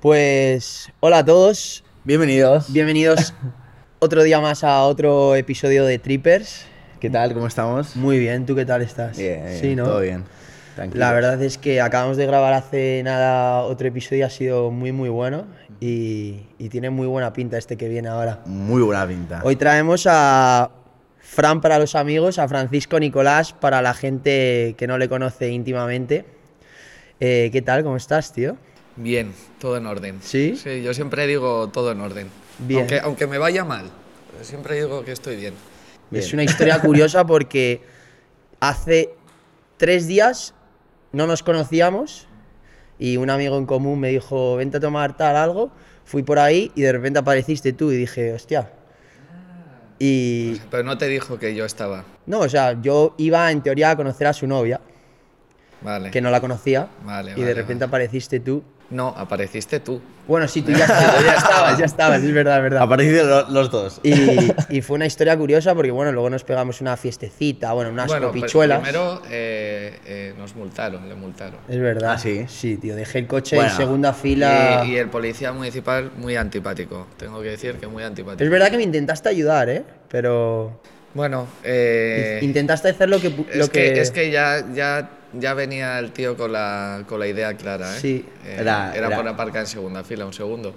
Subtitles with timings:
[0.00, 2.70] Pues hola a todos, Bienvenidos.
[2.72, 3.32] bienvenidos
[3.98, 6.66] otro día más a otro episodio de Trippers.
[7.00, 7.32] ¿Qué tal?
[7.34, 7.96] ¿Cómo estamos?
[7.96, 9.16] Muy bien, ¿tú qué tal estás?
[9.16, 9.84] Bien, bien, sí, ¿no?
[9.84, 10.24] todo bien.
[10.74, 11.00] Tranquilo.
[11.00, 14.92] La verdad es que acabamos de grabar hace nada otro episodio y ha sido muy
[14.92, 15.46] muy bueno
[15.80, 18.42] y, y tiene muy buena pinta este que viene ahora.
[18.44, 19.40] Muy buena pinta.
[19.44, 20.70] Hoy traemos a
[21.18, 26.26] Fran para los amigos, a Francisco Nicolás para la gente que no le conoce íntimamente.
[27.18, 27.82] Eh, ¿Qué tal?
[27.82, 28.58] ¿Cómo estás, tío?
[28.96, 30.18] Bien, todo en orden.
[30.22, 30.56] ¿Sí?
[30.56, 32.28] Sí, yo siempre digo todo en orden.
[32.58, 32.80] Bien.
[32.80, 33.90] Aunque, aunque me vaya mal,
[34.42, 35.54] siempre digo que estoy bien.
[36.10, 36.24] Bien.
[36.24, 37.82] Es una historia curiosa porque
[38.60, 39.10] hace
[39.76, 40.54] tres días
[41.12, 42.26] no nos conocíamos
[42.98, 45.70] y un amigo en común me dijo, vente a tomar tal algo.
[46.06, 48.70] Fui por ahí y de repente apareciste tú y dije, hostia.
[49.98, 52.04] Y Pero no te dijo que yo estaba.
[52.26, 54.80] no, o sea, yo iba en teoría a conocer a su novia,
[55.80, 56.10] Vale.
[56.10, 58.62] que no la conocía, Vale, y de vale, repente apareciste tú.
[58.88, 60.00] No, apareciste tú.
[60.28, 62.82] Bueno, sí, tú ya estabas, ya estabas, ya estabas, es verdad, es verdad.
[62.82, 64.00] Aparecieron lo- los dos.
[64.04, 68.06] Y, y fue una historia curiosa porque, bueno, luego nos pegamos una fiestecita, bueno, unas
[68.06, 68.78] bueno, pero copichuelas.
[68.80, 71.56] primero eh, eh, nos multaron, le multaron.
[71.68, 72.12] Es verdad.
[72.12, 72.44] Ah, ¿sí?
[72.48, 74.82] Sí, tío, dejé el coche Bueno, en segunda fila.
[74.84, 77.08] Y, y el policía municipal muy antipático.
[77.16, 78.42] Tengo que decir que muy antipático.
[78.44, 79.82] Es verdad que me intentaste ayudar, ¿eh?
[80.08, 80.80] Pero
[81.14, 83.30] Bueno, eh, intentaste hacer lo que...
[83.36, 84.00] pu- es, lo que, que...
[84.00, 88.00] es que ya, ya, ya venía el tío con la, con la idea clara, ¿eh?
[88.00, 88.24] Sí.
[88.44, 90.74] Eh, Era- era, era- por aparcar en segunda fila, un segundo.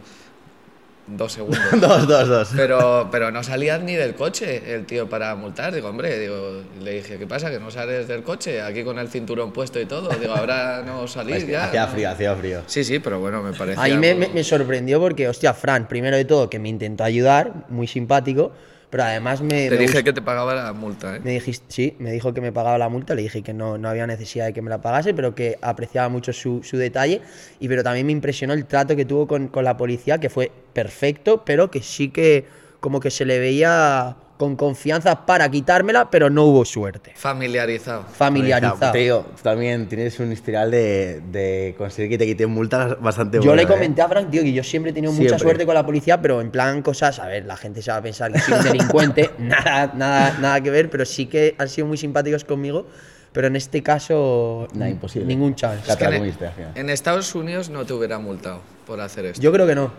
[1.07, 1.59] Dos segundos.
[1.81, 2.49] dos, dos, dos.
[2.55, 5.73] Pero, pero no salías ni del coche el tío para multar.
[5.73, 7.49] Digo, hombre, digo, le dije, ¿qué pasa?
[7.49, 8.61] ¿Que no sales del coche?
[8.61, 10.09] Aquí con el cinturón puesto y todo.
[10.19, 11.65] Digo, ahora no salís ya.
[11.65, 12.61] Hacía frío, hacía frío.
[12.67, 13.79] Sí, sí, pero bueno, me parece.
[13.81, 17.53] Ahí me, me- me sorprendió porque, hostia, Fran, primero de todo, que me intentó ayudar,
[17.69, 18.51] muy simpático,
[18.89, 19.69] pero además me...
[19.69, 21.21] Te me dije que te pagaba la multa, ¿eh?
[21.23, 23.89] Me dijiste, sí, me dijo que me pagaba la multa, le dije que no, no
[23.89, 27.21] había necesidad de que me la pagase, pero que apreciaba mucho su, su detalle.
[27.59, 30.51] Y pero también me impresionó el trato que tuvo con, con la policía, que fue
[30.73, 32.45] perfecto, pero que sí que
[32.79, 37.11] como que se le veía con confianza para quitármela, pero no hubo suerte.
[37.13, 38.05] Familiarizado.
[38.05, 38.93] Familiarizado.
[38.93, 43.63] Tío, también tienes un historial de, de conseguir que te quiten multas bastante Yo le
[43.63, 43.67] ¿eh?
[43.67, 46.39] comenté a Frank, tío, que yo siempre he tenido mucha suerte con la policía, pero
[46.39, 49.29] en plan cosas, a ver, la gente se va a pensar que soy un delincuente,
[49.39, 52.87] nada, nada, nada que ver, pero sí que han sido muy simpáticos conmigo,
[53.33, 55.27] pero en este caso Nah, imposible.
[55.27, 55.83] ningún chance.
[55.97, 56.71] Te la en, al final.
[56.75, 59.41] en Estados Unidos no te hubiera multado por hacer esto.
[59.41, 59.91] Yo creo que no.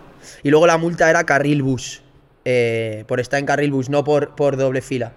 [0.42, 2.00] Y luego la multa era carril bus,
[2.44, 5.12] eh, por estar en carril bus, no por, por doble fila.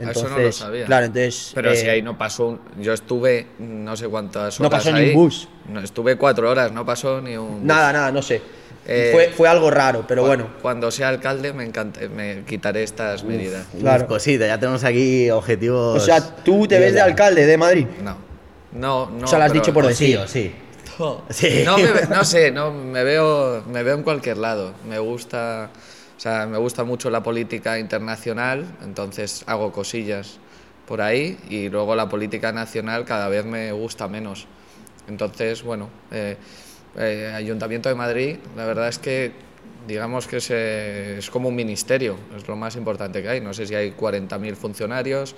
[0.00, 0.86] Ah, eso no lo sabía.
[0.86, 1.50] Claro, entonces...
[1.56, 4.92] Pero eh, si ahí no pasó, un- yo estuve no sé cuántas horas No pasó
[4.92, 5.08] ni ahí.
[5.08, 5.48] un bus.
[5.68, 7.62] No, estuve cuatro horas, no pasó ni un bus.
[7.64, 8.40] Nada, nada, no sé.
[8.86, 10.46] Eh, fue, fue algo raro, pero bueno.
[10.62, 13.66] Cuando sea alcalde me encanta, me quitaré estas medidas.
[13.78, 14.04] claro.
[14.04, 16.00] Uf, cosita, ya tenemos aquí objetivos.
[16.00, 17.86] O sea, tú te ves de alcalde de Madrid.
[18.02, 18.16] No,
[18.72, 19.24] no, no.
[19.24, 20.10] o sea, lo has pero- dicho por O decir.
[20.10, 20.54] sí, o sí.
[20.98, 21.62] No, Sí.
[21.66, 24.72] no, me no sé, no, me veo, me veo en cualquier lado.
[24.88, 25.70] Me gusta,
[26.18, 30.40] o sea, me gusta mucho la política internacional, entonces hago cosillas
[30.84, 34.48] por ahí y luego la política nacional cada vez me gusta menos.
[35.06, 36.36] Entonces, bueno, eh,
[36.96, 39.30] eh, Ayuntamiento de Madrid, la verdad es que
[39.86, 43.40] digamos que es, eh, es como un ministerio, es lo más importante que hay.
[43.40, 45.36] No sé si hay 40.000 funcionarios,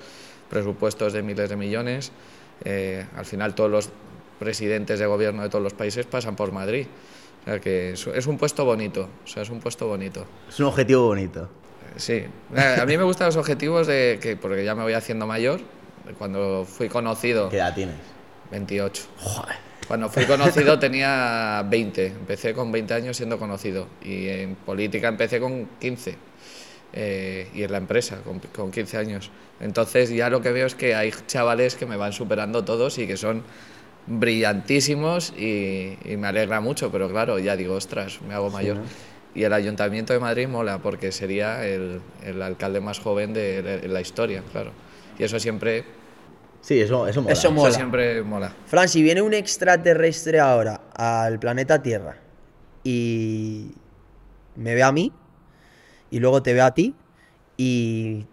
[0.49, 2.11] presupuestos de miles de millones.
[2.63, 3.89] eh, al final todos los
[4.39, 6.87] presidentes de gobierno de todos los países pasan por Madrid.
[7.41, 10.25] O sea que es, es un puesto bonito, o sea, es un puesto bonito.
[10.49, 11.49] Es un objetivo bonito.
[11.97, 12.23] Sí,
[12.55, 15.59] Eh, a mí me gustan los objetivos de que, porque ya me voy haciendo mayor.
[16.17, 17.95] Cuando fui conocido, ¿Qué edad tienes?
[18.51, 19.03] 28.
[19.87, 22.05] Cuando fui conocido tenía 20.
[22.07, 23.87] Empecé con 20 años siendo conocido.
[24.03, 26.15] Y en política empecé con 15.
[26.93, 29.31] eh, y en la empresa con, con 15 años.
[29.59, 33.07] Entonces ya lo que veo es que hay chavales que me van superando todos y
[33.07, 33.43] que son
[34.07, 38.77] brillantísimos y, y me alegra mucho, pero claro, ya digo, ostras, me hago mayor.
[39.33, 43.87] Y el Ayuntamiento de Madrid mola porque sería el, el alcalde más joven de, de
[43.87, 44.71] la historia, claro.
[45.17, 45.85] Y eso siempre,
[46.61, 47.33] Sí, eso, eso mola.
[47.33, 47.71] Eso eso mola.
[47.73, 48.53] siempre mola.
[48.67, 52.17] Fran, si viene un extraterrestre ahora al planeta Tierra
[52.83, 53.71] y
[54.55, 55.11] me ve a mí
[56.11, 56.93] y luego te ve a ti
[57.57, 58.25] y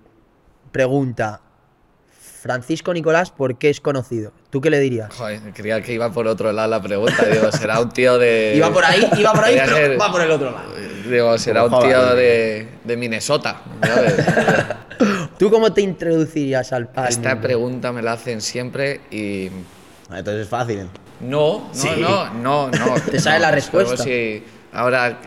[0.73, 1.41] pregunta,
[2.11, 4.32] Francisco Nicolás, ¿por qué es conocido?
[4.50, 5.12] ¿Tú qué le dirías?
[5.15, 7.23] Joder, creía que iba por otro lado la pregunta.
[7.27, 8.53] Digo, será un tío de.
[8.56, 10.73] Iba por ahí, iba por ahí, pero ser- va por el otro lado.
[11.09, 13.61] Digo, será un tío de, de Minnesota.
[13.83, 14.15] ¿sabes?
[15.39, 17.47] ¿Tú cómo te introducirías al, al Esta mundo?
[17.47, 19.50] pregunta me la hacen siempre y.
[20.11, 20.89] Entonces es fácil.
[21.21, 21.89] No, no, Sí.
[21.99, 22.94] no, no, no.
[23.11, 23.43] Te sabe no.
[23.43, 23.97] la respuesta.
[24.03, 24.43] Si
[24.73, 25.19] ahora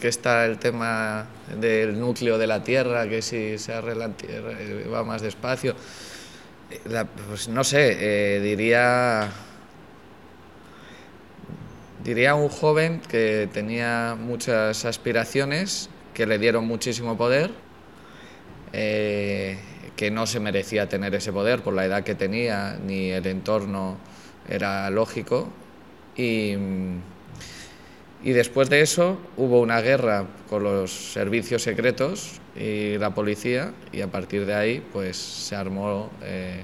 [0.00, 1.26] que está el tema
[1.58, 5.74] del núcleo de la Tierra, que si se arregla, eh, va más despacio.
[6.84, 7.96] La- pues no sé,
[8.36, 9.30] eh, diría.
[12.04, 17.50] Diría un joven que tenía muchas aspiraciones, que le dieron muchísimo poder,
[18.72, 19.58] eh,
[19.96, 23.96] que no se merecía tener ese poder por la edad que tenía, ni el entorno
[24.48, 25.48] era lógico.
[26.16, 26.54] Y,
[28.22, 34.00] y después de eso hubo una guerra con los servicios secretos y la policía y
[34.00, 36.62] a partir de ahí pues se armó eh,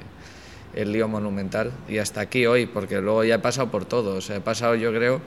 [0.75, 4.17] el lío monumental y hasta aquí hoy, porque luego ya he pasado por todo.
[4.17, 5.21] O sea, he pasado yo creo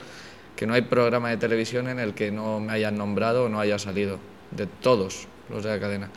[0.56, 3.60] que no hay programa de televisión en el que no me hayan nombrado o no
[3.60, 4.18] haya salido,
[4.50, 6.10] de todos los de la cadena.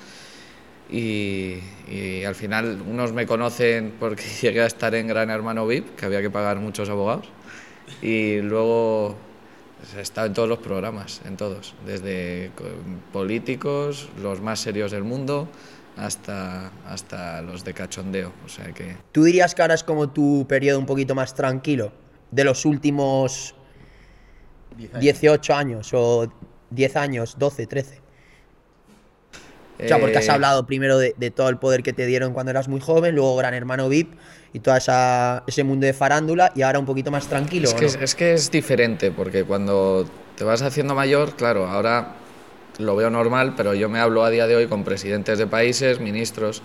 [0.89, 1.59] Y,
[1.89, 6.05] y, al final unos me conocen porque llegué a estar en Gran Hermano VIP, que
[6.05, 7.29] había que pagar muchos abogados,
[8.01, 9.15] y luego
[9.95, 12.51] he estado en todos los programas, en todos, desde
[13.11, 15.47] políticos, los más serios del mundo,
[15.97, 18.31] hasta, hasta los de cachondeo.
[18.45, 18.95] O sea que...
[19.11, 21.91] ¿Tú dirías que ahora es como tu periodo un poquito más tranquilo
[22.31, 23.55] de los últimos
[24.99, 26.31] 18 años o
[26.69, 28.00] 10 años, 12, 13?
[29.83, 32.33] O sea, porque has Eh, hablado primero de, de todo el poder que te dieron
[32.33, 34.13] cuando eras muy joven, luego Gran Hermano VIP
[34.53, 34.75] y todo
[35.47, 37.69] ese mundo de farándula y ahora un poquito más tranquilo.
[37.69, 37.87] Es ¿o que, no?
[37.87, 40.05] es, es que es diferente, porque cuando
[40.35, 42.15] te vas haciendo mayor, claro, ahora
[42.79, 45.99] lo veo normal, pero yo me hablo a día de hoy con presidentes de países,
[45.99, 46.63] ministros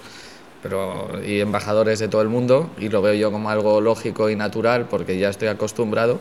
[0.62, 4.36] pero, y embajadores de todo el mundo y lo veo yo como algo lógico y
[4.36, 6.20] natural porque ya estoy acostumbrado,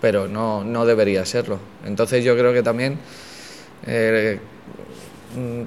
[0.00, 1.60] pero no, no debería serlo.
[1.84, 2.98] Entonces yo creo que también
[3.86, 4.40] eh,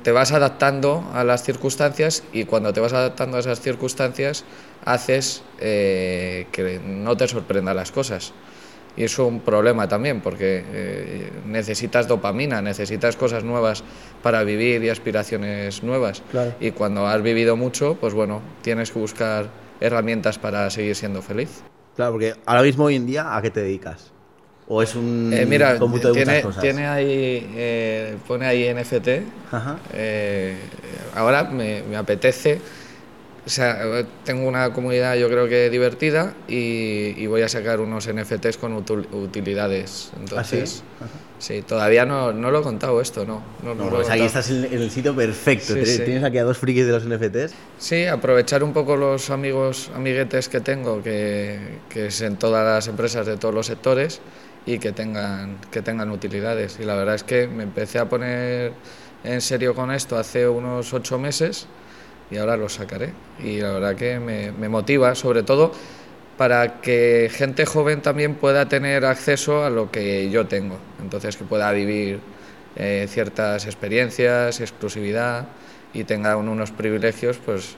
[0.04, 4.44] te vas adaptando a las circunstancias y cuando te vas adaptando a esas circunstancias
[4.84, 8.34] haces eh, que no te sorprendan las cosas.
[8.98, 13.84] Y es un problema también porque eh, necesitas dopamina, necesitas cosas nuevas
[14.24, 16.24] para vivir y aspiraciones nuevas.
[16.32, 16.54] Claro.
[16.60, 19.50] Y cuando has vivido mucho, pues bueno, tienes que buscar
[19.82, 21.62] herramientas para seguir siendo feliz.
[21.96, 24.15] Claro, porque ahora mismo hoy en día, ¿a qué te dedicas?
[24.68, 26.62] ¿O es un Eh, mira, cómputo de tiene, muchas cosas?
[26.64, 29.08] tiene ahí, eh, pone ahí NFT.
[29.52, 29.78] Ajá.
[29.94, 30.58] Eh,
[31.14, 32.60] ahora me, me apetece,
[33.46, 33.78] o sea,
[34.24, 38.74] tengo una comunidad yo creo que divertida y, y voy a sacar unos NFTs con
[38.74, 40.10] utilidades.
[40.20, 41.12] Entonces, Ajá.
[41.38, 43.44] sí, todavía no, no lo he contado esto, no.
[43.64, 45.68] No, no No, pues aquí estás en, el sitio perfecto.
[45.68, 46.04] Sí, Tienes- sí.
[46.06, 47.54] Tienes aquí a dos frikis de los NFTs.
[47.78, 51.60] Sí, aprovechar un poco los amigos, amiguetes que tengo, que,
[51.90, 54.22] que es en todas las empresas de todos los sectores
[54.66, 56.80] y que tengan, que tengan utilidades.
[56.80, 58.74] Y la verdad es que me empecé a poner
[59.24, 61.68] en serio con esto hace unos ocho meses
[62.32, 63.14] y ahora lo sacaré.
[63.44, 65.72] Y la verdad que me, me motiva, sobre todo
[66.38, 70.78] para que gente joven también pueda tener acceso a lo que yo tengo.
[71.02, 72.20] Entonces, que pueda vivir
[72.76, 75.48] eh, ciertas experiencias, exclusividad
[75.94, 77.78] y tengan unos privilegios pues,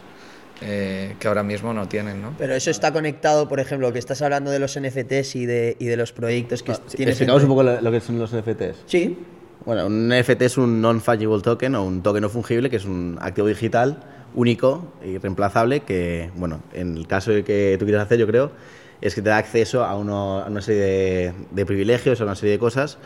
[0.61, 2.21] eh, que ahora mismo no tienen.
[2.21, 2.33] ¿no?
[2.37, 5.85] Pero eso está conectado, por ejemplo, que estás hablando de los NFTs y de, y
[5.85, 7.13] de los proyectos que Ah, tienes.
[7.13, 8.83] Explicamos un poco lo, lo que son los NFTs.
[8.85, 9.17] Sí,
[9.65, 13.17] Bueno, un NFT es un non-fungible token o un token no fungible, que es un
[13.21, 14.03] activo digital
[14.35, 18.51] único y reemplazable que, bueno, en el caso de que tú quieras hacer, yo creo,
[19.01, 22.35] es que te da acceso a, uno- a una serie de, de privilegios, a una
[22.35, 22.97] serie de cosas,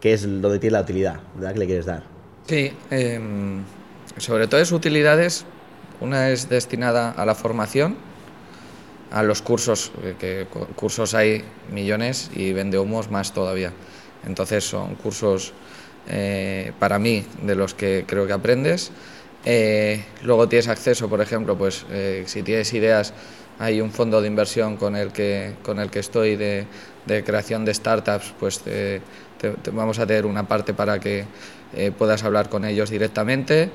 [0.00, 1.52] que es donde tiene la utilidad, ¿verdad?
[1.52, 2.02] Que le quieres dar.
[2.46, 3.62] Sí, em,
[4.16, 5.44] sobre todo es utilidades.
[6.00, 7.96] Una es destinada a la formación,
[9.10, 11.42] a los cursos, eh, que cu- cursos hay
[11.72, 13.72] millones y vende humos más todavía.
[14.26, 15.52] Entonces son cursos
[16.08, 18.90] eh, para mí de los que creo que aprendes.
[19.44, 23.12] Eh, luego tienes acceso, por ejemplo, pues eh, si tienes ideas,
[23.58, 26.66] hay un fondo de inversión con el que, con el que estoy de,
[27.06, 29.00] de creación de startups, pues te-
[29.38, 31.24] te vamos a tener una parte para que
[31.74, 33.70] eh, puedas hablar con ellos directamente.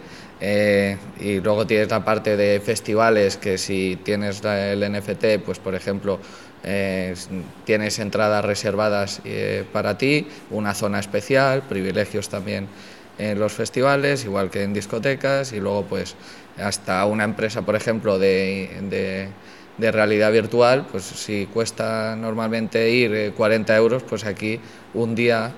[0.46, 5.74] Eh, y luego tienes la parte de festivales que si tienes el NFT, pues por
[5.74, 6.20] ejemplo,
[6.66, 7.16] eh,
[7.64, 12.68] tienes entradas reservadas eh, para ti, una zona especial, privilegios también
[13.18, 16.16] en los festivales, igual que en discotecas, y luego pues
[16.62, 19.30] hasta una empresa, por ejemplo, de, de-
[19.78, 24.60] de realidad virtual, pues si cuesta normalmente ir eh, 40 euros, pues aquí
[24.94, 25.52] un día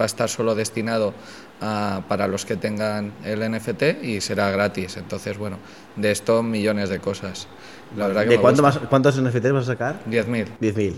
[0.00, 1.12] va a estar solo destinado
[1.60, 4.96] a- para los que tengan el NFT y será gratis.
[4.96, 5.58] Entonces, bueno,
[5.96, 7.48] de esto millones de cosas.
[7.96, 8.80] La verdad que ¿De me cuánto gusta.
[8.80, 9.96] más, cuántos NFTs vas a sacar?
[10.10, 10.46] 10.000.
[10.60, 10.94] 10.000.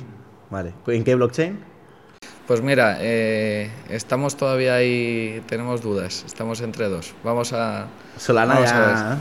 [0.50, 0.73] Vale.
[0.87, 1.59] ¿En qué blockchain?
[2.47, 7.15] Pues mira, eh, estamos todavía ahí, tenemos dudas, estamos entre dos.
[7.23, 7.87] Vamos a...
[8.17, 8.77] Solana vamos ya...
[8.77, 9.19] a ver.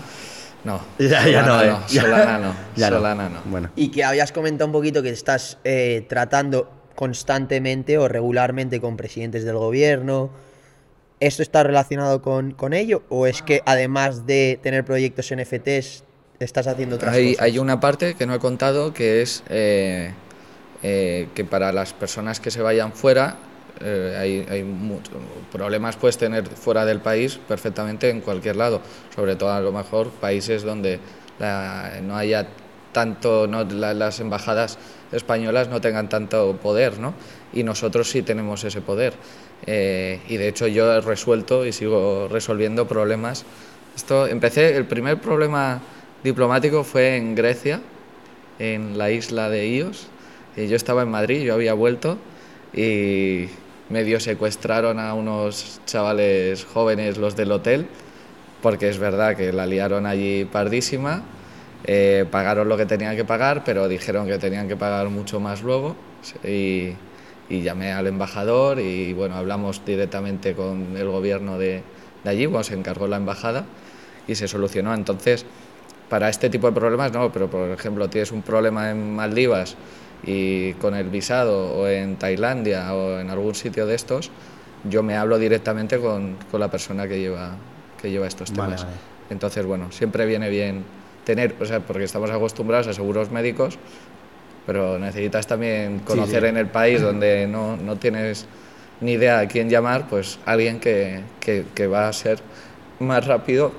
[0.64, 2.00] No, Ya, ya no, Solana eh.
[2.00, 3.40] Solana no, Ya Solana no.
[3.52, 3.70] Bueno.
[3.76, 9.44] y que habías comentado un poquito que estás eh, tratando constantemente o regularmente con presidentes
[9.44, 10.30] del gobierno.
[11.20, 13.02] ¿Esto está relacionado con, con ello?
[13.10, 16.04] ¿O es que además de tener proyectos NFTs,
[16.40, 17.42] estás haciendo otras Hay, cosas?
[17.44, 20.12] hay una parte que no he contado que es eh,
[20.84, 23.38] eh, que para las personas que se vayan fuera,
[23.82, 25.12] eh, hay, hay mucho-
[25.52, 28.82] problemas puedes tener fuera del país perfectamente en cualquier lado,
[29.16, 31.00] sobre todo a lo mejor países donde
[31.40, 32.48] la- no haya
[32.92, 34.78] tanto, no, la- las embajadas
[35.12, 37.14] españolas no tengan tanto poder, ¿no?
[37.54, 39.14] Y nosotros sí tenemos ese poder.
[39.66, 43.46] Eh, y de hecho yo he resuelto y sigo resolviendo problemas.
[43.96, 45.82] Esto empecé, el primer problema
[46.24, 47.82] diplomático fue en Grecia,
[48.60, 50.08] en la isla de Ios.
[50.56, 52.18] Y yo estaba en Madrid, yo había vuelto
[52.74, 53.48] y
[53.90, 57.88] medio secuestraron a unos chavales jóvenes, los del hotel,
[58.62, 61.24] porque es verdad que la liaron allí pardísima.
[61.86, 65.62] eh, pagaron lo que tenían que pagar, pero dijeron que tenían que pagar mucho más
[65.62, 65.96] luego.
[66.44, 66.94] Y,
[67.50, 71.82] y llamé al embajador y bueno, hablamos directamente con el gobierno de,
[72.24, 73.66] de allí, bueno, se encargó la embajada
[74.28, 74.94] y se solucionó.
[74.94, 75.46] Entonces,
[76.10, 79.76] para este tipo de problemas no, pero por ejemplo tienes un problema en Maldivas
[80.26, 84.32] y con el visado o en Tailandia o en algún sitio de estos,
[84.90, 87.52] yo me hablo directamente con, con la persona que lleva,
[88.02, 88.84] que lleva estos Vale, temas.
[88.84, 88.98] vale.
[89.30, 90.84] Entonces, bueno, siempre viene bien
[91.26, 93.78] tener, o sea, porque estamos acostumbrados a seguros médicos,
[94.68, 96.50] pero necesitas también conocer sí.
[96.50, 98.46] en el país donde no, no tienes
[99.02, 102.40] ni idea a quién llamar, pues alguien que, que, que va a ser
[103.00, 103.72] más rápido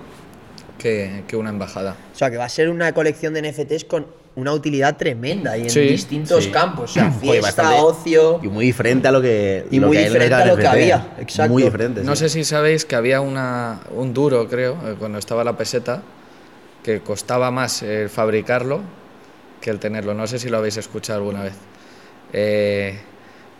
[0.78, 1.94] que, que una embajada.
[2.14, 5.62] O sea, que va a ser una colección de NFTs con una utilidad tremenda y
[5.64, 6.50] en Sí, distintos sí.
[6.50, 6.92] campos.
[6.92, 7.80] O sea, fiesta, bastante.
[7.80, 8.40] ocio.
[8.42, 9.66] Y muy diferente a lo que.
[9.70, 11.52] Y lo muy que diferente a lo que había, exacto.
[11.52, 12.02] Muy diferente.
[12.02, 12.20] No sí.
[12.20, 16.02] sé si sabéis que había una, un duro, creo, eh, cuando estaba la peseta,
[16.82, 18.80] que costaba más el fabricarlo
[19.60, 20.14] que el tenerlo.
[20.14, 21.54] No sé si lo habéis escuchado alguna vez.
[22.32, 22.98] Eh,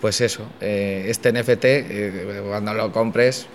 [0.01, 3.47] pues eso, eh, este NFT, eh, cuando lo compres,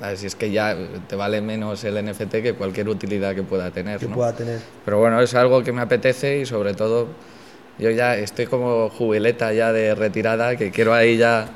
[0.00, 0.76] así es que ya
[1.08, 3.98] te vale menos el NFT que cualquier utilidad que pueda tener.
[3.98, 4.14] que ¿no?
[4.14, 4.60] pueda tener.
[4.84, 7.08] Pero bueno, es algo que me apetece y sobre todo
[7.78, 11.48] yo ya estoy como jubileta ya de retirada, que quiero ahí ya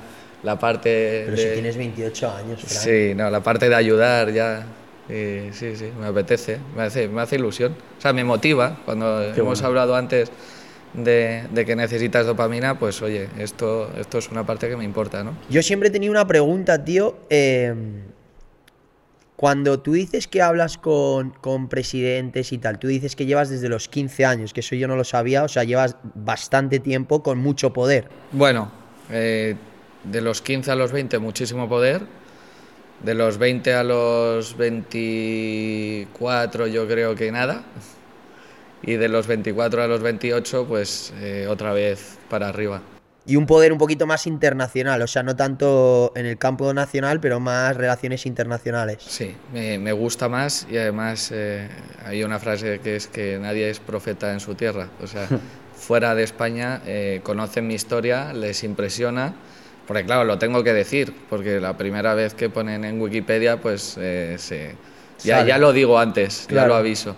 [0.42, 1.42] la parte Pero de...
[1.42, 2.82] si tienes 28 años, Fran.
[2.82, 4.66] Sí, no, la parte de ayudar ya.
[5.08, 7.76] Y sí, sí, me apetece, me hace, me hace ilusión.
[7.98, 8.78] O sea, me motiva.
[8.84, 9.66] Cuando hemos bueno.
[9.66, 10.30] hablado antes
[10.94, 15.22] de, de que necesitas dopamina, pues oye, esto, esto es una parte que me importa,
[15.24, 15.32] ¿no?
[15.50, 17.16] Yo siempre he tenido una pregunta, tío.
[17.30, 17.74] eh,
[19.36, 23.68] cuando tú dices que hablas con, con presidentes y tal, tú dices que llevas desde
[23.68, 27.38] los 15 años, que eso yo no lo sabía, o sea, llevas bastante tiempo con
[27.38, 28.08] mucho poder.
[28.30, 28.70] Bueno,
[29.10, 29.56] eh,
[30.04, 32.02] de los 15 a los 20, muchísimo poder.
[33.02, 37.64] De los 20 a los 24, yo creo que nada.
[38.82, 42.82] Y de los 24 a los 28, pues eh, otra vez para arriba.
[43.26, 47.20] Y un poder un poquito más internacional, o sea, no tanto en el campo nacional,
[47.20, 48.98] pero más relaciones internacionales.
[49.06, 51.68] Sí, me, me gusta más y además eh,
[52.04, 54.88] hay una frase que es que nadie es profeta en su tierra.
[55.02, 55.26] O sea,
[55.74, 59.34] fuera de España eh, conocen mi historia, les impresiona,
[59.86, 63.96] porque claro, lo tengo que decir, porque la primera vez que ponen en Wikipedia, pues
[63.98, 64.74] eh, se-
[65.22, 67.16] ya, ya lo digo antes, ya lo aviso.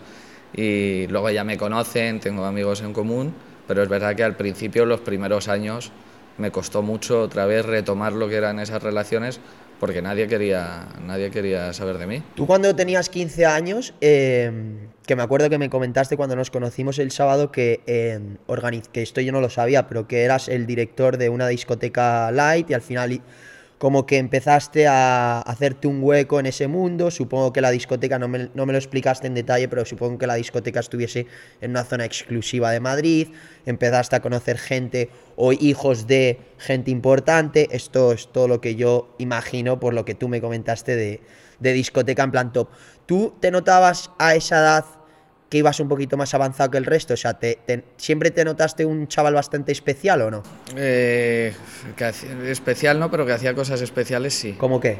[0.52, 3.34] Y luego ya me conocen, tengo amigos en común,
[3.66, 5.92] pero es verdad que al principio, los primeros años,
[6.38, 9.40] me costó mucho otra vez retomar lo que eran esas relaciones
[9.80, 12.22] porque nadie quería, nadie quería saber de mí.
[12.34, 14.50] Tú cuando tenías 15 años, eh,
[15.06, 18.20] que me acuerdo que me comentaste cuando nos conocimos el sábado que, eh,
[18.92, 22.70] que esto yo no lo sabía, pero que eras el director de una discoteca light
[22.70, 23.20] y al final
[23.78, 27.10] como que empezaste a hacerte un hueco en ese mundo.
[27.10, 30.26] Supongo que la discoteca, no me, no me lo explicaste en detalle, pero supongo que
[30.26, 31.26] la discoteca estuviese
[31.60, 33.28] en una zona exclusiva de Madrid.
[33.66, 37.68] Empezaste a conocer gente o hijos de gente importante.
[37.70, 41.20] Esto es todo lo que yo imagino por lo que tú me comentaste de,
[41.60, 42.68] de discoteca en plan top.
[43.04, 44.84] ¿Tú te notabas a esa edad
[45.48, 47.14] que ibas un poquito más avanzado que el resto?
[47.14, 50.42] O sea, te- te- ¿siempre te notaste un chaval bastante especial o no?
[50.76, 51.54] Eh,
[51.96, 54.54] que hacía- especial no, pero que hacía cosas especiales sí.
[54.58, 54.98] ¿Cómo qué?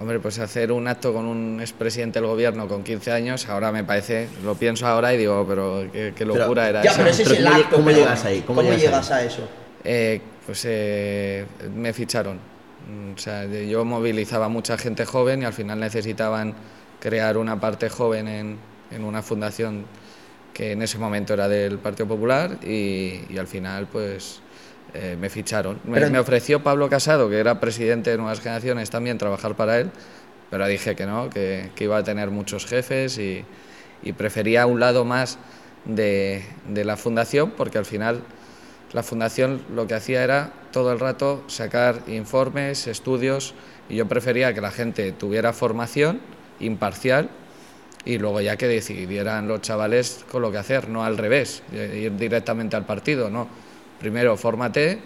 [0.00, 3.84] Hombre, pues hacer un acto con un expresidente del gobierno con 15 años, ahora me
[3.84, 6.98] parece, lo pienso ahora y digo, pero qué, qué locura era Ya, esa.
[6.98, 7.76] pero ese es Pero el ¿cómo acto.
[7.76, 8.40] cómo pero llegas ahí?
[8.46, 9.48] ¿Cómo llegas llegas a eso?
[9.84, 12.36] Eh, pues eh, me ficharon.
[12.90, 16.54] Mm, O sea, yo movilizaba mucha gente joven y al final necesitaban
[16.98, 18.56] crear una parte joven en,
[18.94, 19.84] en una fundación
[20.52, 24.40] que en ese momento era del Partido Popular y, y al final pues
[24.94, 25.80] eh, me ficharon.
[25.84, 29.90] Me, ofreció Pablo Casado, que era presidente de Nuevas Generaciones, también trabajar para él,
[30.50, 33.44] pero dije que no, que, que iba a tener muchos jefes y,
[34.02, 35.38] y prefería un lado más
[35.86, 38.22] de, de la fundación porque al final
[38.92, 43.54] la fundación lo que hacía era todo el rato sacar informes, estudios,
[43.88, 46.20] y yo prefería que la gente tuviera formación
[46.60, 47.30] imparcial
[48.04, 52.16] y luego ya que decidieran los chavales con lo que hacer, no al revés, ir
[52.16, 53.48] directamente al partido, no.
[54.00, 54.98] primero fórmate,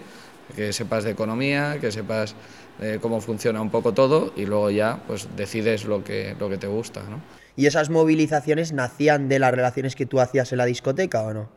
[0.55, 2.35] que sepas de economía, que sepas
[2.81, 6.59] eh, cómo funciona un poco todo y luego ya pues decides lo que, lo que
[6.59, 7.03] te gusta.
[7.03, 7.21] ¿no?
[7.57, 11.49] ¿Y esas movilizaciones nacían de las relaciones que tú hacías en la discoteca o no?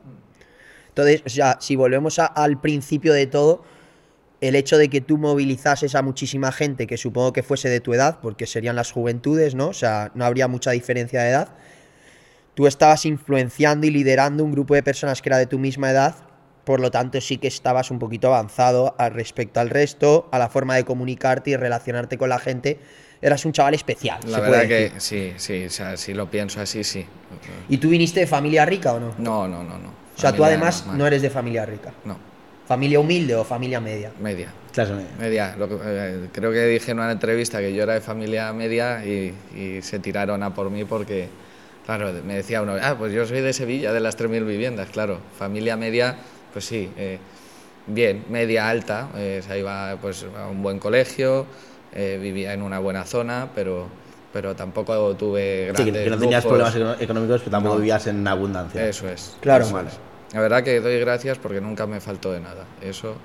[0.89, 1.23] Entonces,
[1.59, 3.63] si volvemos al principio de todo,
[4.41, 7.93] el hecho de que tú movilizases a muchísima gente, que supongo que fuese de tu
[7.93, 9.67] edad, porque serían las juventudes, ¿no?
[9.67, 11.49] O sea, no habría mucha diferencia de edad.
[12.53, 16.15] Tú estabas influenciando y liderando un grupo de personas que era de tu misma edad,
[16.63, 20.49] por lo tanto sí que estabas un poquito avanzado al respecto al resto, a la
[20.49, 22.79] forma de comunicarte y relacionarte con la gente.
[23.21, 24.19] Eras un chaval especial.
[24.25, 27.05] La se verdad puede que sí, sí, o sea, si lo pienso así, sí.
[27.67, 29.15] ¿Y tú viniste de familia rica o no?
[29.17, 29.89] No, no, no, no.
[30.15, 30.97] O sea, tú además normal.
[30.97, 31.93] no eres de familia rica.
[32.05, 32.17] No,
[32.69, 34.11] ¿Familia humilde o familia media?
[34.21, 34.49] media.
[34.71, 35.09] Clase media.
[35.19, 35.55] Media.
[35.57, 39.03] Lo que- eh, creo que dije en una entrevista que yo era de familia media
[39.03, 41.29] y, y se tiraron a por mí porque,
[41.83, 45.17] claro, me decía uno, ah, pues yo soy de Sevilla, de las 3.000 viviendas, claro.
[45.39, 46.15] Familia media,
[46.53, 47.17] pues sí, eh,
[47.87, 51.47] bien, media alta, eh, o sea, iba pues, a un buen colegio,
[51.91, 53.87] eh, vivía en una buena zona, pero,
[54.31, 56.71] pero tampoco tuve Sí, grandes que, que no tenías lujos.
[56.71, 57.79] problemas económicos, pero tampoco No.
[57.81, 58.85] vivías en abundancia.
[58.87, 59.35] Eso es.
[59.41, 59.65] Claro.
[59.65, 59.87] eso es.
[60.33, 62.65] La verdad que doy gracias porque nunca me faltó de nada.
[62.81, 63.15] Eso,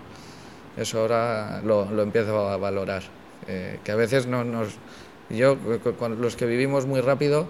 [0.76, 3.02] eso ahora lo, lo empiezo a valorar.
[3.46, 4.68] Eh, que a veces no nos...
[5.30, 5.56] Yo,
[5.99, 7.46] con los que vivimos muy rápido,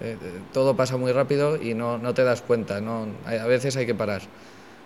[0.00, 0.16] eh,
[0.52, 2.80] todo pasa muy rápido y no, no te das cuenta.
[2.80, 4.22] No, a veces hay que parar.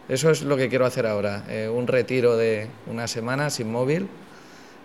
[0.09, 1.45] Eso es lo que quiero hacer ahora.
[1.49, 4.09] eh, un retiro de una semana sin móvil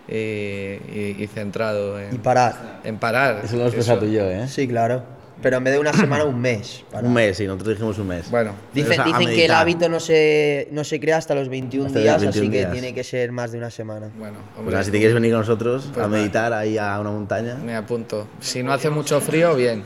[0.08, 2.80] y, y- y centrado en, Y parar.
[2.84, 3.40] en parar.
[3.44, 4.46] Eso lo hemos pensado tú y yo, ¿eh?
[4.48, 5.02] Sí, claro.
[5.42, 6.84] Pero en vez de una semana, un mes.
[6.90, 7.04] parar.
[7.04, 8.30] Un mes, sí, nosotros dijimos un mes.
[8.30, 9.56] Bueno, Dicen, O sea, a dicen que el meditar.
[9.62, 12.58] hábito no se, no se crea hasta los 21 Hasta los días, 21 así que
[12.58, 12.72] días.
[12.72, 14.08] tiene que ser más de una semana.
[14.18, 16.20] bueno, Pues hombre, nada, si te quieres venir con nosotros Pues a nada.
[16.20, 17.56] meditar ahí a una montaña.
[17.56, 18.26] me apunto.
[18.40, 19.84] Si no hace mucho frío, bien.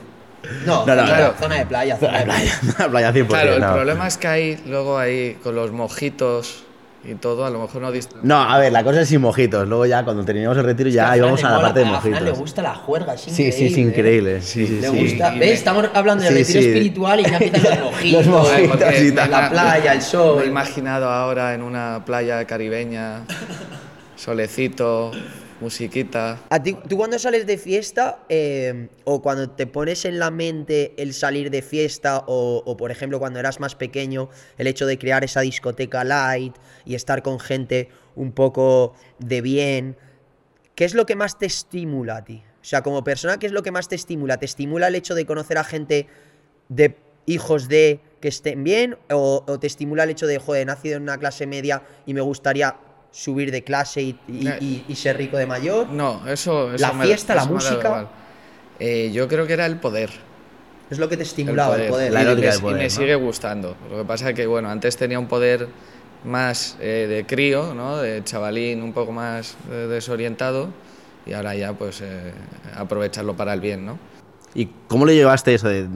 [0.65, 1.35] No, No, no, zona, claro.
[1.41, 2.53] zona de playa, zona de playa.
[2.79, 3.27] La playa 100%.
[3.27, 3.73] Claro, el no.
[3.73, 6.65] problema es que hay luego ahí con los mojitos
[7.05, 9.67] y todo, a lo mejor no dist- No, a ver, la cosa es sin mojitos.
[9.69, 12.19] Luego ya cuando terminemos el retiro ya íbamos a la parte de A Fran le
[12.21, 12.39] mojitos.
[12.39, 13.53] gusta la juerga, es Sí, increíble.
[13.57, 13.81] sí, es ¿eh?
[13.81, 14.43] increíble.
[14.43, 14.99] Sí, sí, Le sí.
[15.11, 15.31] gusta.
[15.31, 15.39] ¿Ves?
[15.39, 16.69] me- Estamos hablando de Sí, retiro sí.
[16.69, 18.13] espiritual y ya empiezan los mojitos.
[18.27, 18.53] Los mojitos.
[18.59, 19.31] Ay, porque y tal.
[19.31, 20.37] La playa, el sol.
[20.39, 23.23] Me he imaginado ahora en una playa caribeña,
[24.17, 25.13] solecito,
[25.61, 26.39] musiquita.
[26.51, 30.95] A ti, tú cuando sales de fiesta eh, o cuando te pones en la mente
[30.97, 35.25] el salir de fiesta o, por ejemplo cuando eras más pequeño el hecho de crear
[35.25, 39.97] esa discoteca light y estar con gente un poco de bien,
[40.75, 42.43] ¿qué es lo que más te estimula a ti?
[42.61, 44.39] O sea, como persona, ¿qué es lo que más te estimula?
[44.39, 46.07] ¿Te estimula el hecho de conocer a gente
[46.69, 51.03] de hijos de que estén bien o, te estimula el hecho de, joder, nacido en
[51.03, 52.77] una clase media y me gustaría
[53.19, 54.59] subir de clase y, y- Eh.
[54.61, 55.89] y- y ser rico de mayor?
[55.89, 56.73] No, eso.
[56.73, 58.09] eso La me- fiesta, la eso música.
[58.79, 60.11] Eh, yo creo que era el poder.
[60.89, 62.13] Es lo que te estimulaba el poder.
[62.13, 62.91] La Y me- del poder, y me ¿no?
[62.91, 63.77] sigue gustando.
[63.91, 65.69] Lo que pasa es que, bueno, antes tenía un poder
[66.25, 67.97] más eh, de crío, ¿no?
[67.99, 70.69] De chavalín un poco más eh, desorientado
[71.27, 72.33] y ahora ya, pues, eh,
[72.77, 73.99] aprovecharlo para el bien, ¿no?
[74.55, 75.87] ¿Y cómo le llevaste eso de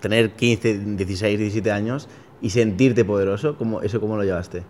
[0.00, 2.08] tener 15, 16, 17 años
[2.40, 3.56] y sentirte poderoso?
[3.58, 4.62] ¿Cómo, ¿Eso cómo lo llevaste?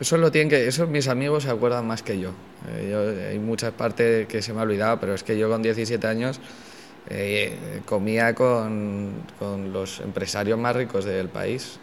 [0.00, 2.30] Eso lo tienen que, eso mis amigos se acuerdan más que yo.
[2.68, 5.60] Eh, yo- hay muchas partes que se me ha olvidado, pero es que yo con
[5.62, 6.40] 17 años
[7.10, 11.78] eh, comía con, con los empresarios más ricos del país.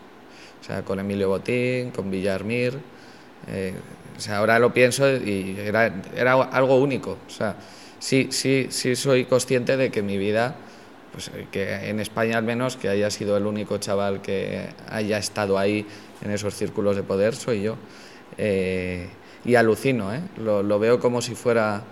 [0.62, 2.80] O sea, con Emilio Botín, con Villarmir.
[3.48, 3.74] eh,
[4.18, 7.18] o sea, ahora lo pienso y era, era algo único.
[7.28, 7.56] O sea,
[8.00, 10.56] sí, sí, sí soy consciente de que mi vida,
[11.12, 15.18] pues eh, que en España al menos, que haya sido el único chaval que haya
[15.18, 15.86] estado ahí
[16.22, 17.76] en esos círculos de poder, soy yo.
[18.38, 19.08] Eh,
[19.46, 20.22] y alucino, ¿eh?
[20.38, 21.84] lo, lo veo como si fuera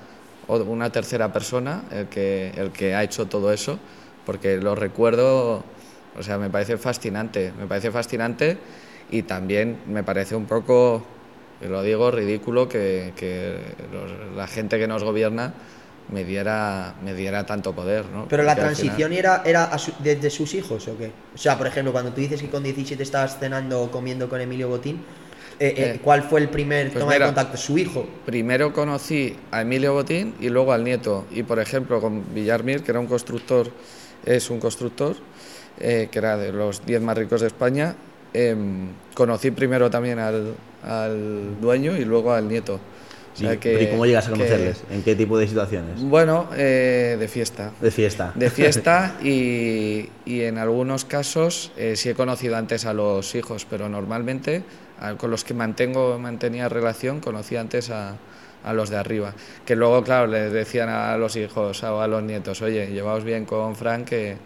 [0.47, 3.77] una tercera persona el que, el que ha hecho todo eso,
[4.25, 5.63] porque lo recuerdo,
[6.17, 8.57] o sea, me parece fascinante, me parece fascinante
[9.11, 11.03] y también me parece un poco,
[11.61, 13.57] lo digo, ridículo que, que
[13.91, 15.53] los- la gente que nos gobierna
[16.11, 18.05] me diera, me diera tanto poder.
[18.07, 18.27] ¿no?
[18.27, 21.11] Pero la al final- transición era, era su- desde sus hijos o qué?
[21.33, 24.41] O sea, por ejemplo, cuando tú dices que con 17 estabas cenando o comiendo con
[24.41, 25.01] Emilio Botín,
[25.59, 27.25] eh, eh, Eh, ¿cuál fue el primer pues toma mira.
[27.27, 27.57] de contacto?
[27.57, 28.07] Su hijo.
[28.25, 31.25] Primero conocí a Emilio Botín y luego al nieto.
[31.31, 33.69] Y por ejemplo, con Villarmir, que era un constructor,
[34.25, 35.15] es un constructor,
[35.79, 37.95] eh, que era de los 10 más ricos de España,
[38.33, 42.79] em, conocí primero también al, al dueño y luego al nieto.
[43.33, 44.83] O sea ¿Y, que- ¿y cómo llegas a que- conocerles?
[44.91, 45.99] ¿En qué tipo de situaciones?
[46.03, 47.71] Bueno, eh, de fiesta.
[47.81, 48.31] De fiesta.
[48.35, 53.65] De fiesta y, y en algunos casos eh, sí he conocido antes a los hijos,
[53.67, 54.63] pero normalmente
[54.99, 58.15] a- con los que mantengo mantenía relación conocí antes a,
[58.63, 59.33] a los de arriba.
[59.65, 63.45] Que luego, claro, les decían a los hijos o a los nietos, oye, llevaos bien
[63.45, 64.37] con Frank, que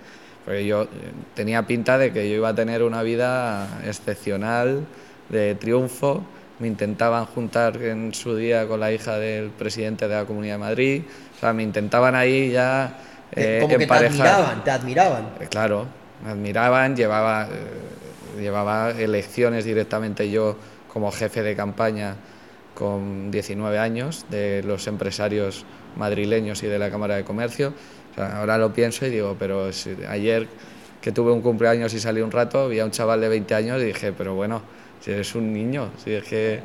[0.46, 0.88] porque yo eh,
[1.36, 4.86] tenía pinta de que yo iba a tener una vida excepcional,
[5.30, 6.24] de triunfo,
[6.60, 10.60] me intentaban juntar en su día con la hija del presidente de la Comunidad de
[10.60, 11.02] Madrid,
[11.36, 12.98] o sea, me intentaban ahí ya
[13.34, 14.28] eh, Como que te emparejar.
[14.28, 15.24] admiraban, te admiraban.
[15.42, 15.86] Eh, Claro,
[16.24, 18.07] me admiraban, llevaba, eh,
[18.38, 20.56] llevaba elecciones directamente yo
[20.92, 22.16] como jefe de campaña
[22.74, 27.74] con 19 años de los empresarios madrileños y de la Cámara de Comercio.
[28.12, 30.48] O sea, ahora lo pienso y digo, pero si ayer
[31.02, 33.86] que tuve un cumpleaños y salí un rato, había un chaval de 20 años y
[33.86, 34.62] dije, pero bueno,
[35.02, 36.60] si eres un niño, si es que,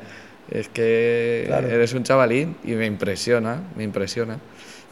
[0.50, 1.68] es que Claro.
[1.68, 4.38] eres un chavalín y me impresiona, me impresiona.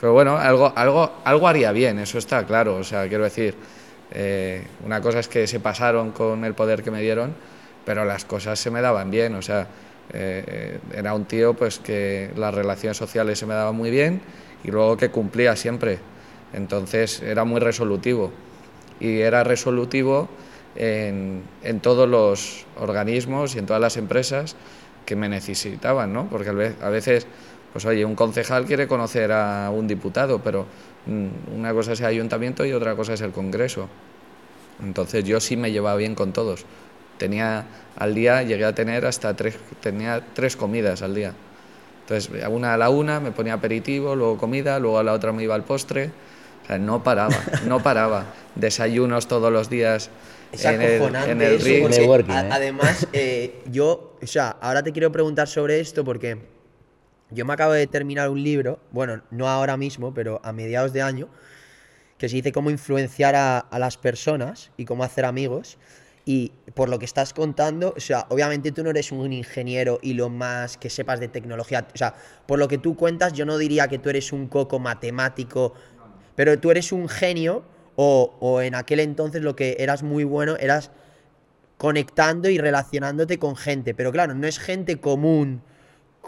[0.00, 2.76] Pero bueno, algo, algo, algo haría bien, eso está claro.
[2.76, 3.54] O sea, quiero decir,
[4.12, 7.34] eh, una cosa es que se pasaron con el poder que me dieron,
[7.84, 9.34] pero las cosas se me daban bien.
[9.34, 9.68] O sea,
[10.12, 14.20] eh, era un tío pues que las relaciones sociales se me daban muy bien
[14.64, 15.98] y luego que cumplía siempre.
[16.52, 18.32] Entonces era muy resolutivo.
[18.98, 20.28] Y era resolutivo
[20.76, 24.56] en, en todos los organismos y en todas las empresas
[25.06, 26.28] que me necesitaban, ¿no?
[26.28, 27.26] Porque a ve- a veces,
[27.72, 30.66] pues oye, un concejal quiere conocer a un diputado, pero
[31.06, 33.88] una cosa es el ayuntamiento y otra cosa es el Congreso.
[34.82, 36.64] Entonces yo sí me llevaba bien con todos.
[37.18, 41.34] Tenía al día, llegué a tener hasta tres, tenía tres comidas al día.
[42.02, 45.42] Entonces, una a la una me ponía aperitivo, luego comida, luego a la otra me
[45.42, 46.10] iba al postre.
[46.64, 47.36] O sea, no paraba,
[47.66, 48.26] no paraba.
[48.54, 50.10] Desayunos todos los días
[50.52, 51.82] Es en el, en el eso, ring.
[51.82, 52.48] porque Networking, a- ¿eh?
[52.50, 56.38] además, eh, yo, o sea, ahora te quiero preguntar sobre esto porque
[57.30, 61.02] yo me acabo de terminar un libro, bueno, no ahora mismo, pero a mediados de
[61.02, 61.28] año,
[62.18, 65.78] que se dice cómo influenciar a, las personas y cómo hacer amigos.
[66.26, 70.12] Y por lo que estás contando, o sea, obviamente tú no eres un ingeniero y
[70.12, 71.88] lo más que sepas de tecnología.
[71.94, 72.14] O sea,
[72.46, 75.72] por lo que tú cuentas, yo no diría que tú eres un coco matemático,
[76.36, 77.64] pero tú eres un genio
[77.96, 80.90] o, o en aquel entonces lo que eras muy bueno eras
[81.78, 83.94] conectando y relacionándote con gente.
[83.94, 85.62] Pero claro, no es gente común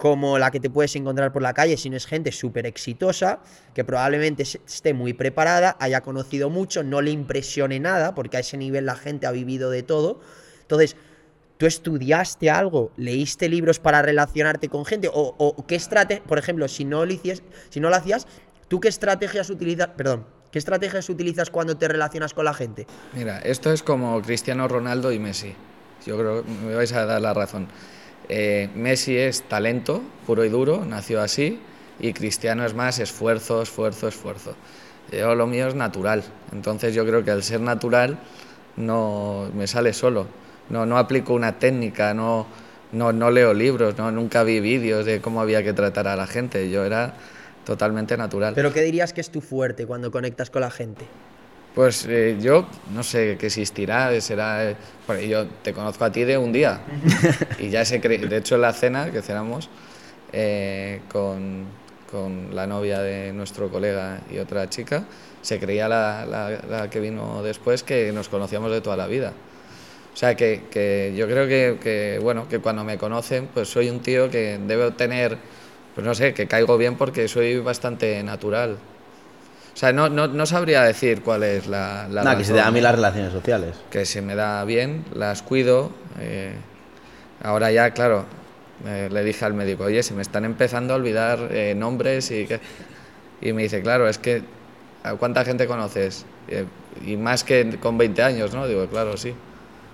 [0.02, 3.38] como la que te puedes encontrar por la calle, sino es gente súper exitosa,
[3.72, 8.56] que probablemente esté muy preparada, haya conocido mucho, no le impresione nada, porque a ese
[8.56, 10.18] nivel la gente ha vivido de todo.
[10.62, 10.96] Entonces,
[11.56, 12.90] ¿tú estudiaste algo?
[12.96, 15.06] ¿Leíste libros para relacionarte con gente?
[15.06, 17.14] ¿O, o qué estrategia, por ejemplo, si no, lo
[17.68, 18.26] si no lo hacías,
[18.66, 19.86] ¿tú qué estrategias utilizas?
[19.96, 22.88] Perdón, ¿qué estrategias utilizas cuando te relacionas con la gente?
[23.12, 25.54] Mira, esto es como Cristiano Ronaldo y Messi.
[26.04, 27.68] Yo creo que me vais a dar la razón.
[28.28, 31.60] Eh, Messi es talento puro y duro, nació así,
[31.98, 34.54] y Cristiano es más esfuerzo, esfuerzo, esfuerzo.
[35.10, 38.18] Yo lo mío es natural, entonces yo creo que al ser natural
[38.76, 40.26] no me sale solo.
[40.70, 42.46] No, no aplico una técnica, no,
[42.92, 46.26] no, no leo libros, no, nunca vi vídeos de cómo había que tratar a la
[46.26, 46.70] gente.
[46.70, 47.14] Yo era
[47.66, 48.54] totalmente natural.
[48.54, 51.04] Pero ¿qué dirías que es tu fuerte cuando conectas con la gente?
[51.74, 54.70] Pues eh, yo no sé qué existirá, será.
[54.70, 56.80] eh, porque yo te conozco a ti de un día
[57.58, 58.18] y ya se cree.
[58.18, 59.70] De hecho, en la cena que cenamos
[60.32, 61.64] eh, con,
[62.10, 65.04] con la novia de nuestro colega y otra chica,
[65.40, 69.32] se creía la, la- la que vino después que nos conocíamos de toda la vida.
[70.14, 73.88] O sea, que, que yo creo que, que, bueno, que cuando me conocen, pues soy
[73.88, 75.38] un tío que debe tener,
[75.94, 78.76] pues no sé, que caigo bien porque soy bastante natural.
[79.72, 82.58] O sea, no, no, no sabría decir cuál es la, la Nada, que se te
[82.58, 82.84] dan a mí ¿no?
[82.84, 83.74] las relaciones sociales.
[83.90, 85.90] que se me da bien, las cuido.
[86.20, 86.52] eh,
[87.42, 88.26] ahora ya, claro,
[88.86, 92.46] eh, le dije al médico, oye, se me están empezando a olvidar eh, nombres y
[92.46, 92.60] que...
[93.40, 94.42] Y me dice, claro, es que
[95.02, 96.24] ¿a cuánta gente conoces?
[96.48, 96.64] Eh,
[97.04, 98.68] y más que con 20 años, ¿no?
[98.68, 99.34] Digo, claro, sí.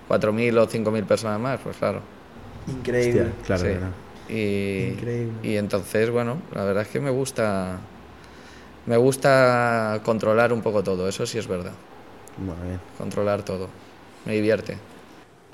[0.09, 2.01] 4.000 o 5.000 personas más, pues claro.
[2.67, 3.21] Increíble.
[3.21, 3.69] Hostia, claro, Sí.
[3.77, 3.93] claro.
[4.29, 5.33] Y, Increíble.
[5.41, 7.79] y entonces, bueno, la verdad es que me gusta,
[8.89, 11.73] me gusta controlar un poco todo, eso sí es verdad,
[12.97, 13.69] controlar todo,
[14.25, 14.77] me divierte.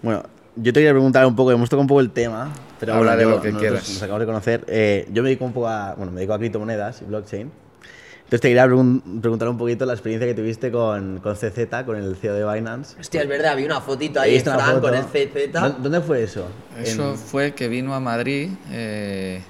[0.01, 0.23] Bueno,
[0.55, 3.17] yo te quería preguntar un poco, hemos tocado un poco el tema, pero Habla bueno,
[3.17, 3.89] de yo- lo que quieras.
[3.89, 4.63] Nos acabamos de conocer.
[4.67, 7.51] Eh, yo me dedico un poco a, bueno, me dedico a criptomonedas y blockchain.
[8.17, 11.95] Entonces te quería pregun- preguntar un poquito la experiencia que tuviste con, con CZ, con
[11.97, 12.95] el CEO de Binance.
[12.99, 14.81] Hostia, es verdad, vi una fotito ahí, Fran, foto.
[14.81, 15.51] con el CZ.
[15.51, 16.47] ¿Dó- ¿Dónde fue eso?
[16.81, 19.41] Eso En- fue que vino a Madrid, eh,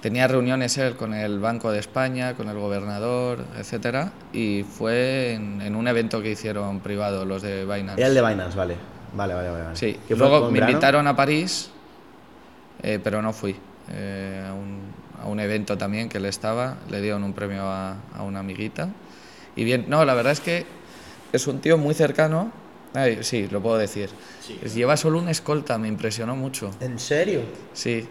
[0.00, 5.60] tenía reuniones él con el Banco de España, con el gobernador, etcétera, y fue en,
[5.60, 8.00] en un evento que hicieron privado los de Binance.
[8.00, 8.76] Era el de Binance, vale.
[9.14, 9.64] Vale, vale, vale.
[9.76, 10.72] Sí, ¿Qué fue, luego me verano?
[10.72, 11.70] invitaron a París,
[12.82, 13.56] eh, pero no fui.
[13.90, 14.78] eh, a, un,
[15.22, 18.88] a un evento también que él estaba, le dieron un premio a, a una amiguita.
[19.56, 20.66] Y bien, no, la verdad es que
[21.32, 22.52] es un tío muy cercano.
[22.94, 24.10] Ay, sí, lo puedo decir.
[24.74, 26.70] Lleva solo una escolta, me impresionó mucho.
[26.80, 27.40] ¿En serio?
[27.72, 28.06] Sí.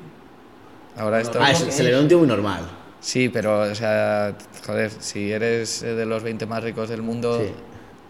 [0.98, 1.40] Ahora esto.
[1.42, 2.62] Ah, se, se le ve un tío muy normal.
[3.00, 7.40] Sí, pero, o sea, joder, si eres eh, de los 20 más ricos del mundo,
[7.40, 7.52] Sí.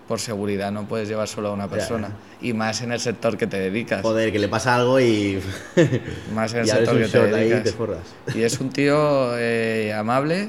[0.08, 2.10] por seguridad no puedes llevar solo a una persona.
[2.42, 4.02] Y más en el sector que te dedicas.
[4.02, 5.40] Joder, que le pasa algo y.
[6.34, 7.76] Más en el sector que te dedicas.
[8.34, 8.40] te.
[8.40, 10.48] Y es un tío eh, amable,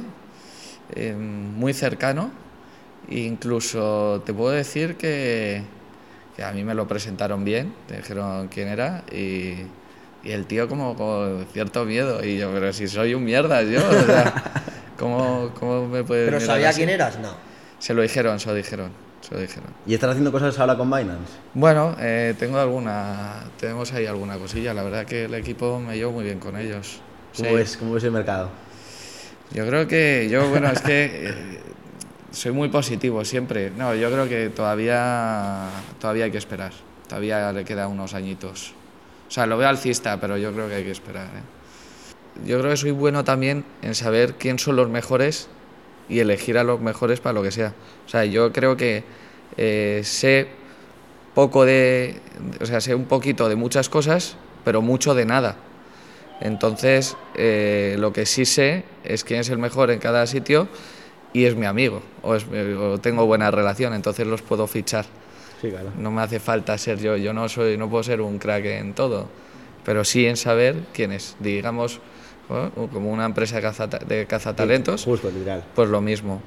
[0.95, 2.31] eh, muy cercano.
[3.11, 5.63] e incluso te puedo decir que,
[6.37, 9.55] que a mí me lo presentaron bien, te dijeron quién era y,
[10.25, 12.25] y el tío como con cierto miedo.
[12.25, 14.35] Y yo, pero si soy un mierda yo, o sea,
[14.99, 16.79] ¿cómo, cómo me puedes Pero sabía así?
[16.79, 17.33] quién eras, no.
[17.79, 19.71] Se lo dijeron, se lo dijeron, se lo dijeron.
[19.87, 21.33] ¿Y estás haciendo cosas ahora con Binance?
[21.55, 24.75] Bueno, eh, tengo alguna, tenemos ahí alguna cosilla.
[24.75, 27.01] La verdad que el equipo me llevo muy bien con ellos.
[27.37, 27.55] ¿Cómo, Sí.
[27.55, 28.51] ves, ¿Cómo ves el mercado?
[29.53, 31.61] Yo creo que yo, bueno, es que eh,
[32.33, 33.71] soy muy positivo siempre.
[33.71, 35.69] No, yo creo que todavía,
[36.01, 36.73] todavía hay que esperar.
[37.09, 38.75] Todavía le queda unos añitos.
[39.29, 41.27] O sea, lo veo alcista, pero yo creo que hay que esperar.
[41.27, 42.47] ¿eh?
[42.47, 45.49] Yo creo que soy bueno también en saber quién son los mejores
[46.09, 47.75] y elegir a los mejores para lo que sea.
[48.07, 49.05] O sea, yo creo que
[49.57, 50.49] eh, sé
[51.35, 52.21] poco de,
[52.61, 55.57] o sea, sé un poquito de muchas cosas, pero mucho de nada.
[56.41, 60.69] Entonces, eh, lo que sí sé es quién es el mejor en cada sitio
[61.33, 65.07] y es mi amigo, o, tengo buena relación, entonces los puedo fichar.
[65.61, 65.91] Sí, claro.
[65.97, 68.95] No me hace falta ser yo, yo no soy, no puedo ser un crack en
[68.95, 69.29] todo,
[69.85, 71.37] pero sí en saber quién es.
[71.41, 72.01] Digamos,
[72.93, 75.65] como una empresa de, cazata- de cazatalentos, Justo, literal.
[75.75, 76.41] pues lo mismo.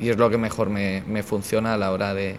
[0.00, 2.38] Y es lo que mejor me, me funciona a la hora de,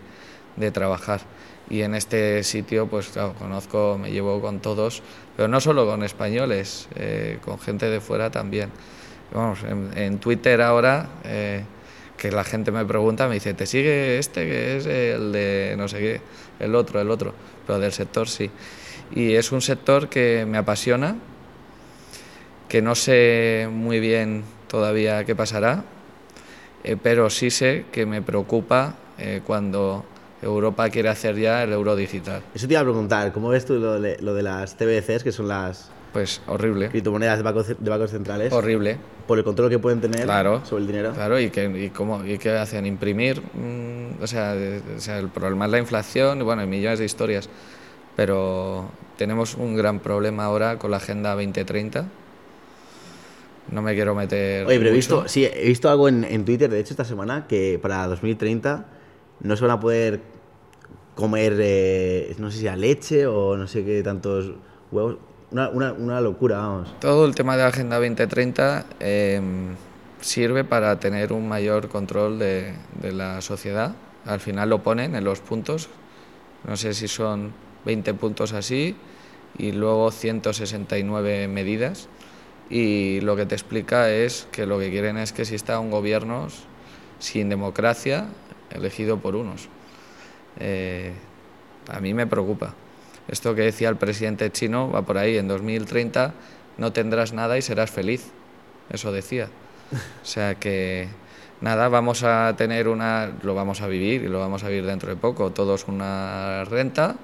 [0.55, 1.21] de trabajar.
[1.69, 5.01] Y en este sitio, pues claro, conozco, me llevo con todos,
[5.35, 8.69] pero no solo con españoles, eh, con gente de fuera también.
[9.33, 11.63] Vamos, en, en Twitter ahora, eh,
[12.17, 15.87] que la gente me pregunta, me dice, ¿te sigue este que es el de no
[15.87, 16.21] sé qué,
[16.59, 17.33] el otro, el otro?
[17.65, 18.49] Pero del sector sí.
[19.13, 21.15] Y es un sector que me apasiona,
[22.67, 25.83] que no sé muy bien todavía qué pasará,
[26.83, 30.05] eh, pero sí sé que me preocupa eh, cuando
[30.41, 32.41] Europa quiere hacer ya el euro digital.
[32.53, 35.31] Eso te iba a preguntar, ¿cómo ves tú lo de, lo de las TBCs, que
[35.31, 38.53] son las Pues horrible, criptomonedas de bancos, de bancos centrales?
[38.53, 38.97] horrible.
[39.27, 40.65] Por el control que pueden tener Claro.
[40.65, 41.11] sobre el dinero.
[41.11, 45.19] Claro, y, que, y, cómo, y qué hacen, imprimir, Mm, o, sea, de- o sea,
[45.19, 47.49] el problema es la inflación, y bueno, hay millones de historias,
[48.15, 48.85] pero
[49.17, 52.05] tenemos un gran problema ahora con la Agenda 2030.
[53.71, 54.65] No me quiero meter.
[54.67, 57.45] Oye, pero he visto, sí, he visto algo en, en Twitter, de hecho, esta semana,
[57.45, 58.85] que para 2030
[59.41, 60.21] no se van a poder
[61.13, 64.53] comer, eh, no sé si a leche o no sé qué tantos
[64.93, 65.17] huevos.
[65.51, 66.93] Una, una, una locura, vamos.
[66.99, 69.41] Todo el tema de la Agenda 2030 eh,
[70.19, 73.95] sirve para tener un mayor control de, de la sociedad.
[74.25, 75.89] Al final lo ponen en los puntos,
[76.67, 77.53] no sé si son
[77.85, 78.95] 20 puntos así,
[79.57, 82.09] y luego 169 medidas.
[82.69, 86.47] Y lo que te explica es que lo que quieren es que exista un gobierno
[87.19, 88.27] sin democracia,
[88.71, 89.69] elegido por unos.
[90.59, 91.13] Eh,
[91.89, 92.73] a mí me preocupa.
[93.27, 96.33] Esto que decía el presidente chino va por ahí, en 2030
[96.77, 98.31] no tendrás nada y serás feliz.
[98.89, 99.49] Eso decía.
[100.21, 101.07] O sea que
[101.61, 105.09] nada, vamos a tener una, lo vamos a vivir y lo vamos a vivir dentro
[105.09, 107.15] de poco, todos una renta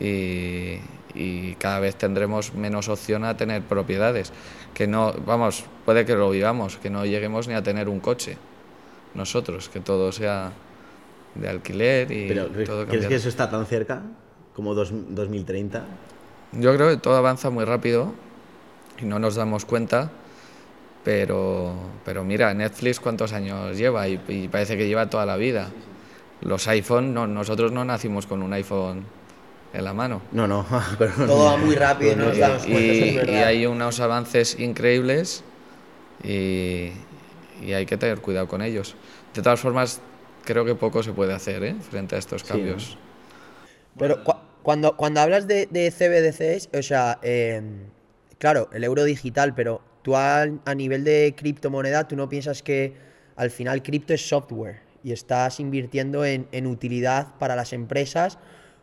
[0.00, 0.78] y,
[1.14, 4.32] y cada vez tendremos menos opción a tener propiedades.
[4.74, 8.38] Que no, vamos, puede que lo vivamos, que no lleguemos ni a tener un coche
[9.14, 10.52] nosotros, que todo sea
[11.34, 14.02] de alquiler y Pero todo ¿crees que eso está tan cerca
[14.54, 15.84] como dos- 2030?
[16.52, 18.12] Yo creo que todo avanza muy rápido
[19.00, 20.10] y no nos damos cuenta,
[21.04, 25.70] pero, pero mira, Netflix cuántos años lleva y, y parece que lleva toda la vida.
[26.42, 29.04] Los iPhone, no, nosotros no nacimos con un iPhone
[29.72, 30.20] en la mano.
[30.32, 30.66] No, no.
[30.98, 34.58] pero- Todo va muy rápido y no nos damos cuenta, es y hay unos avances
[34.60, 35.42] increíbles
[36.22, 36.90] y,
[37.62, 38.94] y hay que tener cuidado con ellos.
[39.34, 40.00] De todas formas,
[40.44, 41.74] creo que poco se puede hacer ¿eh?
[41.90, 42.98] frente a estos Sí, cambios.
[43.98, 47.62] Pero cu- cuando, cuando hablas de, de CBDCs, o sea, eh,
[48.38, 52.94] claro, el euro digital, pero tú a, a nivel de criptomoneda, tú no piensas que
[53.36, 58.38] al final cripto es software y estás invirtiendo en, en utilidad para las empresas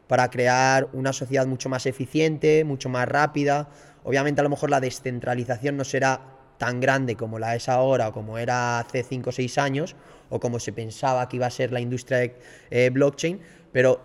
[0.10, 3.70] para crear una sociedad mucho más eficiente, mucho más rápida.
[4.04, 6.22] Obviamente a lo mejor la descentralización no será
[6.58, 9.96] tan grande como la es ahora o como era hace 5 o 6 años
[10.30, 12.36] o como se pensaba que iba a ser la industria de
[12.72, 13.40] eh, blockchain,
[13.72, 14.02] pero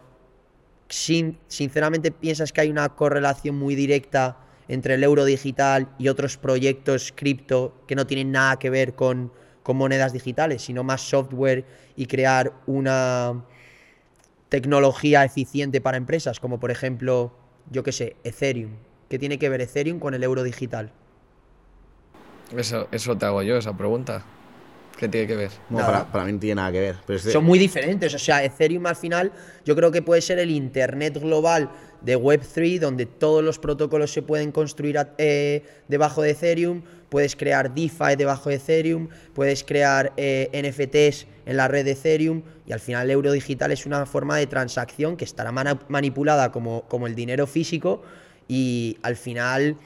[0.95, 6.37] sin- sinceramente piensas que hay una correlación muy directa entre el euro digital y otros
[6.37, 9.33] proyectos cripto que no tienen nada que ver con,
[9.65, 11.65] con monedas digitales, sino más software
[11.97, 13.45] y crear una
[14.49, 17.33] tecnología eficiente para empresas, como por ejemplo,
[17.71, 18.73] yo qué sé, Ethereum.
[19.09, 20.93] ¿Qué tiene que ver Ethereum con el euro digital?
[22.57, 24.23] Eso, eso te hago yo, esa pregunta.
[24.99, 25.51] ¿Qué tiene que ver?
[25.71, 25.87] Nada.
[25.87, 26.97] para, para mí no tiene nada que ver.
[27.07, 28.15] Pero es de- Son muy diferentes.
[28.15, 29.33] O sea, Ethereum al final
[29.65, 34.23] yo creo que puede ser el Internet global de Web3, donde todos los protocolos se
[34.23, 36.83] pueden construir a- eh, debajo de Ethereum.
[37.09, 39.09] Puedes crear DeFi debajo de Ethereum.
[39.35, 42.43] Puedes crear eh, NFTs en la red de Ethereum.
[42.67, 45.53] Y al final el euro digital es una forma de transacción que estará
[45.89, 48.03] manipulada como, como el dinero físico.
[48.49, 49.77] Y al final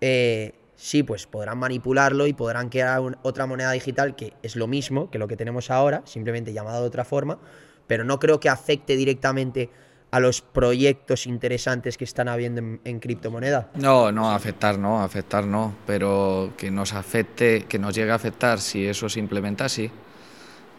[0.00, 5.10] eh, sí, pues podrán manipularlo y podrán crear otra moneda digital que es lo mismo
[5.10, 7.38] que lo que tenemos ahora, simplemente llamada de otra forma,
[7.86, 9.70] pero no creo que afecte directamente
[10.10, 13.70] a los proyectos interesantes que están habiendo en, en criptomoneda.
[13.76, 18.58] No, no, afectar no, afectar no, pero que nos afecte, que nos llegue a afectar
[18.58, 19.88] si eso se implementa, sí,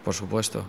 [0.04, 0.66] por supuesto.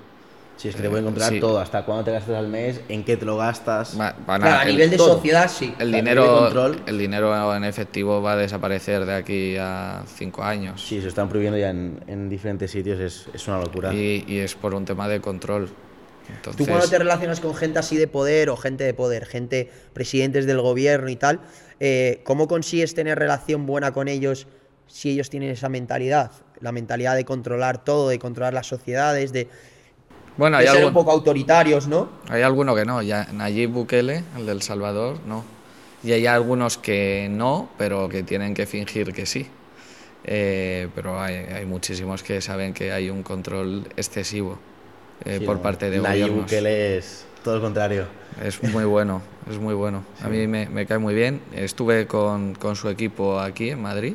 [0.56, 1.40] Si es que te pueden sí.
[1.40, 3.98] todo, hasta cuándo te gastas al mes, en qué te lo gastas.
[3.98, 5.14] Va- van Claro, a el- nivel de todo.
[5.14, 5.74] sociedad sí.
[5.78, 6.82] el dinero, control.
[6.86, 10.80] el dinero en efectivo va a desaparecer de aquí a cinco años.
[10.86, 13.92] Sí, se están prohibiendo ya en, en diferentes sitios, es, es una locura.
[13.92, 15.68] Y, y es por un tema de control.
[16.28, 19.70] Entonces, Tú cuando te relacionas con gente así de poder o gente de poder, gente,
[19.92, 21.40] presidentes del gobierno y tal,
[21.80, 24.46] eh, ¿cómo consigues tener relación buena con ellos
[24.86, 26.30] si ellos tienen esa mentalidad?
[26.60, 29.48] La mentalidad de controlar todo, de controlar las sociedades, de,
[30.36, 32.08] bueno, de hay, ser algún- un poco autoritarios, ¿no?
[32.28, 35.44] hay alguno que no, ya Nayib Bukele, el del Salvador, no.
[36.02, 39.46] Y hay algunos que no, pero que tienen que fingir que sí.
[40.26, 44.58] Eh, pero hay, hay muchísimos que saben que hay un control excesivo
[45.24, 46.44] eh, Sí, por no, parte de Nayib gobiernos.
[46.44, 48.06] Bukele es todo lo contrario.
[48.42, 50.02] Es muy bueno, es muy bueno.
[50.22, 51.40] A mí me, me cae muy bien.
[51.54, 54.14] Estuve con, con su equipo aquí en Madrid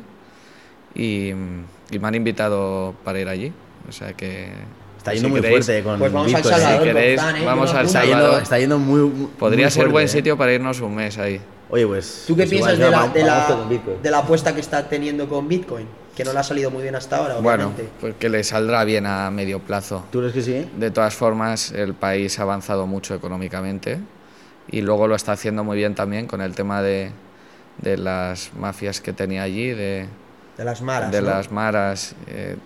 [0.94, 3.52] y, y me han invitado para ir allí.
[3.88, 4.48] O sea que...
[5.00, 6.54] Está si yendo muy queréis, fuerte con Pues vamos al Bitcoin.
[6.60, 7.44] Salvador Si queréis, ¿eh?
[7.46, 7.86] Vamos al.
[7.86, 8.42] Está yendo, Salvador.
[8.42, 10.08] está yendo muy, muy Podría ser fuerte, buen ¿eh?
[10.08, 11.40] sitio para irnos un mes ahí.
[11.70, 12.24] Oye, pues.
[12.26, 13.66] ¿Tú qué pues piensas de la, de, la,
[14.02, 15.86] de apuesta que está teniendo con Bitcoin?
[16.14, 17.88] Que no le ha salido muy bien hasta ahora, Bueno, obviamente.
[17.98, 20.04] pues que le saldrá bien a medio plazo.
[20.12, 20.68] ¿Tú crees que sí?
[20.76, 24.00] De todas formas, el país ha avanzado mucho económicamente
[24.70, 27.12] y luego lo está haciendo muy bien también con el tema de,
[27.78, 30.08] de las mafias que tenía allí, de,
[30.58, 31.10] de las maras.
[31.10, 31.28] de ¿no?
[31.28, 32.56] las maras, eh,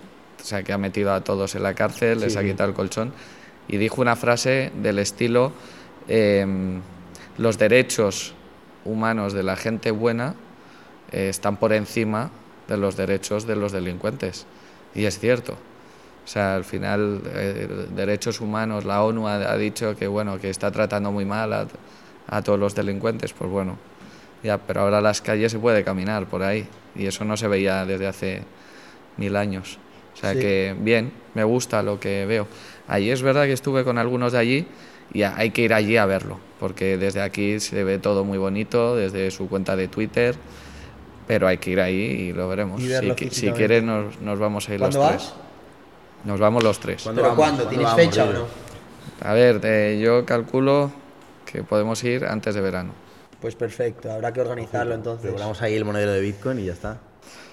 [0.44, 3.14] o sea, que ha metido a todos en la cárcel, les ha quitado el colchón,
[3.66, 5.52] y dijo una frase del estilo,
[6.06, 6.82] em,
[7.38, 8.34] los derechos
[8.84, 10.34] humanos de la gente buena
[11.12, 12.30] eh, están por encima
[12.68, 14.44] de los derechos de los delincuentes.
[14.94, 15.52] Y es cierto.
[15.52, 20.50] O sea, al final, eh, derechos humanos, la ONU ha, ha dicho que, bueno, que
[20.50, 21.66] está tratando muy mal a,
[22.28, 23.32] a todos los delincuentes.
[23.32, 23.78] Pues bueno,
[24.42, 26.68] ya, pero ahora las calles se puede caminar por ahí.
[26.94, 28.42] Y eso no se veía desde hace
[29.16, 29.78] mil años.
[30.14, 30.38] O sea Sí.
[30.40, 32.46] que bien, me gusta lo que veo.
[32.86, 34.66] Allí es verdad que estuve con algunos de allí
[35.12, 38.96] y hay que ir allí a verlo, porque desde aquí se ve todo muy bonito,
[38.96, 40.34] desde su cuenta de Twitter,
[41.26, 42.80] pero hay que ir ahí y lo veremos.
[42.82, 45.22] Y Si, si quieres nos, nos vamos a ir los ¿Cuándo tres.
[45.30, 45.34] vas?
[46.24, 47.02] Nos vamos los tres.
[47.02, 47.44] ¿Cuándo ¿Pero vamos?
[47.44, 47.64] cuándo?
[47.64, 48.46] ¿Cuándo ¿Tienes vamos, fecha o no?
[49.28, 50.90] A ver, eh, yo calculo
[51.50, 52.92] que podemos ir antes de verano.
[53.40, 55.26] Pues perfecto, habrá que organizarlo entonces.
[55.26, 56.98] Regulamos ahí el monedero de Bitcoin y ya está.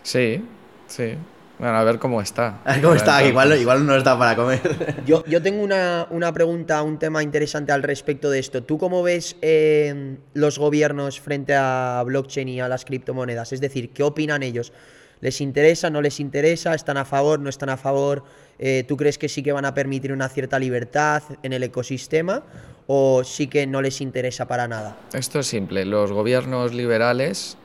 [0.04, 0.44] Sí,
[0.88, 1.16] sí.
[1.62, 2.60] Bueno, a ver cómo está.
[2.66, 5.04] A ver cómo está, que igual, igual no está para comer.
[5.06, 8.64] Yo, yo tengo una, una pregunta, un tema interesante al respecto de esto.
[8.64, 13.54] ¿Tú cómo ves eh, los gobiernos frente a blockchain y a las criptomonedas?
[13.54, 14.74] Es decir, ¿qué opinan ellos?
[15.20, 16.74] ¿Les interesa, no les interesa?
[16.74, 18.24] ¿Están a favor, no están a favor?
[18.58, 22.42] Eh, ¿Tú crees que sí que van a permitir una cierta libertad en el ecosistema?
[22.88, 24.98] ¿O sí que no les interesa para nada?
[25.14, 25.86] Esto es simple.
[25.86, 27.56] Los gobiernos liberales,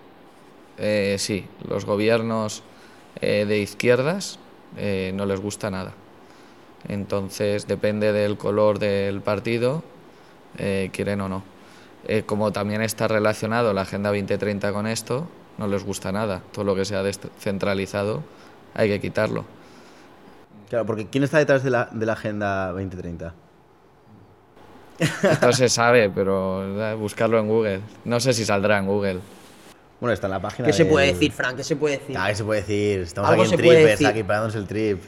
[0.77, 1.47] eh, sí.
[1.67, 2.63] Los gobiernos
[3.21, 4.39] eh, de izquierdas
[4.77, 5.93] eh, no les gusta nada.
[6.89, 9.83] Entonces depende del color del partido,
[10.59, 11.43] eh, quieren o no.
[12.27, 15.27] Como también está relacionado la Agenda 2030 con esto,
[15.59, 16.41] no les gusta nada.
[16.53, 18.23] Todo lo que sea descentralizado
[18.75, 19.45] hay que quitarlo.
[20.69, 23.35] Claro, porque ¿quién está detrás de la, de la Agenda 2030?
[24.99, 27.81] Esto se sabe, pero buscarlo en Google.
[28.05, 29.19] No sé si saldrá en Google.
[30.01, 31.57] Bueno, está en la página ¿Qué se puede decir, Frank?
[31.57, 32.17] ¿Qué se puede decir?
[32.19, 33.01] Ah, ¿qué se puede decir?
[33.01, 34.07] Estamos Algo aquí en se puede trippers, decir.
[34.07, 35.03] aquí parándonos el trip.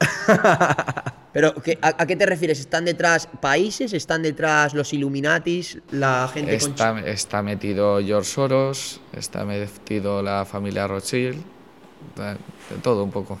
[1.32, 2.58] Pero, ¿qué- a, a qué te refieres?
[2.60, 3.92] ¿Están detrás países?
[3.92, 5.78] ¿Están detrás los Illuminatis?
[5.90, 11.36] ¿La gente con Está, está metido George Soros, está metido la familia Rothschild,
[12.16, 12.24] de
[12.74, 13.38] de todo un poco.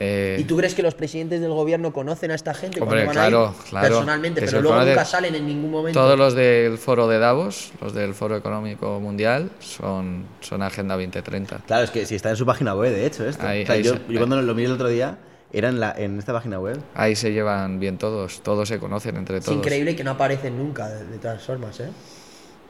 [0.00, 3.20] Eh, ¿Y tú crees que los presidentes del gobierno conocen a esta gente Hombre, cuando
[3.20, 5.98] van a ir claro, claro, personalmente, pero luego nunca salen en ningún momento?
[5.98, 11.62] todos los del foro de Davos, los del Foro Económico Mundial, son, son Agenda 2030.
[11.66, 13.44] Claro, es que si está en su página web, de hecho, esto.
[13.44, 15.18] Ahí- O sea, ahí yo, se- yo cuando lo miré el otro día,
[15.52, 16.78] era en, la, en esta página web.
[16.94, 19.58] Ahí se llevan bien todos, todos se conocen entre es todos.
[19.58, 21.88] increíble que no aparecen nunca, de, de todas formas, ¿eh?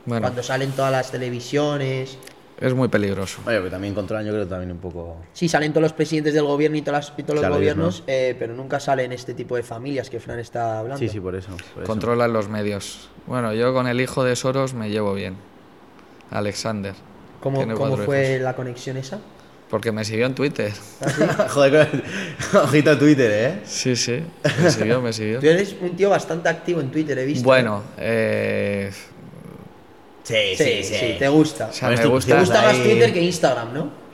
[0.06, 2.16] Bueno, Cuando salen todas las televisiones,
[2.60, 3.40] es muy peligroso.
[3.46, 5.16] Oye, que también controlan, yo creo también un poco.
[5.32, 8.34] Sí, salen todos los presidentes del gobierno y, todas las- y todos los gobiernos, eh,
[8.38, 10.98] pero nunca salen este tipo de familias que Fran está hablando.
[10.98, 11.50] Sí, sí, por eso.
[11.74, 11.86] por eso.
[11.90, 13.08] Controlan los medios.
[13.26, 15.36] Bueno, yo con el hijo de Soros me llevo bien.
[16.30, 16.94] Alexander.
[17.40, 18.42] ¿Cómo, cómo fue hijos.
[18.42, 19.18] la conexión esa?
[19.70, 20.72] Porque me siguió en Twitter.
[21.50, 23.60] Joder, con- ojito a Twitter, ¿eh?
[23.64, 24.22] Sí, sí.
[24.62, 25.40] Me siguió, me siguió.
[25.40, 27.44] Tú eres un tío bastante activo en Twitter, he visto.
[27.44, 28.90] Bueno, eh,
[30.28, 31.68] Sí, Sí, sí, te gusta.
[31.68, 32.38] o sea, me tú- Te gusta.
[32.40, 34.08] gusta más ahí- Twitter que Instagram, ¿no?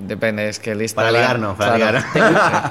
[0.00, 1.14] Depende, es que el Para Instagram.
[1.14, 2.04] ligar no, para ligar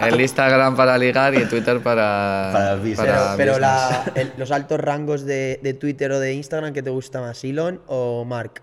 [0.01, 0.07] no.
[0.07, 2.49] El Instagram para ligar y Twitter para.
[2.53, 2.97] Para business.
[2.97, 3.61] para Pero business.
[3.61, 7.43] la- el- los altos rangos de, de Twitter o de Instagram, ¿qué te gusta más?
[7.43, 8.61] ¿Elon o Mark?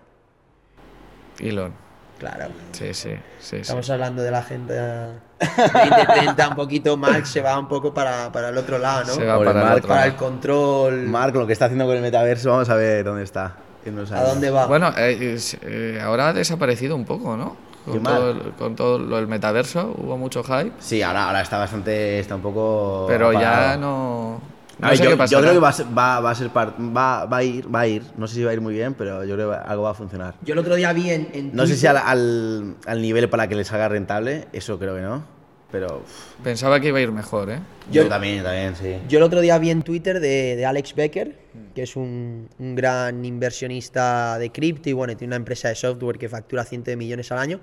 [1.39, 1.73] Elon.
[2.19, 2.47] Claro.
[2.73, 3.15] Sí, sí, sí.
[3.39, 3.55] sí.
[3.55, 5.07] Estamos hablando de la gente de
[5.39, 6.97] 2030, un poquito.
[6.97, 9.13] Mark se va un poco para, para el otro lado, ¿no?
[9.13, 9.87] Se va para el Mark.
[9.87, 11.03] para el control.
[11.07, 13.55] Mark, lo que está haciendo con el metaverso, vamos a ver dónde está.
[13.85, 14.67] En ¿A dónde va?
[14.67, 17.55] Bueno, eh, eh, ahora ha desaparecido un poco, ¿no?
[17.85, 21.57] Con todo, el, con todo lo del metaverso hubo mucho hype, Sí, ahora, ahora está
[21.57, 22.19] bastante.
[22.19, 23.05] Está un poco.
[23.07, 24.39] pero ya no.
[24.77, 26.35] No A ver, sé yo, qué yo creo que va a ser, va, va a
[26.35, 28.03] ser par- va, va a ir, va a ir.
[28.15, 29.93] No sé si va a ir muy bien, pero yo creo que algo va a
[29.93, 30.35] funcionar.
[30.41, 33.47] Yo el otro día vi en, en No sé si al, al, al nivel para
[33.49, 35.23] que les haga rentable, eso creo que no.
[35.71, 37.59] Pero uf, Pensaba que iba a ir mejor, ¿eh?
[37.91, 38.95] yo, Yo- también, también, sí.
[39.07, 41.35] Yo el otro día vi en Twitter de, de Alex Becker,
[41.75, 46.17] que es un, un gran inversionista de cripto y bueno, tiene una empresa de software
[46.17, 47.59] que factura cientos de millones al año.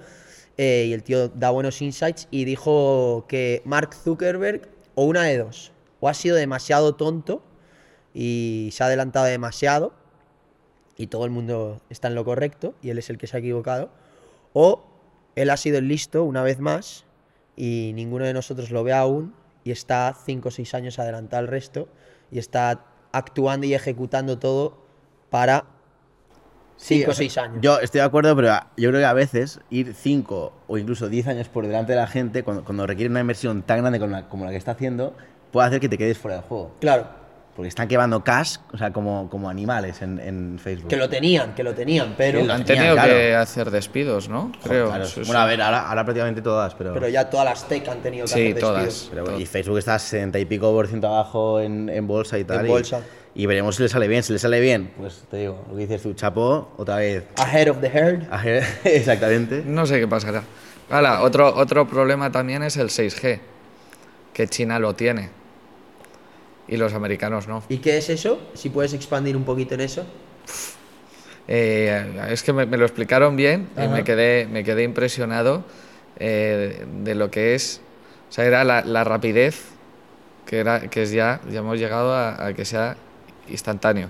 [0.57, 5.39] eh, y el tío da buenos insights y dijo que Mark Zuckerberg, o una de
[5.39, 7.43] dos, o ha sido demasiado tonto
[8.15, 9.93] y se ha adelantado demasiado
[10.97, 13.41] y todo el mundo está en lo correcto y él es el que se ha
[13.41, 13.91] equivocado,
[14.55, 14.85] o
[15.35, 17.05] él ha sido el listo una vez más
[17.57, 19.35] y ninguno de nosotros lo ve aún
[19.65, 21.89] y está 5 o 6 años adelantado al resto
[22.31, 24.79] y está actuando y ejecutando todo
[25.31, 25.65] para
[26.77, 27.59] 5 o 6 años.
[27.63, 31.29] Yo estoy de acuerdo, pero yo creo que a veces ir 5 o incluso 10
[31.29, 34.29] años por delante de la gente, cuando, cuando requiere una inversión tan grande como la,
[34.29, 35.15] como la que está haciendo,
[35.51, 36.77] puede hacer que te quedes fuera del juego.
[36.81, 37.09] Claro,
[37.57, 40.89] Porque están quemando cash, o sea, como, como animales en, en Facebook.
[40.91, 43.13] que lo tenían, que lo tenían, pero, Sí, lo Han tenían, tenido claro.
[43.15, 44.53] que hacer despidos, ¿no?
[44.63, 44.89] Creo.
[44.89, 45.21] Claro, Sí, sí.
[45.27, 46.93] Bueno, a ver, ahora, ahora prácticamente todas, pero...
[46.93, 48.85] pero ya todas las tech han tenido que Sí, hacer todas.
[48.85, 49.09] despidos.
[49.11, 52.45] Pero bueno, y Facebook está 60 y pico por ciento abajo en, en bolsa y
[52.45, 52.67] tal.
[52.67, 53.01] y- bolsa.
[53.35, 54.23] Y, veremos si le sale bien.
[54.23, 57.25] Si le sale bien, pues te digo, lo que dices tú, chapó, otra vez.
[57.37, 58.23] Ahead of the herd.
[58.85, 59.63] Exactamente.
[59.67, 60.43] No sé qué pasará.
[60.91, 63.41] Hala, otro, otro problema también es el 6G,
[64.33, 65.31] que China lo tiene
[66.69, 67.63] y los americanos no.
[67.69, 68.41] ¿Y qué es eso?
[68.55, 70.05] Si puedes expandir un poquito en eso.
[71.49, 73.89] Eh, es que me, me lo explicaron bien y Ajá.
[73.91, 75.65] me quedé, me quedé impresionado
[76.19, 77.81] eh, de lo que es,
[78.29, 79.63] o sea, era la, la rapidez
[80.45, 82.97] que, era, que es ya, ya hemos llegado a, a que sea
[83.49, 84.09] instantáneo.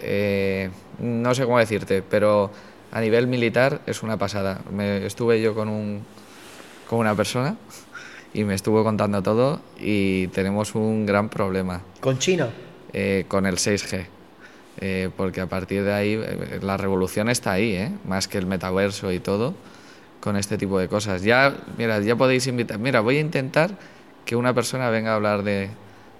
[0.00, 2.50] Eh, no sé cómo decirte, pero
[2.90, 4.60] a nivel militar es una pasada.
[4.72, 6.04] Me, estuve yo con, un,
[6.88, 7.56] con una persona
[8.34, 12.48] y me estuvo contando todo y tenemos un gran problema Con China.
[12.92, 14.06] eh, con el 6G.
[14.80, 17.92] Eh, porque a partir de ahí eh, la revolución está ahí, ¿eh?
[18.06, 19.54] más que el metaverso y todo,
[20.20, 21.22] con este tipo de cosas.
[21.22, 22.78] Ya, mira, ya podéis invitar.
[22.78, 23.70] Mira, voy a intentar
[24.24, 25.68] que una persona venga a hablar de,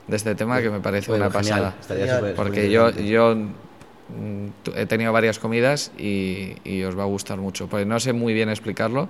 [0.07, 2.19] de este tema que me parece Bueno, una genial, pasada.
[2.19, 4.47] súper- Porque súper yo, yo mm,
[4.77, 7.69] he tenido varias comidas y, y os va a gustar mucho.
[7.69, 9.09] Pues no sé muy bien explicarlo,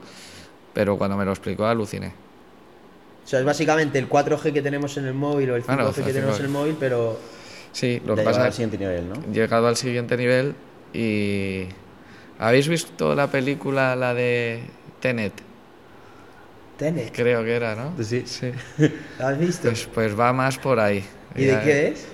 [0.73, 2.13] pero cuando me lo explicó aluciné.
[3.25, 5.93] O sea, es básicamente el 4G que tenemos en el móvil o el 5G Bueno,
[5.95, 6.39] que tenemos 5G.
[6.41, 7.19] en el móvil, pero
[7.73, 9.15] Sí, lo que pasa al es siguiente nivel, ¿no?
[9.33, 10.55] llegado al siguiente nivel
[10.93, 11.67] y
[12.39, 14.63] ¿habéis visto la película la de
[15.01, 15.33] Tenet?
[16.77, 17.13] Tenet.
[17.15, 17.93] Creo que era, ¿no?
[18.03, 18.25] Sí.
[18.27, 18.51] Sí.
[19.19, 19.69] ¿La has visto?
[19.69, 21.05] Pues, pues va más por ahí.
[21.37, 22.07] ¿Y de qué es?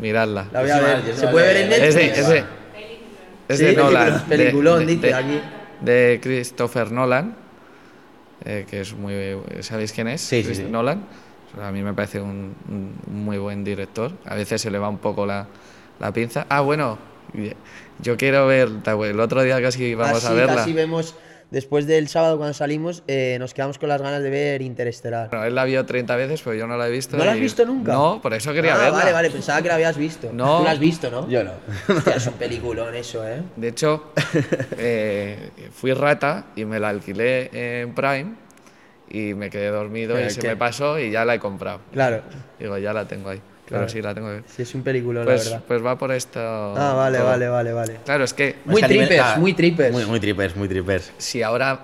[0.00, 0.48] Miradla.
[0.52, 1.14] La voy a ver.
[1.14, 2.18] ¿Se puede ver en Es de, Netflix?
[2.18, 2.44] es de,
[3.48, 4.24] es de Nolan.
[4.28, 5.40] peliculón, de- dice de- aquí.
[5.80, 7.36] De Christopher Nolan,
[8.46, 9.14] eh, que es muy.
[9.60, 10.20] ¿Sabéis quién es?
[10.20, 10.64] Sí, sí.
[10.64, 11.02] Nolan.
[11.60, 14.12] A mí me parece un, un muy buen director.
[14.26, 15.46] A veces se le va un poco la,
[16.00, 16.46] la pinza.
[16.48, 16.98] Ah, bueno,
[18.00, 18.68] yo quiero ver.
[18.84, 20.56] El otro día casi vamos Así, a verla.
[20.56, 21.14] Casi vemos,
[21.50, 25.28] después del sábado cuando salimos, eh, nos quedamos con las ganas de ver Interestelar.
[25.30, 27.16] Bueno, él la vio 30 veces, pero yo no la he visto.
[27.16, 27.92] ¿No la has y- visto nunca?
[27.92, 28.98] No, por eso quería ah, verla.
[28.98, 30.30] Vale, vale, pensaba que la habías visto.
[30.32, 30.58] No.
[30.58, 31.28] Tú la has visto, ¿no?
[31.28, 31.52] Yo no.
[31.88, 33.42] Hostia, es un peliculón eso, ¿eh?
[33.56, 34.12] De hecho,
[34.78, 38.34] eh, fui rata y me la alquilé en Prime
[39.08, 41.80] y me quedé dormido y se que- me pasó y ya la he comprado.
[41.92, 42.22] Claro.
[42.58, 43.40] Digo, ya la tengo ahí.
[43.66, 43.86] Claro.
[43.86, 44.40] Pero sí, la tengo ahí.
[44.46, 45.64] Sí, es un peliculón, Pues, la verdad.
[45.66, 46.38] pues va por esto.
[46.40, 47.26] Ah, vale, todo.
[47.26, 47.96] vale, vale, vale.
[48.04, 49.92] Claro, es que Muy Es que nivel- ah, muy trippers.
[49.92, 51.12] Muy, muy trippers, muy trippers.
[51.18, 51.80] si ahora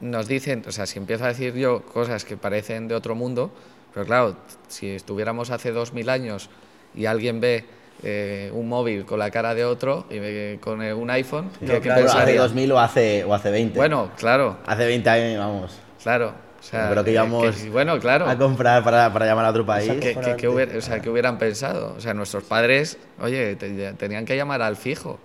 [0.00, 3.50] nos dicen, o sea, si empiezo a decir yo cosas que parecen de otro mundo,
[3.92, 4.36] pero claro,
[4.68, 6.50] si estuviéramos hace dos mil años
[6.94, 7.64] y alguien ve
[8.02, 11.48] eh, un móvil con la cara de otro y me- con eh, un iPhone.
[11.58, 12.40] ¿qué- No, qué claro, Pero hace pensaría?
[12.42, 13.76] 2000 o hace, o hace 20.
[13.78, 15.80] Bueno, claro, Hace 20 años, vamos.
[16.02, 16.43] claro.
[16.64, 18.26] O sea, Pero que eh, íbamos que- bueno, claro.
[18.26, 19.90] a comprar para, para llamar a otro país.
[19.92, 20.48] que, que- que Cojonante.
[20.48, 21.94] hubiera- o sea, que hubieran pensado.
[21.96, 25.18] O sea, nuestros padres, oye, te- tenían que llamar al fijo.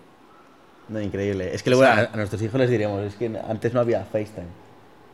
[0.89, 1.51] No, increíble.
[1.53, 3.79] Es que luego O sea- a, a nuestros hijos les diremos, es que antes no
[3.79, 4.47] había FaceTime.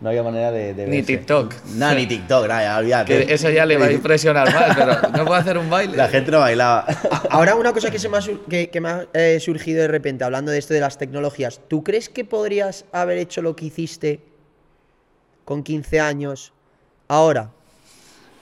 [0.01, 1.17] No había manera de, de Ni verse.
[1.17, 1.53] TikTok.
[1.75, 3.25] No, ni TikTok, nada, olvídate.
[3.27, 5.95] Que eso ya le va a impresionar más, pero no puedo hacer un baile.
[5.95, 6.85] La gente no bailaba.
[7.29, 10.23] Ahora una cosa que, se me ha, que, que me ha eh, surgido de repente,
[10.25, 14.19] hablando de esto de las tecnologías, ¿tú crees que podrías haber hecho lo que hiciste
[15.45, 16.53] con 15 años
[17.07, 17.53] ahora?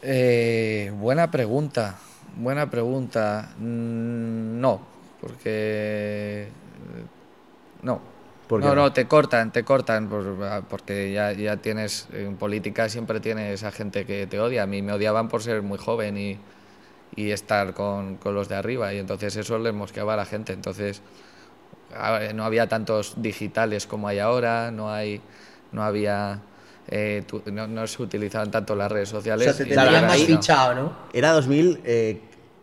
[0.02, 1.98] Eh, buena pregunta,
[2.38, 3.54] buena pregunta.
[3.58, 4.82] Mm, No,
[5.22, 6.50] porque...
[6.50, 7.08] eh,
[7.84, 8.02] No.
[8.48, 8.94] ¿Por qué no, no?
[8.94, 10.10] te cortan, te cortan,
[10.44, 14.64] ah, porque ya, ya tienes, en política siempre tienes a gente que te odia.
[14.64, 16.40] A mí me odiaban por ser muy joven y,
[17.16, 20.54] y estar con, con los de arriba, y entonces eso les mosqueaba a la gente.
[20.54, 21.02] Entonces,
[21.96, 25.22] a- no había tantos digitales como hay ahora, no, hay,
[25.72, 26.42] no había...
[26.88, 29.48] eh, tu- no, no se utilizaban tanto las redes sociales.
[29.48, 30.94] O sea, te más fichado, ¿no?
[31.14, 32.20] Era 2000, eh,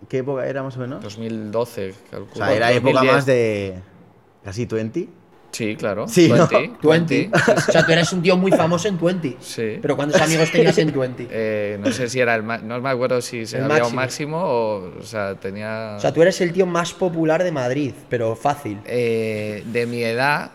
[0.09, 1.03] ¿qué época era más o menos?
[1.03, 2.35] 2012, O calculo.
[2.47, 3.15] sea, era época 2010.
[3.15, 3.75] más de
[4.45, 5.09] casi 20.
[5.53, 6.07] Sí, claro.
[6.07, 6.47] Sí, ¿no?
[6.47, 7.31] 20, 20.
[7.69, 9.37] O sea, tú eres un tío muy famoso en 20.
[9.41, 9.79] Sí.
[9.83, 11.27] Pero ¿cuántos amigos tenías en 20?
[11.31, 13.89] Eh, no sé si era el no me acuerdo si se El había máximo.
[13.89, 17.51] un máximo o, o sea, tenía O sea, tú eres el tío más popular de
[17.51, 18.79] Madrid, pero fácil.
[18.87, 20.53] Eh, de mi edad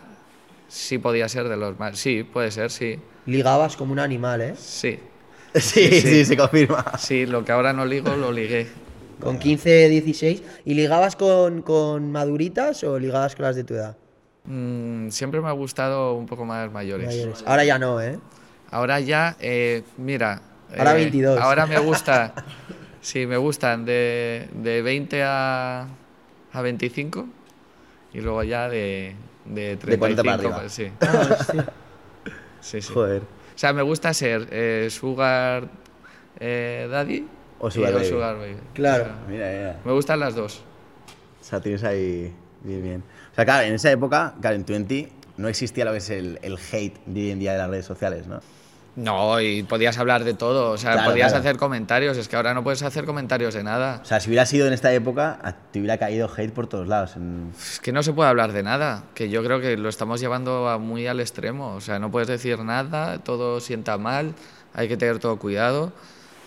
[0.76, 1.98] sí podía ser de los más.
[1.98, 3.00] Sí, puede ser, sí.
[3.26, 4.54] Ligabas como un animal, ¿eh?
[4.58, 5.00] Sí.
[5.56, 6.84] Sí, sí, se confirma.
[6.98, 8.68] Sí, lo que ahora no ligo lo ligué.
[9.22, 10.44] Con 15, 16.
[10.66, 13.96] ¿Y ligabas con, con maduritas o ligabas con las de tu edad?
[14.44, 17.08] Mm, siempre me ha gustado un poco más mayores.
[17.08, 17.42] Mayores.
[17.48, 18.20] Ahora ya no, ¿eh?
[18.70, 20.42] Ahora ya, eh, mira.
[20.78, 21.40] Ahora eh, 22.
[21.40, 22.34] Ahora me gusta.
[23.00, 25.88] sí, me gustan de, de 20 a,
[26.52, 27.26] a 25
[28.14, 29.16] y luego ya de,
[29.46, 29.90] de 35.
[29.92, 30.60] De 40 para arriba.
[30.60, 30.92] pues sí.
[31.02, 31.38] Ah,
[32.62, 32.94] sí, sí.
[32.94, 33.22] Joder.
[33.22, 35.70] O sea, me gusta ser eh, Sugar
[36.40, 37.26] eh, Daddy
[37.60, 38.10] O y- Sugar Baby.
[38.12, 38.56] Baby.
[38.74, 39.04] Claro.
[39.04, 39.80] O sea, Mira, mira.
[39.86, 40.62] me gustan las dos.
[41.42, 42.34] O sea, tienes ahí
[42.64, 43.04] bien, bien.
[43.32, 46.40] O sea, claro, en esa época, claro, en 20 no existía lo que es el,
[46.42, 48.40] el hate de hoy en día de las redes sociales, ¿no?
[48.96, 50.72] No, y podías hablar de todo.
[50.72, 51.42] O sea, Claro, podías claro.
[51.42, 52.18] hacer comentarios.
[52.18, 54.00] Es que ahora no puedes hacer comentarios de nada.
[54.02, 57.16] O sea, si hubiera sido en esta época, te hubiera caído hate por todos lados.
[57.60, 60.70] Es que no se puede hablar de nada, que yo creo que lo estamos llevando
[60.70, 61.76] a muy al extremo.
[61.76, 64.34] O sea, no puedes decir nada, todo sienta mal,
[64.74, 65.92] hay que tener todo cuidado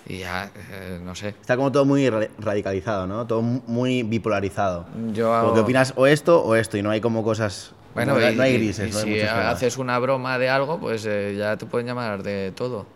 [0.07, 1.29] y ya, eh, no sé.
[1.41, 3.27] Está como todo muy ra- radicalizado, ¿no?
[3.27, 4.87] Todo mu- muy bipolarizado.
[5.13, 7.73] Yo Como hago- que opinas o esto o esto y no hay como cosas...
[8.07, 10.79] Bueno, no, y, no hay grises, y no hay si haces una broma de algo,
[10.79, 12.87] pues eh, ya te pueden llamar de todo.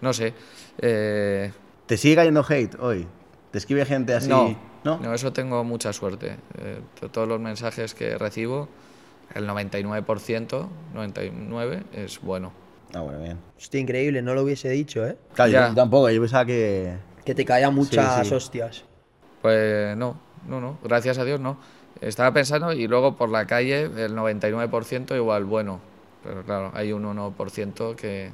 [0.00, 0.34] No sé.
[0.78, 1.52] eh,
[1.86, 3.06] ¿Te sigue cayendo hate hoy?
[3.50, 4.28] ¿Te escribe gente así?
[4.28, 4.98] no, ¿No?
[4.98, 6.36] no, eso tengo mucha suerte.
[6.58, 8.68] Eh, to- todos los mensajes que recibo,
[9.34, 12.52] el 99%, 99 es bueno.
[12.94, 13.38] Ah, bueno, bien.
[13.56, 15.16] Hostia, increíble, no lo hubiese dicho, ¿eh?
[15.34, 15.68] Claro, Ya.
[15.68, 16.94] yo tampoco, yo pensaba que...
[17.24, 18.34] Que te caían muchas sí.
[18.34, 18.84] hostias.
[19.40, 21.58] Pues no, no, no, gracias a Dios no.
[22.02, 25.80] Estaba pensando y luego por la calle el 99% igual bueno.
[26.24, 28.30] Pero claro, hay un 1% que,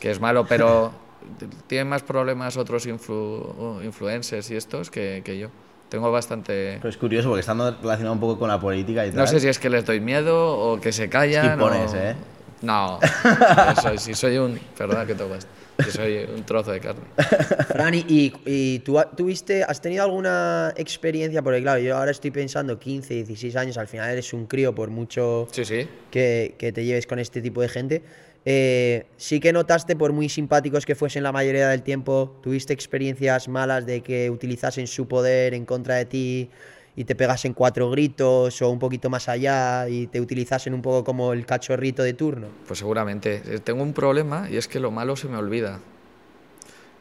[0.00, 0.90] que es malo, pero
[1.66, 5.48] tienen más problemas otros influ- influencers y estos que, que yo.
[5.88, 6.78] Tengo bastante...
[6.78, 9.18] Pero es curioso porque estando relacionado un poco con la política y tal...
[9.18, 11.58] No sé si es que les doy miedo o que se callan.
[11.58, 12.16] pones, o- ¿eh?
[12.62, 12.98] No,
[13.82, 14.58] soy, si soy un...
[14.78, 15.46] Perdona que tomas.
[15.84, 17.02] Si soy un trozo de carne.
[17.68, 22.30] Fran, y, y- y tú tuviste, has tenido alguna experiencia, porque claro, yo ahora estoy
[22.30, 25.88] pensando 15, 16 años, al final eres un crío por mucho Sí, sí.
[26.10, 28.02] que, que te lleves con este tipo de gente.
[28.44, 33.48] Eh, sí que notaste, por muy simpáticos que fuesen la mayoría del tiempo, tuviste experiencias
[33.48, 36.50] malas de que utilizasen su poder en contra de ti
[36.94, 41.04] y te pegasen cuatro gritos o un poquito más allá y te utilizasen un poco
[41.04, 42.48] como el cachorrito de turno.
[42.66, 43.42] Pues seguramente.
[43.46, 45.80] Eh, Tengo un problema y es que lo malo se me olvida.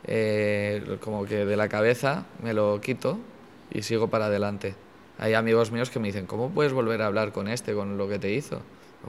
[0.07, 3.19] Eh, como que de la cabeza me lo quito
[3.71, 4.75] y sigo para adelante.
[5.19, 8.07] Hay amigos míos que me dicen, ¿cómo puedes volver a hablar con este, con lo
[8.07, 8.61] que te hizo?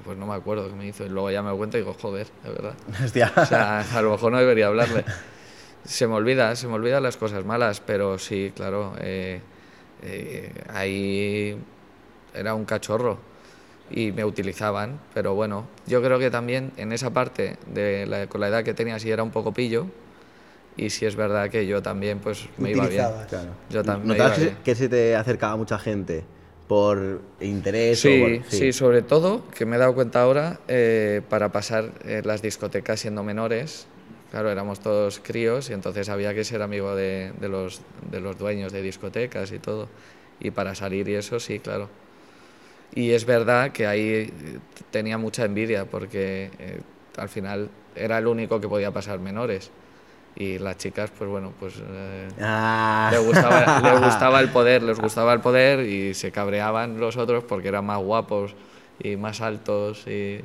[0.04, 1.04] Pues no me acuerdo qué me hizo.
[1.06, 2.74] Y luego ya me doy cuenta y digo, joder, de verdad.
[3.04, 3.32] Hostia.
[3.36, 5.04] O sea, a lo mejor no debería hablarle.
[5.84, 9.40] Se me olvida, se me olvidan las cosas malas, pero sí, claro, eh,
[10.02, 11.56] eh, ahí
[12.34, 13.18] era un cachorro
[13.90, 18.40] y me utilizaban, pero bueno, yo creo que también en esa parte, de la- con
[18.40, 19.86] la edad que tenía, sí era un poco pillo
[20.76, 23.06] y sí es verdad que yo también pues me iba bien.
[23.28, 23.50] Claro.
[23.70, 24.64] Yo también me ¿Notabas iba que, bien.
[24.64, 26.24] que se te acercaba mucha gente
[26.68, 31.20] por interés Sí, o por- sí, sobre todo, que me he dado cuenta ahora, eh,
[31.28, 33.86] para pasar eh, las discotecas siendo menores,
[34.32, 38.36] claro, éramos todos críos y entonces había que ser amigo de, de los, de los
[38.38, 39.88] dueños de discotecas y todo.
[40.40, 41.88] y para salir y eso sí, claro.
[42.94, 44.30] Y es verdad que ahí eh,
[44.90, 46.80] tenía mucha envidia porque eh,
[47.18, 49.70] al final era el único que podía pasar menores.
[50.34, 53.10] Y las chicas, pues bueno, pues eh, Ah.
[53.12, 57.44] les, gustaba, les gustaba el poder, les gustaba el poder y se cabreaban los otros
[57.44, 58.54] porque eran más guapos
[58.98, 60.40] y más altos y,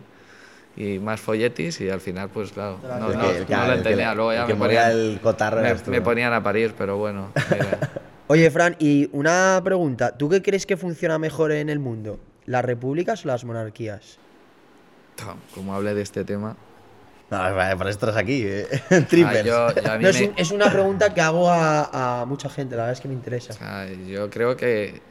[0.78, 4.13] y más folletis y al final, pues claro, no, no, que- no lo entendía.
[4.13, 6.03] Luego ya me ponían, el cotarro me, tú, me ¿no?
[6.03, 7.32] ponían a parir, pero bueno.
[7.51, 7.80] mira.
[8.28, 10.15] Oye, Fran, y una pregunta.
[10.17, 12.19] ¿Tú qué crees que funciona mejor en el mundo?
[12.45, 14.19] ¿Las repúblicas o las monarquías?
[15.55, 16.55] Como hablé de este tema.
[17.30, 18.67] No, eso estás aquí, eh.
[18.91, 19.43] Ah, Trippers.
[19.45, 22.25] yo, yo a mí No, es, me- un- es una pregunta que hago a, a
[22.25, 23.53] mucha gente, la verdad es que me interesa.
[23.53, 25.01] o sea, yo creo que,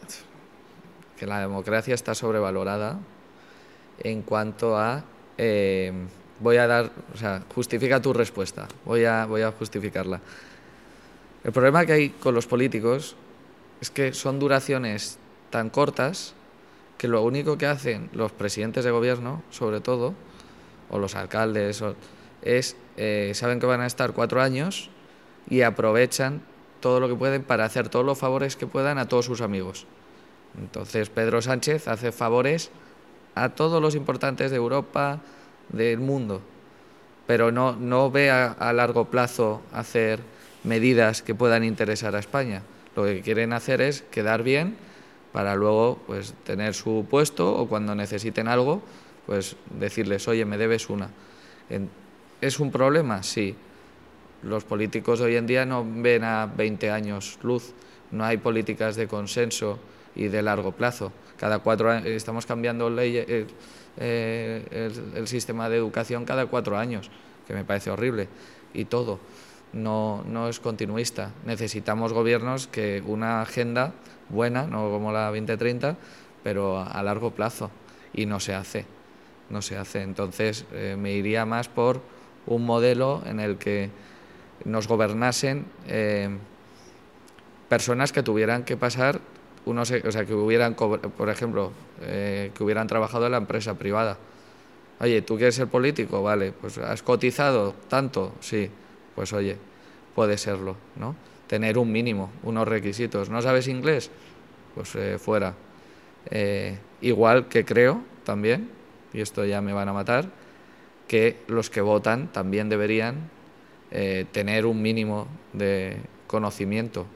[1.19, 2.99] que la democracia está sobrevalorada
[3.99, 5.05] en cuanto a...
[5.39, 5.93] eh,
[6.41, 6.91] voy a dar...
[7.15, 8.69] O sea, justifica tu respuesta.
[8.85, 10.21] Voy a, voy a justificarla.
[11.45, 13.17] El problema que hay con los políticos
[13.81, 15.19] es que son duraciones
[15.51, 16.35] tan cortas
[16.99, 20.15] que lo único que hacen los presidentes de gobierno, sobre todo,
[20.91, 21.83] o los alcaldes,
[22.43, 24.91] es eh, saben que van a estar cuatro años
[25.49, 26.43] y aprovechan
[26.81, 29.87] todo lo que pueden para hacer todos los favores que puedan a todos sus amigos.
[30.59, 32.71] Entonces Pedro Sánchez hace favores
[33.37, 35.21] a todos los importantes de Europa,
[35.69, 36.41] del mundo,
[37.29, 40.21] pero no, no ve a, a largo plazo hacer
[40.65, 42.63] medidas que puedan interesar a España.
[42.97, 44.77] Lo que quieren hacer es quedar bien
[45.33, 48.81] para luego pues, tener su puesto o cuando necesiten algo,
[49.27, 51.11] pues decirles, oye, me debes una.
[52.41, 53.23] ¿Es un problema?
[53.23, 53.55] Sí.
[54.43, 57.75] Los políticos hoy en día no ven a 20 años luz,
[58.13, 59.79] no hay políticas de consenso
[60.17, 61.13] y de largo plazo.
[61.37, 63.47] Cada cuatro años estamos cambiando ley, eh,
[63.99, 67.11] eh, el, sistema de educación cada cuatro años,
[67.47, 68.29] que me parece horrible,
[68.73, 69.21] y todo.
[69.73, 71.33] No, no es continuista.
[71.45, 73.93] Necesitamos gobiernos que una agenda
[74.31, 75.97] buena, no como la 2030,
[76.43, 77.71] pero a, largo plazo,
[78.15, 78.87] y no se hace.
[79.51, 80.03] No se hace.
[80.03, 82.01] Entonces eh, me iría más por
[82.47, 83.91] un modelo en el que
[84.65, 85.67] nos gobernasen
[87.69, 89.21] personas que tuvieran que pasar
[89.67, 94.17] unos, o sea, que hubieran, por ejemplo, eh, que hubieran trabajado en la empresa privada.
[95.01, 96.23] Oye, ¿tú quieres ser político?
[96.23, 98.71] Vale, pues has cotizado tanto, sí,
[99.15, 99.59] pues oye,
[100.15, 101.15] puede serlo, ¿no?
[101.47, 103.29] Tener un mínimo, unos requisitos.
[103.29, 104.11] ¿No sabes inglés?
[104.75, 105.55] Pues eh, fuera.
[106.31, 108.71] Eh, igual que creo también,
[109.13, 110.31] y esto ya me van a matar,
[111.07, 113.31] que los que votan también deberían
[113.91, 117.07] eh, tener un mínimo de conocimiento.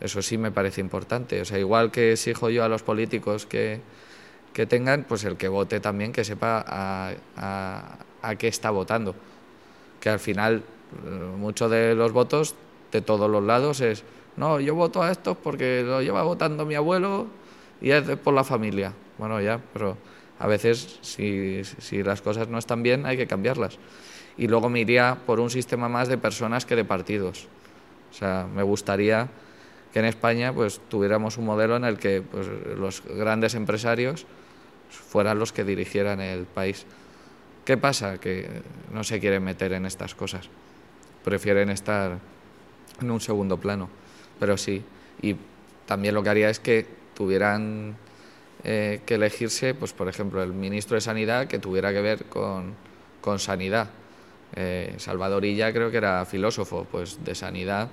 [0.00, 1.40] Eso sí me parece importante.
[1.40, 3.80] O sea, igual que exijo yo a los políticos que,
[4.52, 9.14] que tengan, pues el que vote también que sepa a, a- a qué está votando.
[10.00, 10.62] Que al final
[11.06, 12.54] eh, muchos de los votos
[12.92, 14.04] de todos los lados es,
[14.36, 17.26] no, yo voto a estos porque lo lleva votando mi abuelo
[17.80, 18.92] y es por la familia.
[19.18, 19.96] Bueno, ya, pero
[20.38, 23.78] a veces si, si las cosas no están bien hay que cambiarlas.
[24.36, 27.48] Y luego me iría por un sistema más de personas que de partidos.
[28.10, 29.28] O sea, me gustaría
[29.92, 34.26] que en España pues tuviéramos un modelo en el que pues, los grandes empresarios
[34.90, 36.86] fueran los que dirigieran el país.
[37.64, 38.18] ¿Qué pasa?
[38.18, 38.48] Que
[38.92, 40.48] no se quieren meter en estas cosas.
[41.24, 42.18] Prefieren estar
[43.00, 43.90] en un segundo plano.
[44.40, 44.82] Pero sí.
[45.20, 45.36] Y
[45.86, 47.96] también lo que haría es que tuvieran
[48.64, 52.74] eh, que elegirse, pues por ejemplo, el ministro de Sanidad que tuviera que ver con,
[53.20, 53.90] con sanidad.
[54.56, 57.88] Eh, Salvador Illa creo que era filósofo, pues de sanidad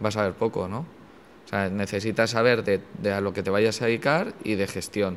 [0.00, 0.84] vas a ver poco, ¿no?
[1.46, 4.66] O sea, necesitas saber de, de a lo que te vayas a dedicar y de
[4.66, 5.16] gestión.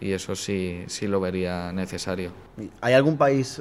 [0.00, 2.30] Y eso sí, sí lo vería necesario.
[2.80, 3.60] ¿Hay algún país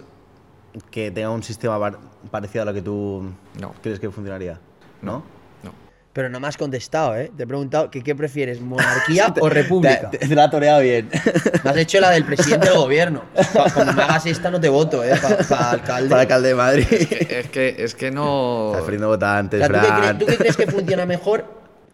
[0.92, 1.98] que tenga un sistema par-
[2.30, 3.24] parecido a lo que tú
[3.60, 3.74] No.
[3.82, 4.60] crees que funcionaría?
[5.02, 5.14] ¿No?
[5.14, 5.24] No.
[6.18, 7.32] Pero no me has contestado, ¿eh?
[7.38, 10.10] Te he preguntado que qué prefieres, monarquía o república.
[10.10, 11.10] Te, te la ha toreado bien.
[11.64, 13.22] Me has hecho la del presidente del gobierno.
[13.54, 15.14] Pa- Como me hagas esta, no te voto, ¿eh?
[15.48, 16.10] Para alcalde.
[16.10, 16.88] Para alcalde de Madrid.
[16.90, 18.70] Es que, es que no...
[18.72, 20.00] Estás perdiendo O votantes, sea, ¿tú, qué Fran.
[20.02, 21.46] crees, tú qué crees que funciona mejor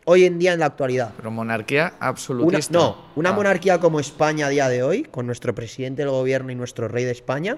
[0.05, 1.11] hoy en día en la actualidad?
[1.17, 2.71] Pero monarquía Una, absolutista.
[2.77, 3.33] no, una Ah.
[3.33, 7.03] monarquía como España a día de hoy, con nuestro presidente del gobierno y nuestro rey
[7.03, 7.57] de España,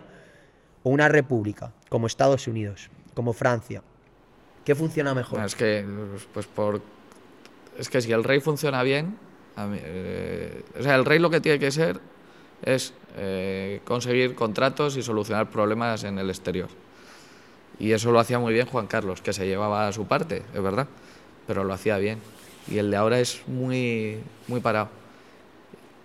[0.82, 3.84] o una república, como Estados Unidos, como Francia.
[4.66, 5.39] ¿Qué funciona mejor?
[5.45, 5.86] Es que,
[6.34, 6.82] pues por.
[7.78, 9.18] Es que si el rey funciona bien.
[9.57, 11.99] eh, o sea, el rey lo que tiene que ser
[12.63, 16.70] es eh, conseguir contratos y solucionar problemas en el exterior.
[17.80, 20.61] Y eso lo hacía muy bien Juan Carlos, que se llevaba a su parte, es
[20.63, 20.88] verdad,
[21.45, 22.20] pero lo hacía bien.
[22.68, 24.89] Y el de ahora es muy, muy parado.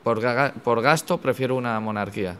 [0.04, 0.20] Por,
[0.62, 2.36] por gasto prefiero una monarquía,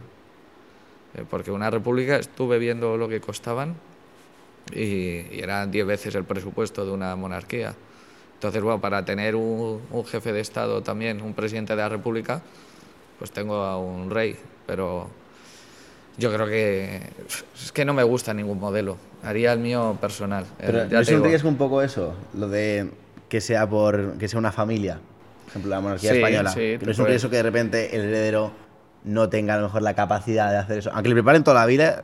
[1.14, 3.74] Eh, porque una república estuve viendo lo que costaban
[4.74, 7.74] y, y eran 10 veces el presupuesto de una monarquía.
[8.34, 12.40] Entonces, bueno, para tener un, un jefe de Estado también, un presidente de la República,
[13.18, 14.36] pues tengo a un rey,
[14.66, 15.08] pero
[16.16, 17.00] yo creo que
[17.62, 18.96] es que no me gusta ningún modelo.
[19.22, 20.46] Haría el mío personal.
[20.58, 22.14] Pero Eh, ya ¿no es un riesgo un poco eso?
[22.34, 22.88] Lo de
[23.28, 24.94] que sea por que sea una familia.
[25.44, 26.50] Por ejemplo, la monarquía Sí, española.
[26.52, 28.52] sí, ¿No es un riesgo que de repente el heredero
[29.04, 30.90] no tenga a lo mejor la capacidad de hacer eso?
[30.92, 32.02] Aunque le preparen toda la vida,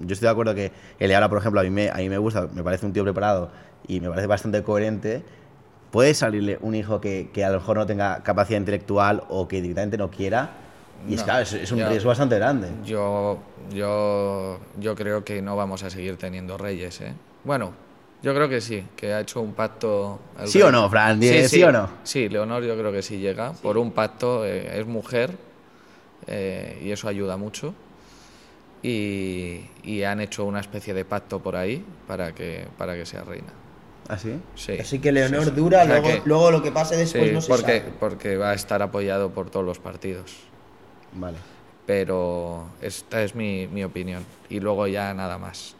[0.00, 2.18] yo estoy de acuerdo que el ahora, por ejemplo, a mí me, a mí me
[2.18, 3.50] gusta, me parece un tío preparado
[3.88, 5.22] y me parece bastante coherente.
[5.90, 9.62] Puede salirle un hijo que, que a lo mejor no tenga capacidad intelectual o que
[9.62, 10.50] directamente no quiera.
[11.08, 12.68] Y es, claro, es, es un yo- riesgo bastante grande.
[12.84, 13.38] Yo,
[13.72, 17.00] yo, yo creo que no vamos a seguir teniendo reyes.
[17.00, 17.12] ¿eh?
[17.44, 17.72] Bueno,
[18.22, 20.18] yo creo que sí, que ha hecho un pacto.
[20.44, 21.20] ¿Sí o no, Fran?
[21.20, 21.88] Di- ¿sí o no?
[22.02, 23.52] Sí, Leonor yo creo que sí llega.
[23.52, 25.36] Por un pacto, eh, es mujer
[26.26, 27.74] eh, y eso ayuda mucho.
[28.82, 33.22] Y, y han hecho una especie de pacto por ahí para que, para que sea
[33.24, 33.48] reina.
[34.08, 34.38] ¿Ah, sí?
[34.54, 34.78] Sí.
[34.78, 35.56] Así que Leonor Sí, sí.
[35.56, 37.92] dura, O sea luego, que- luego lo que pase después sí, no se porque, sabe.
[37.98, 40.32] porque va a estar apoyado por todos los partidos.
[41.12, 41.38] Vale.
[41.86, 44.24] pero esta es mi, mi opinión.
[44.50, 45.76] Y luego ya nada más.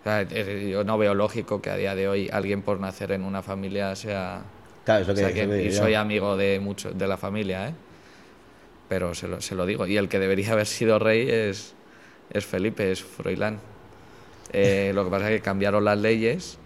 [0.00, 3.12] O sea, eh, yo no veo lógico que a día de hoy alguien por nacer
[3.12, 4.42] en una familia sea...
[4.84, 6.90] Claro, es lo o que, sea, es que- lo que y soy amigo de mucho,
[6.92, 7.74] de la familia, ¿eh?
[8.92, 9.86] Pero se lo, se lo digo.
[9.86, 11.74] Y el que debería haber sido rey es,
[12.30, 13.60] es Felipe, es Froilán.
[14.52, 16.58] Eh, lo que pasa es que cambiaron las leyes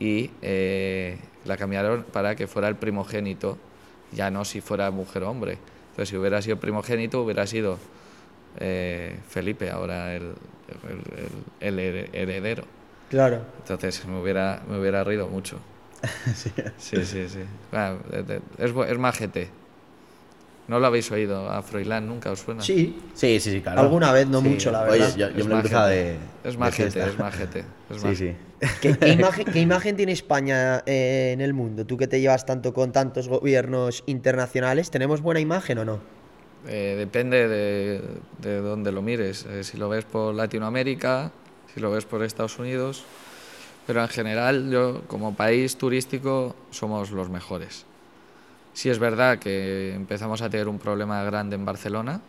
[0.00, 3.58] y eh, la cambiaron para que fuera el primogénito,
[4.12, 5.58] ya no si fuera mujer o hombre.
[5.90, 7.78] Entonces, si hubiera sido primogénito, hubiera sido
[8.60, 10.34] eh, Felipe, ahora el,
[11.60, 11.78] el-
[12.12, 12.64] heredero.
[13.08, 13.44] Claro.
[13.58, 15.60] Entonces, me hubiera, me hubiera reído mucho.
[16.76, 17.40] Sí, sí, sí.
[17.72, 17.96] Ah,
[18.58, 19.50] es, es majete.
[20.70, 22.30] ¿No lo habéis oído a Froilán nunca?
[22.30, 22.62] ¿Os suena?
[22.62, 23.80] Sí, Sí, sí, sí, claro.
[23.80, 24.48] Alguna vez, no Sí.
[24.50, 25.16] mucho, la Oye, verdad.
[25.16, 26.16] yo, yo Es me lo cruzado de.
[26.44, 27.58] Es majete, es majete.
[27.58, 27.64] es
[27.98, 28.36] Sí, majete.
[28.60, 28.68] sí.
[28.80, 31.84] ¿Qué, qué imagen, qué imagen tiene España eh, en el mundo?
[31.86, 35.98] Tú que te llevas tanto con tantos gobiernos internacionales, ¿tenemos buena imagen o no?
[36.68, 38.02] Eh, depende de,
[38.38, 39.46] de dónde lo mires.
[39.46, 41.32] Eh, si lo ves por Latinoamérica,
[41.74, 43.02] si lo ves por Estados Unidos.
[43.88, 47.86] Pero en general, yo como país turístico somos los mejores.
[48.80, 52.22] Sí es verdad que empezamos a tener un problema grande en Barcelona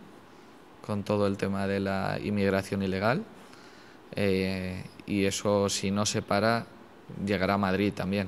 [0.86, 3.24] con todo el tema de la inmigración ilegal.
[4.18, 6.66] eh, y eso, si no se para,
[7.26, 8.28] llegará a Madrid también.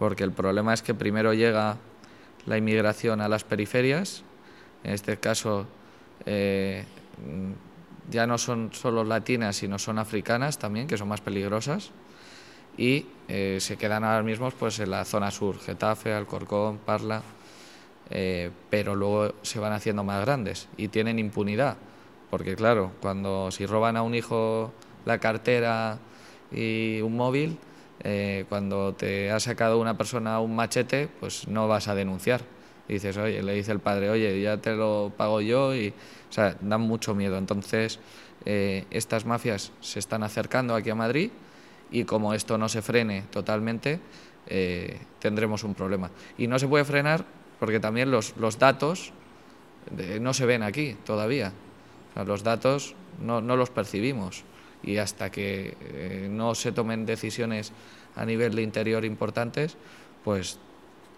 [0.00, 1.76] Porque el problema es que primero llega
[2.44, 4.24] la inmigración a las periferias,
[4.82, 5.68] en este caso
[6.26, 6.84] eh,
[8.10, 11.92] ya no son solo latinas, sino son africanas también, que son más peligrosas,
[12.76, 17.22] y eh, se quedan ahora mismo pues, en la zona sur, Getafe, Alcorcón, Parla,
[18.10, 21.76] eh, pero luego se van haciendo más grandes y tienen impunidad,
[22.30, 24.72] porque claro, cuando si roban a un hijo
[25.04, 25.98] la cartera
[26.50, 27.58] y un móvil,
[28.00, 32.42] eh, cuando te ha sacado una persona un machete, pues no vas a denunciar.
[32.86, 36.32] Y dices, oye, le dice el padre, oye, ya te lo pago yo, y, o
[36.32, 37.38] sea, dan mucho miedo.
[37.38, 37.98] Entonces,
[38.44, 41.30] eh, estas mafias se están acercando aquí a Madrid
[41.90, 44.00] y como esto no se frene totalmente,
[44.46, 46.10] eh, tendremos un problema.
[46.36, 47.24] Y no se puede frenar
[47.64, 49.10] porque también los, los datos
[49.90, 51.50] de- no se ven aquí todavía.
[52.10, 54.44] O sea, los datos no, no los percibimos
[54.82, 57.72] y hasta que eh, no se tomen decisiones
[58.16, 59.78] a nivel de interior importantes,
[60.24, 60.58] pues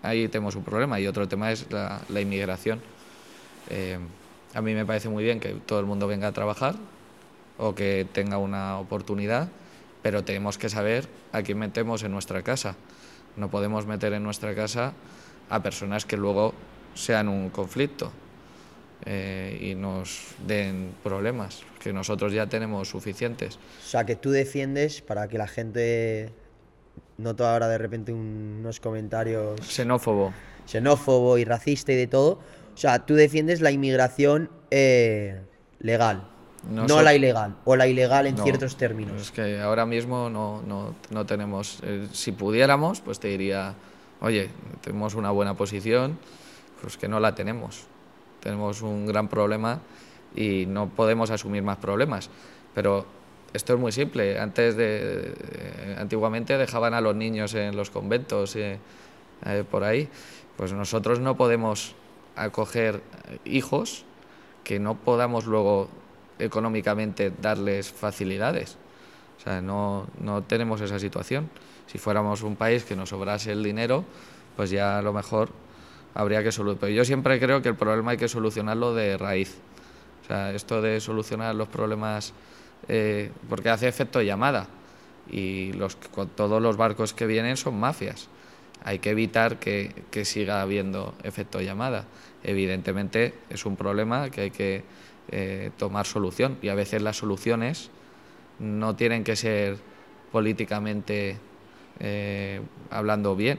[0.05, 1.01] ahí tenemos un problema.
[1.01, 2.80] Y otro tema es la, la inmigración.
[3.68, 3.99] Eh,
[4.55, 6.76] a mí me parece muy bien que todo el mundo venga a trabajar
[7.59, 9.49] o que tenga una oportunidad,
[10.01, 12.76] pero tenemos que saber a quién metemos en nuestra casa.
[13.34, 14.92] No podemos meter en nuestra casa
[15.49, 16.55] a personas que luego
[16.94, 18.11] sean un conflicto
[19.05, 23.57] eh, y nos den problemas, que nosotros ya tenemos suficientes.
[23.57, 26.32] O sea, que tú defiendes para que la gente
[27.18, 30.32] noto ahora de repente un- unos comentarios Xenófobo.
[30.66, 32.40] xenófobo y racista y de todo.
[32.74, 35.40] O sea, tú defiendes la inmigración eh,
[35.78, 36.26] legal,
[36.68, 39.20] No no so- la ilegal, o la ilegal en No, ciertos términos.
[39.22, 41.78] Es que ahora mismo no, no, no tenemos.
[41.84, 43.74] eh, si pudiéramos, pues te diría,
[44.20, 44.50] oye,
[44.82, 46.18] tenemos una buena posición,
[46.80, 47.86] pues que no la tenemos.
[48.40, 49.80] Tenemos un gran problema
[50.34, 52.30] y no podemos asumir más problemas.
[52.74, 53.06] Pero
[53.52, 54.38] esto es muy simple.
[54.38, 58.78] Antes de, eh, antiguamente dejaban a los niños en los conventos eh,
[59.46, 60.08] eh, por ahí.
[60.56, 61.94] Pues nosotros no podemos
[62.36, 63.02] acoger
[63.44, 64.04] hijos
[64.62, 65.88] que no podamos luego
[66.38, 68.76] económicamente darles facilidades.
[69.38, 71.48] O sea, no, no tenemos esa situación.
[71.97, 74.05] Si fuéramos un país que nos sobrase el dinero,
[74.55, 75.49] pues ya a lo mejor
[76.12, 76.80] habría que solucionar.
[76.80, 79.57] Pero yo siempre creo que el problema hay que solucionarlo de raíz.
[80.22, 82.34] O sea, esto de solucionar los problemas,
[82.86, 84.66] eh, porque hace efecto llamada.
[85.30, 85.72] Y
[86.34, 88.28] todos los barcos que vienen son mafias.
[88.84, 92.05] hay que evitar que, que siga habiendo efecto llamada.
[92.44, 94.84] Evidentemente es un problema que hay que
[95.30, 97.88] eh, tomar solución y a veces las soluciones
[98.59, 99.78] no tienen que ser
[100.30, 101.38] políticamente
[102.01, 103.59] eh, hablando bien,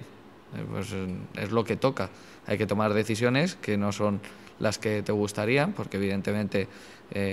[0.55, 0.93] eh, pues
[1.35, 2.09] es lo que toca.
[2.45, 4.21] Hay que tomar decisiones que no son
[4.59, 6.67] las que te gustarían, porque evidentemente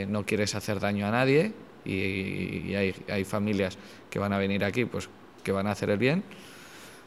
[0.09, 1.52] no quieres hacer daño a nadie
[1.84, 3.76] y, hay, hay, familias
[4.09, 5.09] que van a venir aquí pues
[5.42, 6.22] que van a hacer el bien,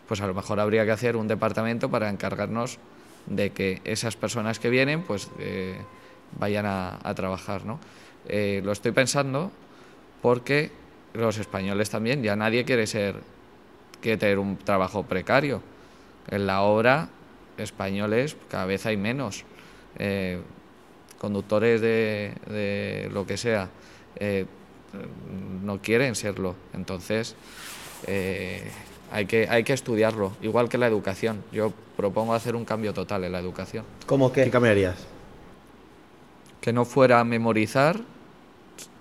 [0.07, 2.79] pues a lo mejor habría que hacer un departamento para encargarnos
[3.25, 5.29] de que esas personas que vienen pues
[6.37, 7.65] vayan a, trabajar.
[7.65, 7.79] ¿no?
[8.27, 9.51] Eh, lo estoy pensando
[10.21, 10.71] porque
[11.13, 13.15] los españoles también, ya nadie quiere ser,
[14.07, 15.61] quiere tener un trabajo precario.
[16.29, 17.09] En la obra,
[17.57, 19.43] españoles cada vez hay menos.
[19.99, 20.39] Eh,
[21.17, 23.69] conductores de, lo que sea
[24.15, 24.45] eh,
[25.61, 26.55] no quieren serlo.
[26.73, 27.35] Entonces,
[29.11, 31.43] hay, que, hay que estudiarlo, igual que la educación.
[31.51, 33.83] Yo propongo hacer un cambio total en la educación.
[34.05, 35.05] ¿Cómo ¿Qué cambiarías?
[36.61, 37.99] que no fuera a memorizar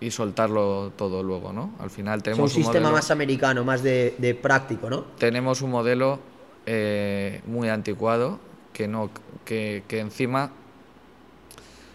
[0.01, 1.73] y soltarlo todo luego, ¿no?
[1.79, 5.03] Al final tenemos un, sistema más americano, más de, práctico, ¿no?
[5.19, 6.21] Tenemos un modelo
[6.67, 8.39] eh, muy anticuado
[8.73, 9.11] que no
[9.45, 10.51] que, encima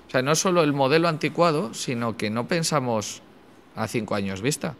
[0.08, 3.22] o sea, no solo el modelo anticuado, sino que no pensamos
[3.76, 4.76] a cinco años vista.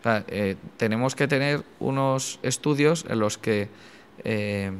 [0.00, 3.68] O sea, eh, tenemos que tener unos estudios en los que
[4.24, 4.72] eh,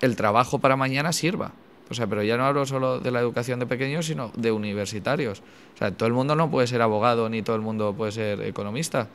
[0.00, 1.52] el trabajo para mañana sirva.
[1.90, 5.42] O sea, pero ya no hablo solo de la educación de pequeños, sino de universitarios.
[5.74, 8.40] O sea, todo el mundo no puede ser abogado ni todo el mundo puede ser
[8.42, 9.08] economista.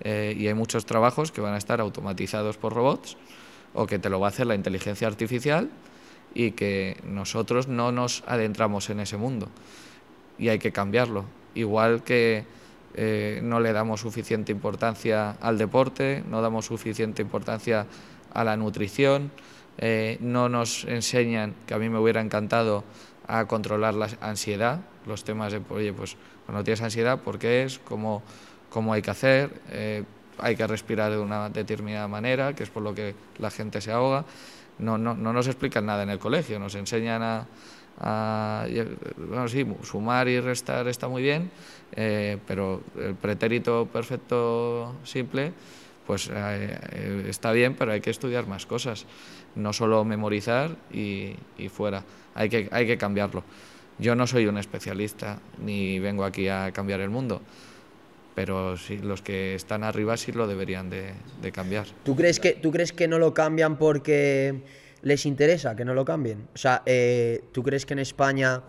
[0.00, 3.16] Eh, y hay muchos trabajos que van a estar automatizados por robots
[3.74, 5.70] o que te lo va a hacer la inteligencia artificial
[6.34, 9.48] y que nosotros no nos adentramos en ese mundo.
[10.38, 11.24] Y hay que cambiarlo.
[11.54, 12.44] Igual que
[12.94, 17.86] eh, no le damos suficiente importancia al deporte, no damos suficiente importancia
[18.34, 19.30] a la nutrición,
[19.78, 22.84] eh, no nos enseñan, que a mí me hubiera encantado,
[23.28, 26.16] a controlar la ansiedad, los temas de, oye, pues
[26.46, 27.78] cuando tienes ansiedad, ¿por qué es?
[27.78, 28.22] ¿Cómo,
[28.70, 29.50] cómo hay que hacer?
[29.70, 30.02] Eh,
[30.38, 33.92] hay que respirar de una determinada manera, que es por lo que la gente se
[33.92, 34.24] ahoga.
[34.78, 37.22] No, no, no nos explican nada en el colegio, nos enseñan
[38.00, 38.66] a,
[39.16, 41.50] bueno, sí, sumar y restar está muy bien,
[41.92, 45.52] eh, pero el pretérito perfecto simple,
[46.06, 46.30] pues
[47.26, 49.04] está bien, pero hay que estudiar más cosas
[49.58, 51.34] no solo memorizar y,
[51.68, 52.04] fuera,
[52.34, 53.44] hay que, hay que cambiarlo.
[53.98, 57.42] Yo no soy un especialista ni vengo aquí a cambiar el mundo,
[58.34, 61.12] pero sí, los que están arriba sí lo deberían de,
[61.52, 61.86] cambiar.
[62.04, 64.62] ¿Tú crees, que, ¿Tú crees que no lo cambian porque
[65.02, 66.46] les interesa que no lo cambien?
[66.54, 68.62] O sea, eh, ¿tú crees que en España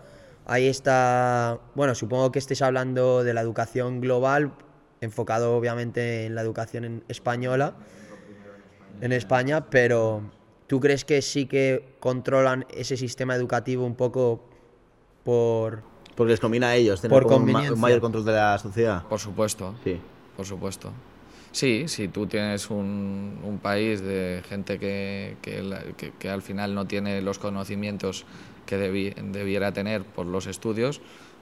[0.46, 4.52] ahí está, bueno, supongo que estés hablando de la educación global,
[5.00, 7.76] enfocado obviamente en la educación española,
[9.00, 10.22] en España, pero
[10.70, 14.40] ¿Tú crees que sí que controlan ese sistema educativo un poco
[15.24, 15.82] por...
[16.14, 19.02] Porque les combina a ellos tener un, mayor control de la sociedad.
[19.08, 19.74] Por supuesto.
[19.82, 19.98] Sí.
[20.36, 20.92] Por supuesto.
[21.50, 27.40] Sí, si tú tienes un, país de gente que, que, al final no tiene los
[27.40, 28.24] conocimientos
[28.64, 31.00] que debiera tener por los estudios,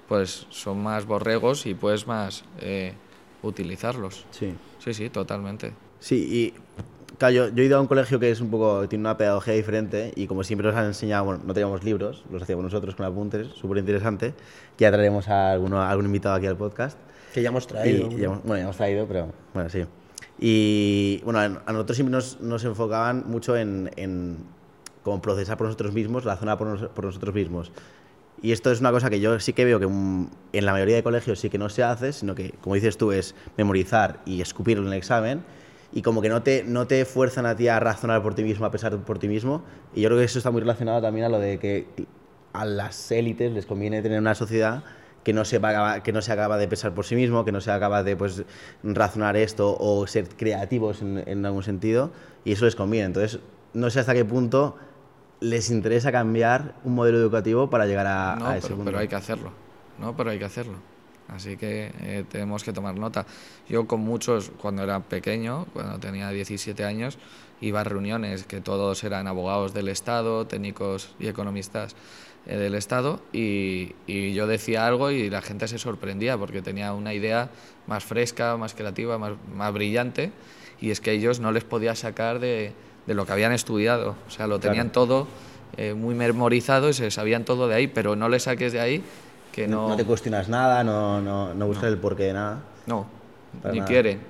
[0.09, 2.95] pues son más borregos y puedes más eh,
[3.43, 4.24] utilizarlos.
[4.31, 4.55] Sí.
[4.79, 5.74] Sí, sí, totalmente.
[6.01, 6.55] Sí, y
[7.16, 10.12] Claro, yo, he ido a un colegio que es un poco, tiene una pedagogía diferente
[10.14, 13.48] y como siempre nos han enseñado, bueno, no teníamos libros, los hacíamos nosotros con apuntes,
[13.48, 14.34] súper interesante,
[14.76, 16.98] que ya traeremos a, alguno, algún invitado aquí al podcast.
[17.32, 18.09] Que ya hemos traído.
[18.09, 19.84] bueno, ya hemos traído, pero bueno, sí.
[20.38, 24.36] Y bueno, a nosotros siempre nos, nos enfocaban mucho en, en
[25.02, 27.72] cómo procesar por nosotros mismos, la zona por, por, nosotros mismos.
[28.40, 31.02] Y esto es una cosa que yo sí que veo que en la mayoría de
[31.02, 34.86] colegios sí que no se hace, sino que, como dices tú, es memorizar y escupirlo
[34.86, 35.42] en el examen
[35.93, 38.66] y como que no te, no te fuerzan a ti a razonar por ti mismo,
[38.66, 39.62] a pensar por ti mismo.
[39.95, 41.86] Y yo creo que eso está muy relacionado también a lo de que
[42.53, 44.84] a las élites les conviene tener una sociedad
[45.24, 45.61] que no, se
[46.05, 48.45] que no se acaba de pensar por sí mismo, que no se acaba de pues,
[48.82, 52.11] razonar esto o ser creativos en, en algún sentido,
[52.45, 53.07] y eso les conviene.
[53.07, 53.41] Entonces,
[53.74, 54.76] no sé hasta qué punto
[55.41, 58.84] les interesa cambiar un modelo educativo para llegar a, a ese punto.
[58.86, 59.53] Pero hay que hacerlo,
[59.99, 60.16] ¿no?
[60.16, 60.78] Pero hay que hacerlo.
[61.29, 63.26] Así que eh, tenemos que tomar nota.
[63.68, 67.18] Yo con muchos, cuando era pequeño, cuando tenía 17 años,
[67.61, 71.95] iba a reuniones que todos eran abogados del Estado, técnicos y economistas
[72.47, 77.12] eh, del Estado, y, yo decía algo y la gente se sorprendía porque tenía una
[77.12, 77.51] idea
[77.87, 80.33] más fresca, más creativa, más, más brillante,
[80.81, 82.72] y es que ellos no les podía sacar de,
[83.07, 84.16] de lo que habían estudiado.
[84.26, 85.26] O sea, lo tenían todo
[85.76, 89.03] eh, muy memorizado y se sabían todo de ahí, pero no le saques de ahí
[89.66, 92.61] no, te cuestionas nada, no, no, no buscas el porqué de nada.
[92.86, 93.06] No,
[93.72, 94.20] ni quieren.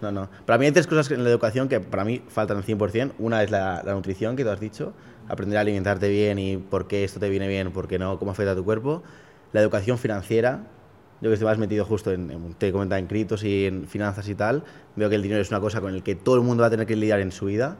[0.00, 0.28] No, no.
[0.46, 3.12] Para mí hay tres cosas en la educación que para mí faltan al 100%.
[3.18, 4.92] Una es la, la nutrición, que tú has dicho,
[5.28, 8.30] aprender a alimentarte bien y por qué esto te viene bien, por qué no, cómo
[8.30, 9.02] afecta a tu cuerpo.
[9.52, 10.60] La educación financiera,
[11.20, 14.28] yo que estoy más metido justo en, en te comentaba, en criptos y en finanzas
[14.28, 14.62] y tal,
[14.94, 16.70] veo que el dinero es una cosa con la que todo el mundo va a
[16.70, 17.76] tener que lidiar en su vida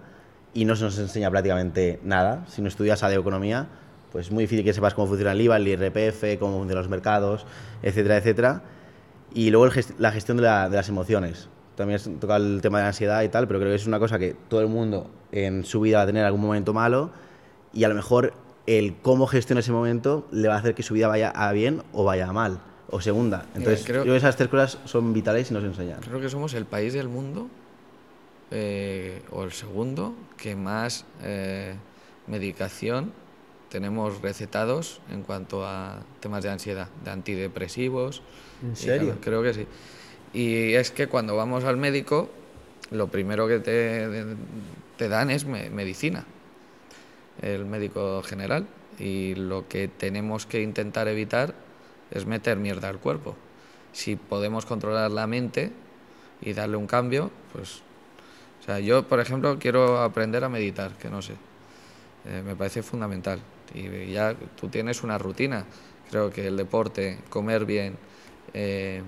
[0.55, 2.45] y no se nos enseña prácticamente nada.
[2.49, 3.69] Si no estudias a de economía,
[4.13, 6.89] pues es muy difícil que sepas cómo funciona el IVA, el IRPF, cómo funcionan los
[6.89, 7.47] mercados,
[7.83, 8.63] etcétera, etcétera.
[9.35, 11.49] Y luego gest la gestión de, la, de, las emociones.
[11.77, 13.99] También has tocado el tema de la ansiedad y tal, pero creo que es una
[13.99, 17.11] cosa que todo el mundo en su vida va a tener algún momento malo
[17.73, 18.33] y a lo mejor
[18.67, 21.83] el cómo gestiona ese momento le va a hacer que su vida vaya a bien
[21.93, 23.47] o vaya a mal o segunda.
[23.55, 26.01] Entonces, creo, yo creo que esas tres cosas son vitales y nos enseñan.
[26.01, 27.49] Creo que somos el país del mundo,
[28.51, 31.75] eh, o el segundo, que más eh,
[32.27, 33.13] medicación
[33.71, 38.23] tenemos recetados en cuanto a temas de ansiedad, de antidepresivos.
[38.63, 39.17] ¿En serio?
[39.21, 39.67] Creo que sí.
[40.33, 42.29] Y es que cuando vamos al médico,
[42.91, 44.25] lo primero que te,
[44.97, 46.25] te dan es medicina,
[47.43, 48.67] el médico general.
[48.99, 51.55] Y lo que tenemos que intentar evitar
[52.11, 53.37] es meter mierda al cuerpo.
[53.93, 55.73] Si podemos controlar la mente
[56.41, 57.83] y darle un cambio, pues...
[58.61, 61.35] O sea, yo, por ejemplo, quiero aprender a meditar, que no sé.
[62.27, 63.41] Eh, me parece fundamental.
[63.75, 65.65] Y ya tú tienes una rutina.
[66.11, 67.97] Creo que el deporte, comer bien,
[68.55, 69.03] eh,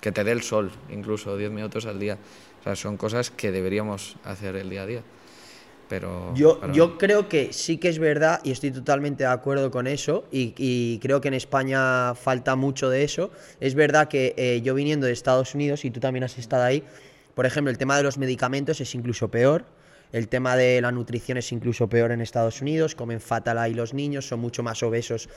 [0.00, 2.18] que te dé el sol, incluso 10 minutos al día.
[2.60, 5.02] O sea, son cosas que deberíamos hacer el día a día.
[5.88, 9.86] Pero, yo, yo creo que sí que es verdad y estoy totalmente de acuerdo con
[9.86, 13.30] eso y, y creo que en España falta mucho de eso.
[13.58, 16.84] Es verdad que eh, yo viniendo de Estados Unidos y tú también has estado ahí,
[17.38, 19.64] por ejemplo, el tema de los medicamentos es incluso peor.
[20.12, 23.92] El tema de la nutrición es incluso peor en Estados Unidos, comen fatal ahí los
[23.92, 25.28] niños, son mucho más obesos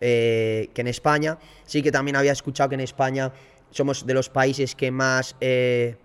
[0.00, 1.38] eh, que en España.
[1.64, 3.32] Sí que también había escuchado que en España
[3.70, 5.96] somos de los países que más, eh,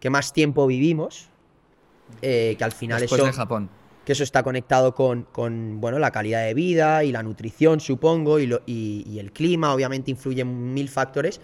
[0.00, 1.28] que más tiempo vivimos,
[2.20, 3.70] eh, que al final Después eso, de Japón.
[4.04, 8.38] que eso está conectado con, con, bueno, la calidad de vida y la nutrición, supongo,
[8.38, 11.40] y, lo, y, y el clima, obviamente influyen mil factores,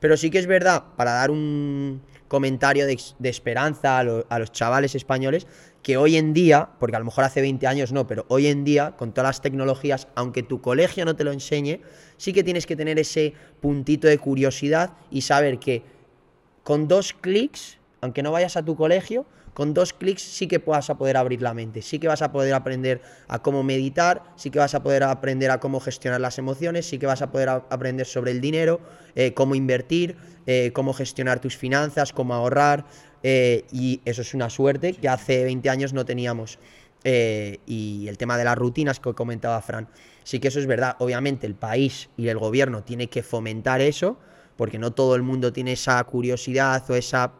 [0.00, 2.02] pero sí que es verdad, para dar un
[2.32, 5.46] comentario de, esperanza a, a, los chavales españoles,
[5.82, 8.64] que hoy en día, porque a lo mejor hace 20 años no, pero hoy en
[8.64, 11.82] día, con todas las tecnologías, aunque tu colegio no te lo enseñe,
[12.16, 15.82] sí que tienes que tener ese puntito de curiosidad y saber que
[16.64, 20.88] con dos clics, aunque no vayas a tu colegio, con dos clics sí que vas
[20.88, 24.48] a poder abrir la mente, sí que vas a poder aprender a cómo meditar, sí
[24.48, 27.50] que vas a poder aprender a cómo gestionar las emociones, sí que vas a poder
[27.50, 28.80] aprender sobre el dinero,
[29.14, 30.16] eh, cómo invertir,
[30.46, 32.84] eh, cómo gestionar tus finanzas, cómo ahorrar,
[33.22, 36.58] eh, y eso es una suerte que hace 20 años no teníamos.
[37.04, 39.88] Eh, y el tema de las rutinas que comentaba Fran,
[40.22, 44.18] sí que eso es verdad, obviamente el país y el gobierno tiene que fomentar eso,
[44.56, 47.32] porque no todo el mundo tiene esa curiosidad o esa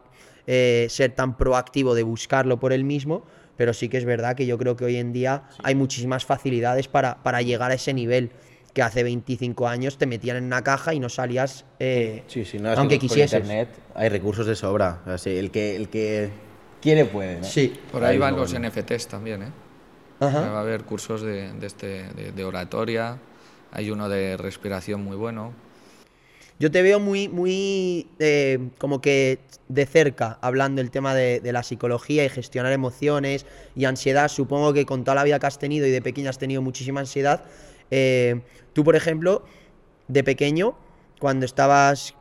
[0.47, 3.23] eh, ser tan proactivo de buscarlo por él mismo,
[3.55, 5.61] pero sí que es verdad que yo creo que hoy en día sí.
[5.63, 8.31] hay muchísimas facilidades para, para, llegar a ese nivel
[8.73, 12.57] que hace 25 años te metían en una caja y no salías eh, sí, sí,
[12.57, 13.39] no, aunque que quisieses.
[13.39, 15.01] Internet hay recursos de sobra.
[15.05, 16.29] O sea, el, que, el que
[16.81, 17.37] quiere puede.
[17.37, 17.43] ¿no?
[17.43, 17.73] Sí.
[17.91, 19.51] Por ahí, ahí van los NFTs también, ¿eh?
[20.19, 20.41] Ajá.
[20.41, 23.17] Va a haber cursos de, de, este, de, de oratoria,
[23.71, 25.53] hay uno de respiración muy bueno.
[26.59, 31.51] Yo te veo muy, muy eh, como que de cerca hablando el tema de, de,
[31.51, 33.45] la psicología y gestionar emociones
[33.75, 34.29] y ansiedad.
[34.29, 37.01] Supongo que con toda la vida que has tenido y de pequeña has tenido muchísima
[37.01, 37.43] ansiedad.
[37.91, 38.41] Eh,
[38.73, 39.43] tú, por ejemplo,
[40.07, 40.77] de pequeño,
[41.19, 42.15] cuando estabas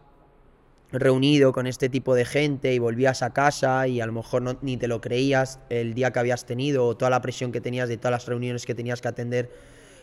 [0.92, 4.58] reunido con este tipo de gente y volvías a casa y a lo mejor no,
[4.60, 7.88] ni te lo creías el día que habías tenido o toda la presión que tenías
[7.88, 9.50] de todas las reuniones que tenías que atender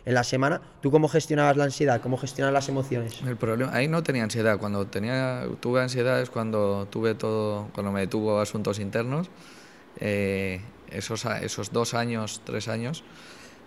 [0.05, 0.61] en la semana.
[0.81, 2.01] ¿Tú cómo gestionabas la ansiedad?
[2.01, 3.21] ¿Cómo gestionabas las emociones?
[3.25, 4.57] El problema, ahí no tenía ansiedad.
[4.57, 9.29] Cuando tenía, tuve ansiedad es cuando tuve todo, cuando me detuvo asuntos internos.
[9.99, 13.03] Eh, esos, esos dos años, tres años,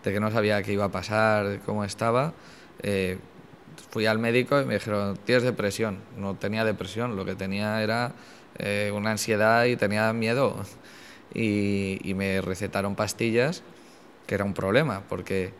[0.03, 2.33] de que no sabía qué iba a pasar, cómo estaba,
[2.83, 3.19] eh,
[3.91, 5.99] fui al médico y me dijeron, tienes depresión.
[6.17, 8.13] No tenía depresión, lo que tenía era
[8.59, 10.57] eh, una ansiedad y tenía miedo.
[11.35, 13.63] Y, me recetaron pastillas,
[14.27, 15.55] que era un problema, porque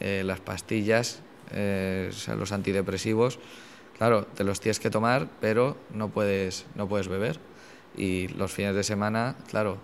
[0.00, 1.20] eh, las pastillas,
[1.52, 3.38] los antidepresivos,
[3.98, 7.38] claro, te los tienes que tomar, pero no puedes, no puedes beber.
[7.94, 9.76] Y los fines de semana, claro,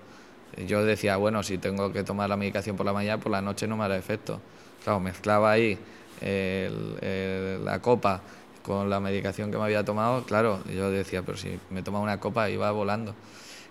[0.67, 3.67] yo decía, bueno, si tengo que tomar la medicación por la mañana, por la noche
[3.67, 4.41] no me hará efecto.
[4.83, 5.79] Claro, mezclaba ahí
[6.21, 8.21] el, el, la copa
[8.63, 12.19] con la medicación que me había tomado, claro, yo decía, pero si me toma una
[12.19, 13.15] copa iba volando.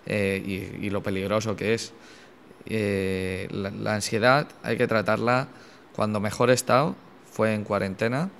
[0.06, 1.92] Eh, y, y, lo peligroso que es.
[2.66, 5.48] Eh, la, la, ansiedad hay que tratarla
[5.96, 6.94] cuando mejor he estado,
[7.30, 8.30] fue en cuarentena,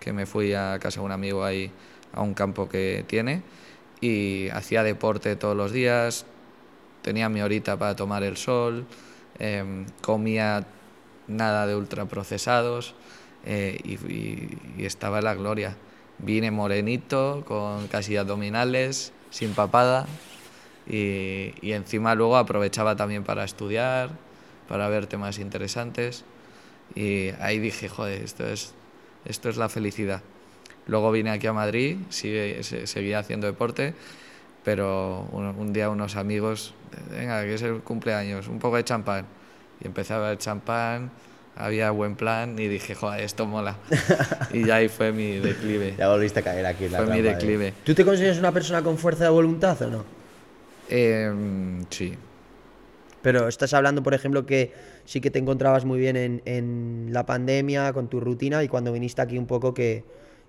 [0.00, 1.70] que me fui a casa de un amigo ahí
[2.12, 3.42] a un campo que tiene,
[4.00, 6.24] y hacía deporte todos los días,
[7.08, 8.84] tenía mi horita para tomar el sol,
[9.38, 10.66] em, comía
[11.26, 12.94] nada de ultraprocesados
[13.46, 15.74] eh, y, estaba en la gloria.
[16.18, 20.04] Vine morenito, con casi abdominales, sin papada
[20.86, 24.10] y, y encima luego aprovechaba también para estudiar,
[24.68, 26.26] para ver temas interesantes
[26.94, 28.74] y ahí dije, joder, esto es,
[29.24, 30.20] esto es la felicidad.
[30.86, 33.94] Luego vine aquí a Madrid, sigue, seguía haciendo deporte,
[34.64, 36.74] pero un, día unos amigos,
[37.10, 39.26] venga, que es el cumpleaños, un poco de champán.
[39.80, 41.10] Y empecé a ver champán,
[41.56, 43.76] había buen plan y dije, joder, esto mola.
[44.52, 45.94] y ya ahí fue mi declive.
[45.98, 47.74] Ya volviste a caer aquí en la Fue mi declive.
[47.84, 50.04] ¿Tú te consideras una persona con fuerza de voluntad o no?
[50.88, 51.32] Eh,
[51.90, 52.14] sí.
[53.22, 54.72] Pero estás hablando, por ejemplo, que
[55.04, 58.92] sí que te encontrabas muy bien en, en la pandemia, con tu rutina, y cuando
[58.92, 60.04] viniste aquí un poco que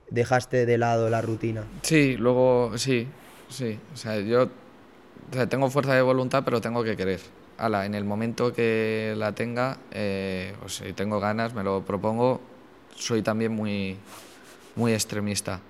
[0.10, 1.64] dejaste de lado la rutina.
[1.82, 3.07] Sí, luego sí,
[3.50, 3.80] sí.
[3.93, 4.50] O sea, yo
[5.30, 7.20] o sea, tengo fuerza de voluntad, pero tengo que querer.
[7.58, 12.41] Ala, en el momento que la tenga, eh, o si tengo ganas, me lo propongo,
[12.95, 13.97] soy también muy,
[14.76, 15.62] muy extremista.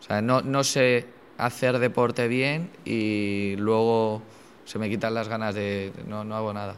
[0.00, 1.06] O sea, no, no sé
[1.38, 4.22] hacer deporte bien y luego
[4.64, 5.92] se me quitan las ganas de...
[6.06, 6.76] No, no hago nada.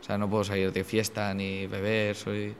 [0.00, 2.54] O sea, no puedo salir de fiesta ni beber, soy...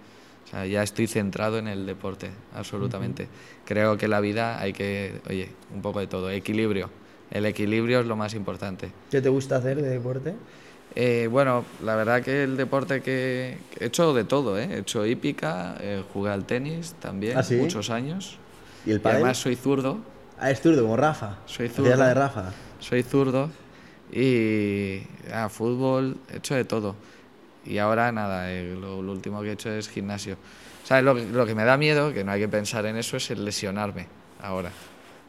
[0.45, 3.29] O sea, ya estoy centrado en el deporte, absolutamente.
[3.64, 6.91] Creo que la vida hay que, oye, un poco de todo, equilibrio.
[7.31, 8.91] El equilibrio es lo más importante.
[9.11, 10.35] ¿Qué te gusta hacer de deporte?
[10.95, 14.68] Eh, bueno, la verdad que el deporte que he hecho de todo, ¿eh?
[14.70, 17.57] he hecho hípica, eh, jugué al tenis también, ¿Ah, sí?
[17.57, 18.39] muchos años.
[18.87, 19.16] ¿Y el Y pádel?
[19.16, 19.99] además soy zurdo,
[20.39, 21.39] Ah, es zurdo, como Rafa.
[21.47, 21.97] Soy zurdo.
[21.97, 22.53] la de Rafa.
[22.81, 23.51] soy zurdo
[24.12, 25.03] y
[25.33, 26.95] ah, fútbol, he hecho de todo.
[27.64, 30.37] Y ahora nada, eh, lo, lo último que he hecho es gimnasio.
[30.85, 31.03] ¿Sabes?
[31.05, 33.31] Lo, que- lo que me da miedo, que no hay que pensar en eso, es
[33.31, 34.07] el lesionarme
[34.43, 34.70] ahora.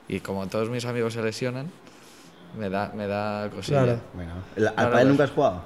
[0.07, 1.71] Y como todos mis amigos se lesionan,
[2.57, 3.83] me da, me da cosilla.
[3.83, 3.99] Claro.
[4.13, 5.07] Bueno, ¿el- ¿al Claro, pádel pues.
[5.07, 5.61] nunca has jugado?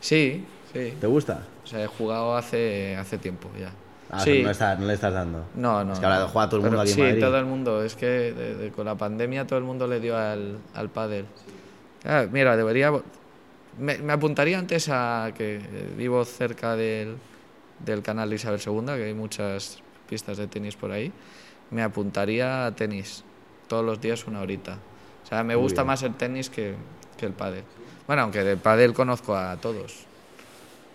[0.00, 0.94] Sí, sí.
[1.00, 1.42] ¿Te gusta?
[1.64, 3.70] O sea, he jugado hace, hace tiempo ya.
[4.10, 4.42] Ah, sí.
[4.42, 5.44] no, estás- no le estás dando.
[5.54, 5.92] No, no.
[5.94, 6.28] Es que ahora no.
[6.28, 7.20] juega todo el mundo Pero aquí en sí, Madrid.
[7.20, 7.82] todo el mundo.
[7.82, 11.24] Es que de- de- con la pandemia todo el mundo le dio al, al pádel.
[12.04, 12.92] Ah, mira, debería...
[13.78, 17.16] Me, me apuntaría antes a que eh, vivo cerca del,
[17.78, 19.78] del canal de Isabel II, que hay muchas
[20.10, 21.10] pistas de tenis por ahí.
[21.70, 23.24] Me apuntaría a tenis
[23.66, 24.76] todos los días una horita.
[25.32, 25.86] Sea, me Muy gusta bien.
[25.86, 26.74] más el tenis que,
[27.16, 27.64] que el pádel.
[28.06, 30.04] Bueno, aunque de pádel conozco a todos.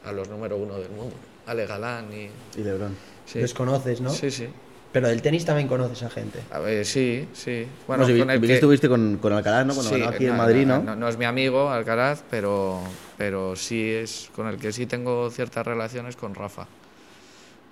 [0.06, 1.16] A los número uno del mundo.
[1.48, 2.30] Ale Galán y...
[2.60, 2.96] Y Lebron.
[3.26, 3.40] Sí.
[3.40, 4.12] Les conoces, ¿no?
[4.12, 4.48] Sí, sí.
[4.94, 6.40] Pero del tenis también conoces a gente.
[6.52, 7.66] A ver, sí, sí.
[7.88, 9.74] Bueno, si con el vi que estuviste con, con Alcaraz, ¿no?
[9.74, 10.84] Cuando sí, ganó aquí en no, Madrid, no, ¿no?
[10.84, 12.80] no, no es mi amigo Alcaraz, pero,
[13.18, 16.68] pero sí es con el que sí tengo ciertas relaciones con Rafa.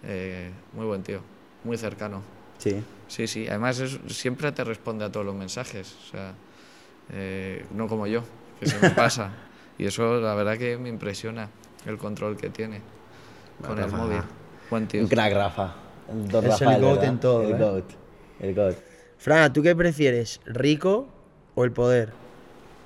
[0.03, 1.19] Eh, muy buen tío,
[1.63, 2.23] muy cercano.
[2.57, 2.81] Sí.
[3.07, 3.47] Sí, sí.
[3.47, 5.95] Además es- siempre te responde a todos los mensajes.
[6.07, 6.33] O sea,
[7.11, 8.23] eh, no como yo,
[8.59, 9.31] que se me pasa.
[9.77, 11.49] Y eso la verdad que me impresiona
[11.85, 12.81] el control que tiene
[13.65, 13.97] con el Rafa.
[13.97, 14.21] móvil.
[14.69, 15.01] Buen tío.
[15.01, 15.75] Un crack, Rafa.
[16.09, 17.09] El Don Es el Rafael, goat ¿verdad?
[17.13, 17.57] en todo, El ¿eh?
[17.57, 17.83] goat.
[18.39, 18.75] El goat.
[19.17, 20.39] Frana, ¿tú qué prefieres?
[20.45, 21.07] ¿Rico
[21.55, 22.13] o el poder?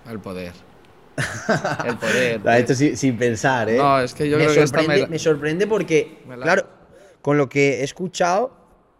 [0.10, 0.54] El poder.
[1.86, 2.42] El poder.
[2.48, 3.78] Ha hecho sin, sin pensar, ¿eh?
[3.78, 6.44] No, es que yo me, creo que esta sorprende, me- me sorprende porque, me la-
[6.44, 6.68] claro,
[7.22, 8.52] con lo que he escuchado,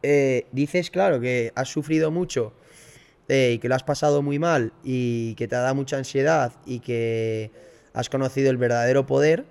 [0.04, 2.54] eh, dices, claro, que has sufrido mucho
[3.30, 6.52] eh, y que lo has pasado muy mal y que te ha dado mucha ansiedad
[6.66, 7.52] y que
[7.94, 9.46] has conocido el verdadero poder,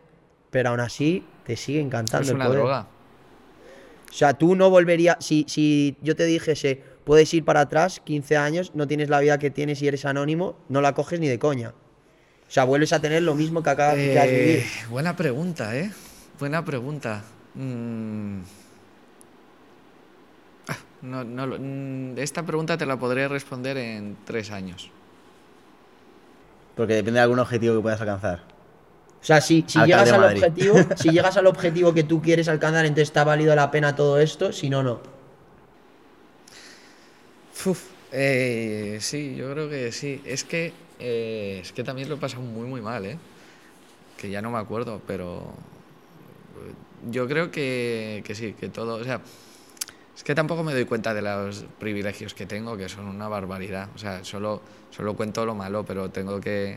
[0.50, 2.58] pero aún así te sigue encantando es el una poder.
[2.60, 2.86] droga.
[4.10, 8.36] O sea, tú no volverías, si, si yo te dijese, puedes ir para atrás 15
[8.36, 11.38] años, no tienes la vida que tienes y eres anónimo, no la coges ni de
[11.38, 11.70] coña.
[12.48, 14.62] O sea, vuelves a tener lo mismo que acabas has Eh, vivido.
[14.90, 15.90] buena pregunta, ¿eh?
[16.38, 17.22] Buena pregunta.
[17.54, 18.40] Mm.
[21.00, 24.92] No, no lo- mm, esta pregunta te la podré responder en tres años.
[26.76, 28.38] Porque depende de algún objetivo que puedas alcanzar.
[29.22, 30.24] O sea, si, si llegas al Madrid.
[30.24, 34.18] objetivo, si llegas al objetivo que tú quieres alcanzar, entonces está valido la pena todo
[34.18, 35.02] esto, si no, no.
[37.66, 40.22] Uf, eh, sí, yo creo que sí.
[40.24, 43.20] Es que, eh, es que también lo he pasado muy, muy mal, ¿eh?
[44.16, 45.54] Que ya no me acuerdo, pero
[46.56, 46.74] eh,
[47.10, 49.22] yo creo que, que sí, que todo, o sea,
[50.18, 53.88] es que tampoco me doy cuenta de los privilegios que tengo, que son una barbaridad.
[53.94, 56.76] O sea, solo, solo cuento lo malo, pero tengo que,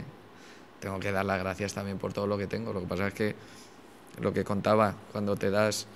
[0.80, 2.72] tengo que dar las gracias también por todo lo que tengo.
[2.72, 3.36] Lo que pasa es que
[4.20, 5.88] lo que contaba, cuando te das,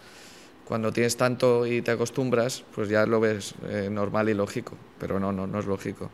[0.66, 5.20] cuando tienes tanto y te acostumbras, pues ya lo ves eh, normal y lógico, pero
[5.20, 6.10] no, no, no es lógico.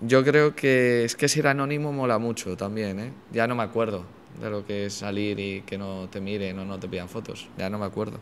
[0.00, 3.12] Yo creo que es que ser anónimo mola mucho también, ¿eh?
[3.30, 4.04] Ya no me acuerdo
[4.40, 7.48] de lo que es salir y que no te miren o no te pidan fotos,
[7.56, 8.18] ya no me acuerdo.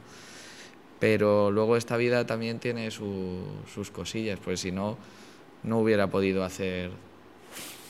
[1.01, 3.43] Pero luego esta vida también tiene su-
[3.75, 4.99] sus cosillas, pues si no,
[5.63, 6.91] no hubiera podido hacer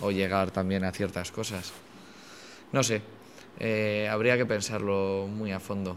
[0.01, 1.73] o llegar también a ciertas cosas.
[2.73, 3.03] No sé,
[3.59, 5.97] eh, habría que pensarlo muy a fondo.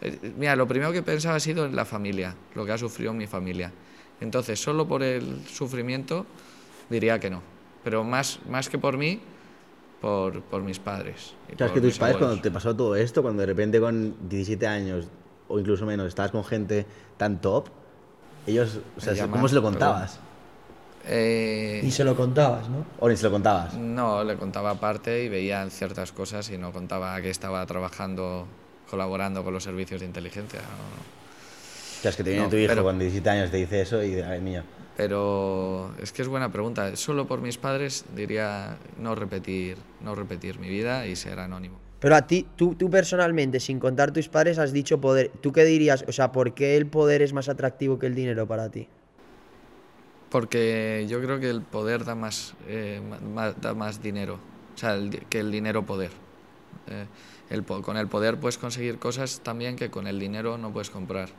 [0.00, 2.78] Eh, mira, lo primero que he pensado ha sido en la familia, lo que ha
[2.78, 3.72] sufrido mi familia.
[4.20, 6.24] Entonces, solo por el sufrimiento
[6.88, 7.42] diría que no.
[7.82, 9.20] Pero más, más que por mí,
[10.00, 11.34] por, por mis padres.
[11.50, 12.18] y O sea, es por que tus padres, abuelos.
[12.36, 15.08] cuando te pasó todo esto, cuando de repente con 17 años
[15.54, 16.84] o incluso menos estabas con gente
[17.16, 17.68] tan top,
[18.46, 20.18] ellos, o sea, ¿cómo se lo contabas?
[21.06, 22.84] Eh, Y se lo contabas, ¿no?
[22.98, 23.74] O ni se lo contabas.
[23.74, 28.46] No, le contaba aparte y veían ciertas cosas y no contaba que estaba trabajando,
[28.90, 30.60] colaborando con los servicios de inteligencia.
[30.60, 30.66] no.
[31.98, 33.80] O sea, es que te viene No, tu hijo pero- con 17 años, te dice
[33.80, 34.62] eso y, ay, niño.
[34.96, 36.94] Pero es que es buena pregunta.
[36.96, 41.78] Solo por mis padres diría no repetir, no repetir mi vida y ser anónimo.
[42.04, 45.30] Pero a ti, tú, tú personalmente, sin contar tus padres, has dicho poder.
[45.40, 46.04] ¿Tú qué dirías?
[46.06, 48.88] O sea, ¿por qué el poder es más atractivo que el dinero para ti?
[50.28, 53.00] Porque yo creo que el poder da más, eh,
[53.58, 54.38] da más dinero,
[54.74, 56.10] o sea, el que el dinero poder.
[56.88, 57.06] Eh,
[57.64, 61.30] con el poder puedes conseguir cosas también que con el dinero no puedes comprar.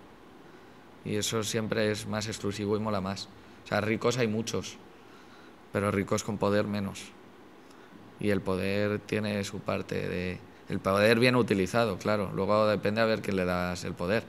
[1.06, 3.30] Y eso siempre es más exclusivo y mola más.
[3.66, 4.78] O sea, ricos hay muchos,
[5.72, 7.04] pero ricos con poder menos.
[8.20, 10.55] Y el poder tiene su parte de...
[10.70, 12.32] El poder bien utilizado, claro.
[12.34, 14.24] Luego depende a ver quién le das el poder.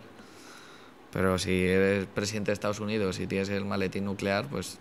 [1.13, 4.79] Pero si eres presidente de Estados Unidos y tienes el maletín nuclear, pues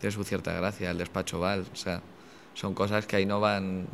[0.00, 1.66] tiene su cierta gracia, el despacho Val.
[1.72, 2.00] O sea,
[2.54, 3.86] son cosas que ahí no van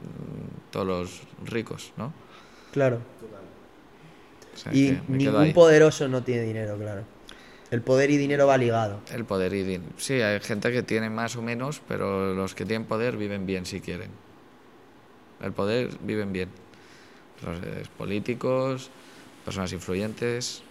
[0.71, 2.13] todos los ricos, ¿no?
[2.73, 3.01] Claro.
[4.55, 7.03] O sea, Y ningún poderoso no tiene dinero, claro.
[7.71, 9.01] El poder y dinero va ligado.
[9.13, 12.65] El poder y din- Sí, hay gente que tiene más o menos, pero los que
[12.65, 14.11] tienen poder viven bien si quieren.
[15.41, 16.49] El poder viven bien.
[17.45, 18.91] Los eh, políticos,
[19.45, 20.63] personas influyentes,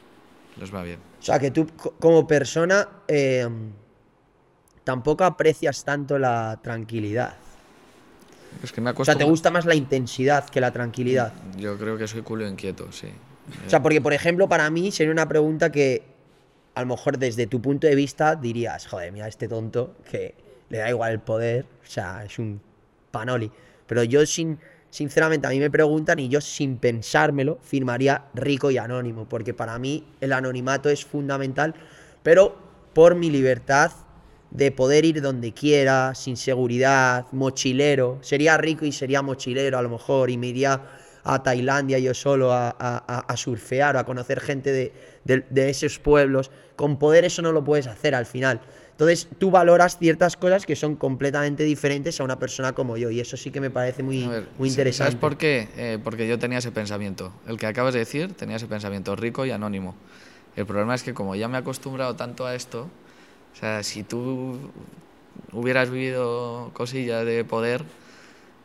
[0.59, 0.99] les va bien.
[1.19, 3.47] O sea, que tú co- como persona eh,
[4.83, 7.35] tampoco aprecias tanto la tranquilidad.
[8.63, 11.33] Es que me O sea, te gusta más la intensidad que la tranquilidad.
[11.57, 13.07] Yo creo que soy culo inquieto, sí.
[13.65, 16.03] O sea, porque por ejemplo, para mí sería una pregunta que
[16.73, 20.35] a lo mejor desde tu punto de vista dirías, joder, mira este tonto que
[20.69, 22.61] le da igual el poder, o sea, es un
[23.11, 23.51] panoli.
[23.87, 24.59] Pero yo sin,
[24.89, 29.77] sinceramente a mí me preguntan y yo sin pensármelo firmaría rico y anónimo, porque para
[29.79, 31.73] mí el anonimato es fundamental,
[32.23, 32.55] pero
[32.93, 33.91] por mi libertad
[34.51, 38.17] de poder ir donde quiera, sin seguridad, mochilero.
[38.21, 40.81] Sería rico y sería mochilero a lo mejor y me iría
[41.23, 44.93] a Tailandia yo solo a, a- surfear o a conocer gente de,
[45.25, 46.49] de- de esos pueblos.
[46.77, 48.61] Con poder eso no lo puedes hacer al final.
[48.97, 53.19] Entonces tú valoras ciertas cosas que son completamente diferentes a una persona como yo y
[53.19, 55.17] eso sí que me parece muy, ver, muy ¿sabes interesante.
[55.21, 55.69] por qué?
[55.77, 57.31] Eh, porque yo tenía ese pensamiento.
[57.47, 59.93] El que acabas de decir tenía ese pensamiento rico y anónimo.
[60.55, 62.87] El problema es que como ya me he acostumbrado tanto a esto,
[63.53, 64.57] o sea, si tú
[65.53, 67.83] hubieras vivido cosillas de poder,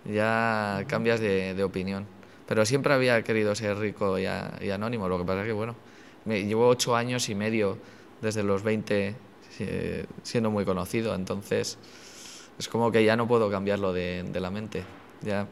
[0.04, 2.06] ya cambias de, de opinión.
[2.48, 5.09] Pero siempre había querido ser rico y, a- y anónimo.
[5.09, 5.74] Lo que pasa es que, bueno,
[6.24, 7.78] me, llevo ocho años y medio
[8.20, 9.14] desde los 20
[9.59, 11.15] eh, siendo muy conocido.
[11.15, 11.79] Entonces,
[12.59, 14.85] es como que ya no puedo cambiarlo de, de la mente.
[15.23, 15.47] Ya,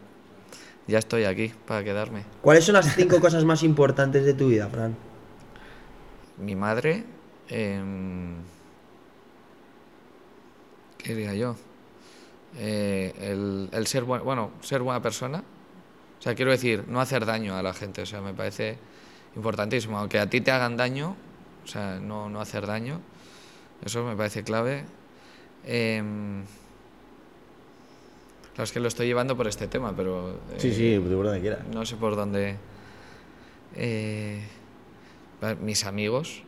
[0.87, 2.25] ya estoy aquí para quedarme.
[2.43, 4.97] ¿Cuáles son las cinco cosas más importantes de tu vida, Fran?
[6.39, 7.05] Mi madre,
[7.49, 8.37] em,
[10.99, 11.57] ¿qué diría yo?
[12.57, 15.43] Eh, el, el ser buen- bueno, ser buena persona.
[16.19, 18.03] O sea, quiero decir, no hacer daño a la gente.
[18.03, 18.77] O sea, me parece
[19.37, 19.99] importantísimo.
[19.99, 21.17] Aunque a ti te hagan daño,
[21.65, 23.01] o sea, no, no hacer daño.
[23.85, 24.85] Eso me parece clave.
[25.65, 26.45] Em,
[28.55, 30.39] claro, es que lo estoy llevando por este tema, pero...
[30.59, 31.67] Sí, eh, sí, tú por donde quieras.
[31.73, 32.57] no sé por dónde.
[33.77, 34.43] Eh,
[35.63, 36.43] mis amigos,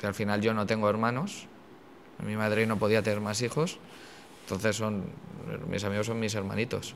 [0.00, 1.46] que al final yo no tengo hermanos,
[2.24, 3.78] mi madre no podía tener más hijos,
[4.42, 5.04] entonces son
[5.68, 6.94] mis amigos son mis hermanitos.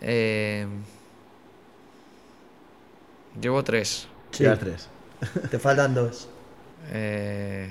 [0.00, 0.66] Eh,
[3.40, 4.08] llevo tres.
[4.30, 4.44] Sí.
[4.58, 4.88] Tres.
[5.50, 6.28] Te faltan dos.
[6.90, 7.70] Eh,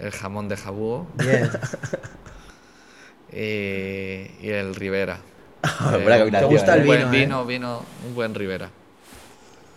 [0.00, 1.50] el jamón de jabúo Bien.
[3.32, 5.18] eh, y el Rivera.
[5.80, 7.18] Buena Eh, combinación, ¿Te gusta el un buen vino, eh?
[7.20, 8.70] vino, vino, un buen Rivera.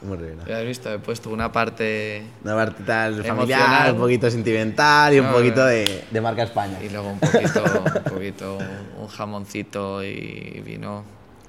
[0.02, 0.38] Muy bien.
[0.46, 3.38] Ya has visto, he puesto una parte Una parte tal Emocional.
[3.38, 5.86] familiar, un poquito sentimental y un No, poquito eh.
[5.86, 6.78] de, de marca España.
[6.84, 7.64] y luego un poquito,
[8.06, 8.58] un poquito,
[9.00, 11.06] un jamoncito y vino.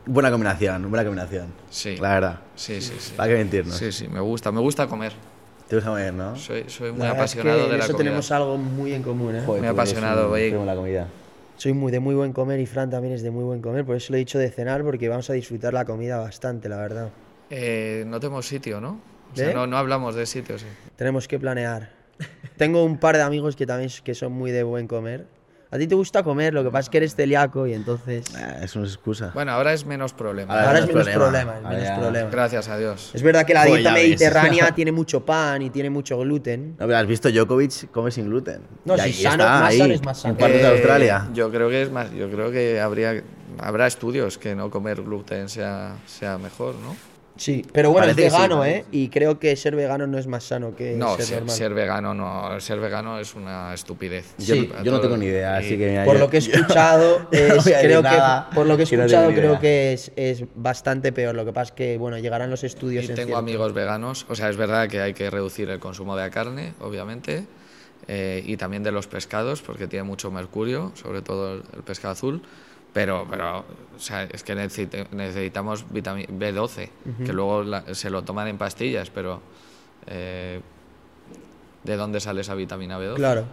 [0.06, 1.52] Buena combinación, buena combinación.
[1.70, 1.96] Sí.
[1.96, 2.40] La verdad.
[2.54, 3.14] Sí, sí, sí.
[3.16, 3.76] ¿Para qué mentirnos?
[3.76, 5.12] Sí, sí, me gusta, me gusta comer.
[5.68, 6.36] Te gusta comer, ¿no?
[6.36, 8.04] Soy, soy muy La verdad es que apasionado en de la eso comida.
[8.04, 9.42] tenemos algo muy en común, ¿eh?
[9.46, 11.08] Joder, Muy apasionado, de la comida.
[11.56, 13.96] Soy muy de muy buen comer y Fran también es de muy buen comer, por
[13.96, 17.10] eso lo he dicho de cenar, porque vamos a disfrutar la comida bastante, la verdad.
[17.50, 18.98] Eh, no tenemos sitio, ¿no?
[19.32, 19.54] O sea, ¿Eh?
[19.54, 20.62] no, no hablamos de sitios.
[20.62, 20.66] sí.
[20.96, 21.90] Tenemos que planear.
[22.56, 25.26] Tengo un par de amigos que también que son muy de buen comer,
[25.74, 28.26] A ti te gusta comer, lo que pasa es que eres celíaco y entonces...
[28.32, 29.32] No es excusa.
[29.34, 30.54] Bueno, ahora es menos problema.
[30.54, 31.24] Ahora Ahora es menos problema.
[31.52, 32.30] problema, es menos problema.
[32.30, 33.10] Gracias a Dios.
[33.12, 36.76] Es verdad que la dieta mediterránea tiene mucho pan y tiene mucho gluten.
[36.78, 38.60] No, pero has visto Djokovic come sin gluten.
[38.84, 40.36] No, Y si sano- está, más ahí, sano es más sano.
[40.38, 41.28] En de Eh, Australia.
[41.34, 43.24] Yo creo que es más, yo creo que habría
[43.58, 46.94] habrá estudios que no comer gluten sea, sea mejor, ¿no?
[47.36, 48.84] Sí, pero bueno, Parece es sí, vegano, ¿eh?
[48.92, 51.56] Y creo que ser vegano no es más sano que No, ser ser, normal.
[51.56, 54.34] ser vegano no, ser vegano es una estupidez.
[54.38, 54.70] Yo, sí.
[54.84, 57.18] yo no tengo ni idea, Y- así que mira, Por yo- lo que yo- escuchado,
[57.22, 61.34] no creo que por lo que he no escuchado creo que es, es bastante peor.
[61.34, 63.04] Lo que pasa es que bueno, llegarán los estudios.
[63.04, 65.80] Y en tengo cierto- amigos veganos, o sea, es verdad que hay que reducir el
[65.80, 67.46] consumo de carne, obviamente,
[68.06, 72.42] eh, y también de los pescados, porque tiene mucho mercurio, sobre todo el pescado azul,
[72.94, 73.58] pero, pero
[73.94, 76.88] o sea, es que necesitamos vitami- B12,
[77.26, 79.42] que luego la- se lo toman en pastillas, pero
[80.06, 80.60] eh,
[81.82, 83.16] ¿de dónde sale esa vitamina B12?
[83.16, 83.44] Claro.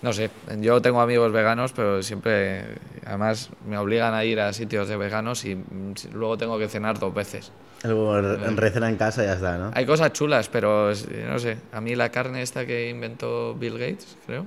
[0.00, 0.30] No sé,
[0.60, 5.44] yo tengo amigos veganos, pero siempre, además, me obligan a ir a sitios de veganos
[5.44, 7.50] y mm, luego tengo que cenar dos veces.
[7.82, 9.70] Algo en recena en casa y ya está, ¿no?
[9.74, 11.58] Hay cosas chulas, pero no sé.
[11.72, 14.46] A mí la carne esta que inventó Bill Gates, creo.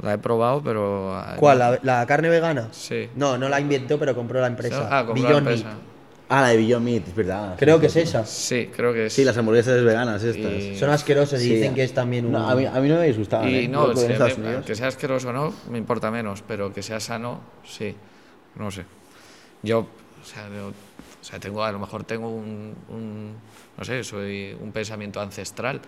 [0.00, 1.14] La he probado, pero.
[1.14, 1.58] ah, ¿Cuál?
[1.58, 2.68] ¿La, la carne vegana?
[2.72, 3.08] Sí.
[3.14, 4.88] No, no la inventó, pero compró la empresa.
[4.90, 5.68] Ah, compró la Beyond empresa.
[5.68, 5.78] Meat.
[6.28, 7.54] Ah, la de Beyond Meat, es verdad.
[7.58, 8.24] Creo Sí, que es esa.
[8.24, 9.12] Sí, creo que es.
[9.12, 10.50] Sí, las hamburguesas veganas estas.
[10.52, 11.54] Y- Son asquerosas y Sí.
[11.56, 12.32] dicen que es también un.
[12.32, 13.48] No, a, mí, a mí no me disgustaba.
[13.48, 13.68] Y ¿eh?
[13.68, 17.40] no, Estados me- que sea asqueroso o no, me importa menos, pero que sea sano,
[17.64, 17.94] sí.
[18.56, 18.84] No sé.
[19.62, 23.34] Yo, o sea, yo- o sea, tengo, a lo mejor tengo un, un-
[23.76, 25.80] no sé, soy un pensamiento ancestral,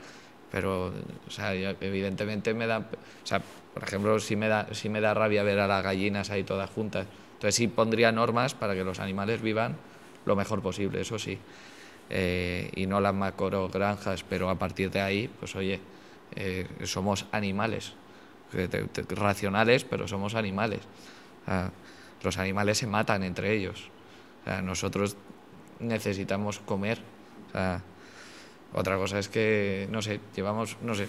[0.52, 0.88] pero,
[1.26, 3.40] o sea, yo- evidentemente me da, o sea,
[3.74, 6.70] por ejemplo, si me da, si me da rabia ver a las gallinas ahí todas
[6.70, 9.76] juntas, entonces sí pondría normas para que los animales vivan
[10.24, 11.38] lo mejor posible, eso sí.
[12.10, 15.80] Eh, y no las macro granjas, pero a partir de ahí, pues oye,
[16.36, 17.92] eh, somos animales,
[18.52, 20.80] te- racionales, pero somos animales.
[21.42, 21.70] O sea,
[22.22, 23.88] los animales se matan entre ellos.
[24.42, 25.16] O sea, nosotros
[25.80, 26.98] necesitamos comer.
[27.48, 27.82] O sea,
[28.74, 31.06] otra cosa es que, no sé, llevamos, no sé,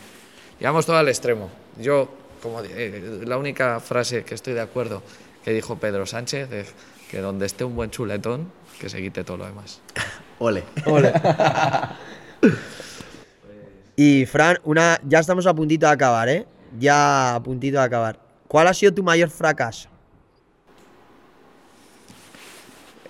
[0.60, 1.50] llevamos todo al extremo.
[1.80, 2.10] Yo,
[2.46, 5.02] como eh, la única frase que estoy de acuerdo
[5.44, 6.74] que dijo Pedro Sánchez es
[7.10, 9.82] que donde esté un buen chuletón, que se quite todo lo demás.
[10.40, 10.64] Ole.
[10.86, 11.12] Ole.
[13.96, 16.46] y Fran, una, ya estamos a puntito de acabar, ¿eh?
[16.78, 18.20] Ya a puntito de acabar.
[18.48, 19.90] ¿Cuál ha sido tu mayor fracaso?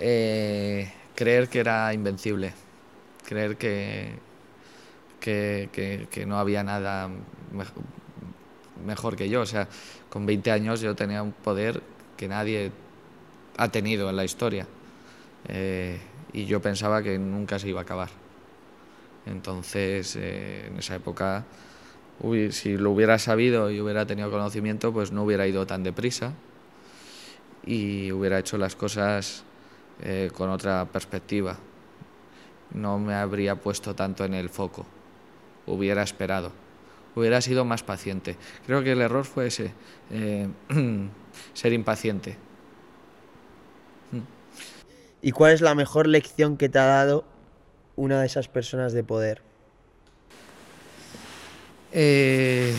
[0.00, 2.52] Eh, creer que era invencible,
[3.26, 4.12] creer que,
[5.20, 7.08] que, que- que no había nada
[7.52, 7.72] mej-
[8.84, 9.40] mejor que yo.
[9.42, 9.68] O sea,
[10.10, 11.82] con 20 años yo tenía un poder
[12.16, 12.72] que nadie
[13.56, 14.66] ha tenido en la historia.
[15.48, 15.98] Eh,
[16.32, 18.10] y yo pensaba que nunca se iba a acabar.
[19.26, 21.44] Entonces, eh, en esa época,
[22.22, 26.32] hubi- si lo hubiera sabido y hubiera tenido conocimiento, pues no hubiera ido tan deprisa
[27.64, 29.44] y hubiera hecho las cosas
[30.02, 31.56] eh, con otra perspectiva.
[32.74, 34.86] No me habría puesto tanto en el foco.
[35.66, 36.52] Hubiera esperado.
[37.16, 38.36] Hubiera sido más paciente.
[38.66, 39.72] Creo que el error fue ese,
[40.10, 40.48] eh,
[41.54, 42.36] ser impaciente.
[45.22, 47.24] ¿Y cuál es la mejor lección que te ha dado
[47.96, 49.42] una de esas personas de poder?
[51.92, 52.76] Eh,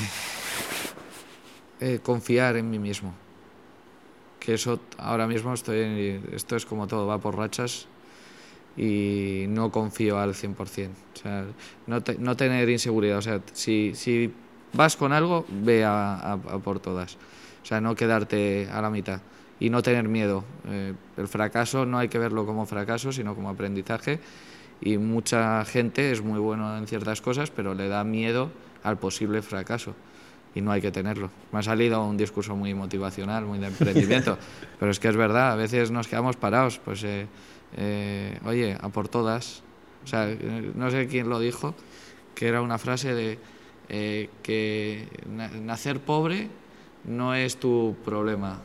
[1.81, 3.13] eh, confiar en mí mismo.
[4.39, 7.87] Que eso ahora mismo estoy en- esto es como todo, va por rachas
[8.77, 10.89] y no confío al 100%.
[11.15, 11.45] O sea,
[11.87, 13.17] no, te- no tener inseguridad.
[13.17, 14.31] O sea, si, si
[14.73, 17.15] vas con algo, ve a, a- a por todas.
[17.63, 19.21] O sea, no quedarte a la mitad
[19.59, 20.43] y no tener miedo.
[20.67, 24.19] Eh, el fracaso no hay que verlo como fracaso, sino como aprendizaje.
[24.79, 28.51] Y mucha gente es muy buena en ciertas cosas, pero le da miedo
[28.83, 29.95] al posible fracaso.
[30.53, 31.31] Y no hay que tenerlo.
[31.51, 34.37] Me ha salido un discurso muy motivacional, muy de emprendimiento.
[34.79, 36.77] pero es que es verdad, a veces nos quedamos parados.
[36.77, 37.25] Pues, eh,
[37.75, 39.63] eh, oye, a por todas.
[40.03, 40.27] O sea,
[40.75, 41.75] no sé quién lo dijo,
[42.35, 43.39] que era una frase de
[43.89, 46.47] eh, que na- nacer pobre
[47.03, 48.59] no es tu problema,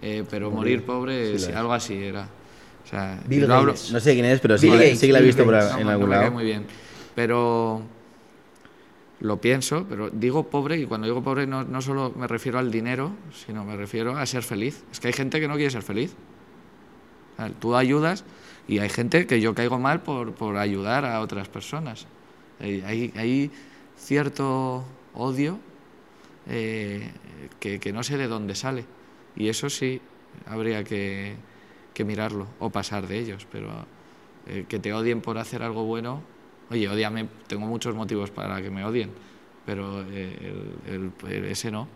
[0.00, 1.56] eh, pero morir pobre, sí es.
[1.56, 2.28] algo así era.
[2.84, 3.74] O sea, Bill hablo-.
[3.92, 5.88] No sé quién es, pero sí, Gates, sí que la he visto por no, en
[5.88, 6.32] algún lado.
[6.32, 6.64] muy bien.
[7.14, 7.82] Pero
[9.20, 12.70] lo pienso, pero digo pobre y cuando digo pobre no, no solo me refiero al
[12.70, 14.84] dinero, sino me refiero a ser feliz.
[14.92, 16.14] Es que hay gente que no quiere ser feliz.
[17.34, 18.24] O sea, tú ayudas
[18.68, 22.06] y hay gente que yo caigo mal por, por ayudar a otras personas.
[22.60, 23.50] Hay, hay- hay
[23.96, 24.84] cierto
[25.14, 25.58] odio
[26.48, 27.10] eh,
[27.60, 28.84] que, que no sé de dónde sale.
[29.36, 30.00] Y eso sí
[30.46, 31.36] habría que,
[31.94, 33.46] que mirarlo o pasar de ellos.
[33.50, 33.70] Pero
[34.46, 36.22] eh, que te odien por hacer algo bueno,
[36.70, 39.10] oye, odiame, tengo muchos motivos para que me odien,
[39.66, 40.52] pero eh,
[40.86, 41.12] el-
[41.46, 41.88] ese no.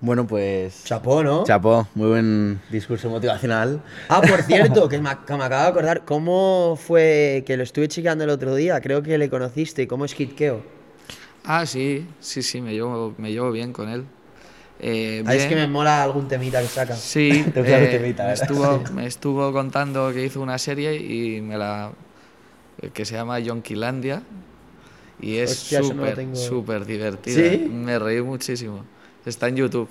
[0.00, 0.84] Bueno, pues.
[0.84, 1.44] Chapó, ¿no?
[1.44, 3.80] Chapó, muy buen discurso motivacional.
[4.08, 7.88] Ah, por cierto, que me, que me acabo de acordar, ¿cómo fue que lo estuve
[7.88, 8.80] chequeando el otro día?
[8.80, 10.62] Creo que le conociste, ¿cómo es Kid Keo?
[11.44, 14.04] Ah, sí, sí, sí, me llevo, me llevo bien con él.
[14.80, 15.72] Eh, Ah, es que me bien.
[15.72, 16.94] mola algún temita que saca.
[16.94, 18.44] Sí, Te gusta el eh, temita, me, ¿verdad?
[18.44, 21.90] estuvo, me estuvo contando que hizo una serie y me la
[22.92, 24.22] que se llama Yonkilandia
[25.20, 26.36] y es no súper tengo.
[26.36, 27.40] súper divertida.
[27.42, 27.68] ¿Sí?
[27.70, 28.84] Me reí muchísimo.
[29.28, 29.88] Está en YouTube.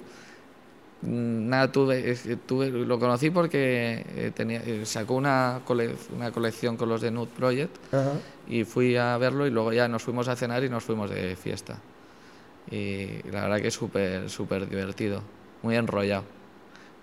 [1.04, 2.16] Mm, Nada, tuve,
[2.48, 7.12] tuve- lo conocí porque eh, tenía, eh, sacó una, cole- una colección con los de
[7.12, 8.14] Nude Project Ajá.
[8.48, 11.36] y fui a verlo y luego ya nos fuimos a cenar y nos fuimos de
[11.36, 11.78] fiesta.
[12.72, 15.22] Y la verdad que es súper, súper divertido,
[15.62, 16.24] muy enrollado.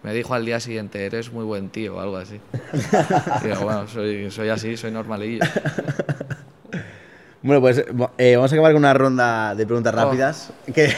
[0.02, 2.38] Me dijo al día siguiente, eres muy buen tío o algo así.
[3.42, 5.44] Digo, bueno, soy, soy así, soy normalillo.
[7.44, 7.84] Bueno, pues
[8.18, 9.96] eh, vamos a acabar con una ronda de preguntas Oh.
[9.96, 10.50] rápidas.
[10.74, 10.92] Que.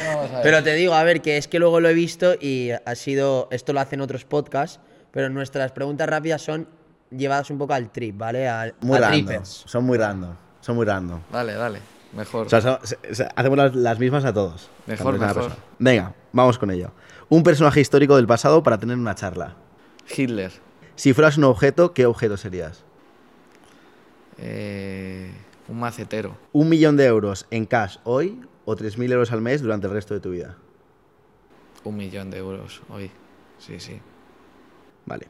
[0.44, 3.48] Pero te digo, a ver, que es que luego lo he visto y ha sido,
[3.50, 4.78] esto lo hacen otros podcasts,
[5.10, 6.68] pero nuestras preguntas rápidas son
[7.10, 8.48] llevadas un poco al trip, ¿vale?
[8.48, 9.26] Al, muy a random.
[9.26, 9.48] trippers.
[9.66, 10.34] Son muy random.
[10.60, 11.20] Son muy random.
[11.32, 11.80] Dale, dale,
[12.12, 12.46] mejor.
[12.46, 14.70] O sea, son- se- se- hacemos las, las mismas a todos.
[14.86, 15.34] Mejor, mejor.
[15.34, 15.56] persona.
[15.80, 16.92] Venga, vamos con ello.
[17.28, 19.56] Un personaje histórico del pasado para tener una charla.
[20.16, 20.52] Hitler.
[20.94, 22.84] Si fueras un objeto, ¿qué objeto serías?
[24.38, 25.30] Eh,
[25.68, 26.36] un macetero.
[26.52, 30.14] ¿Un millón de euros en cash hoy o 3.000 euros al mes durante el resto
[30.14, 30.56] de tu vida?
[31.84, 33.10] Un millón de euros hoy.
[33.58, 34.00] Sí, sí.
[35.06, 35.28] Vale.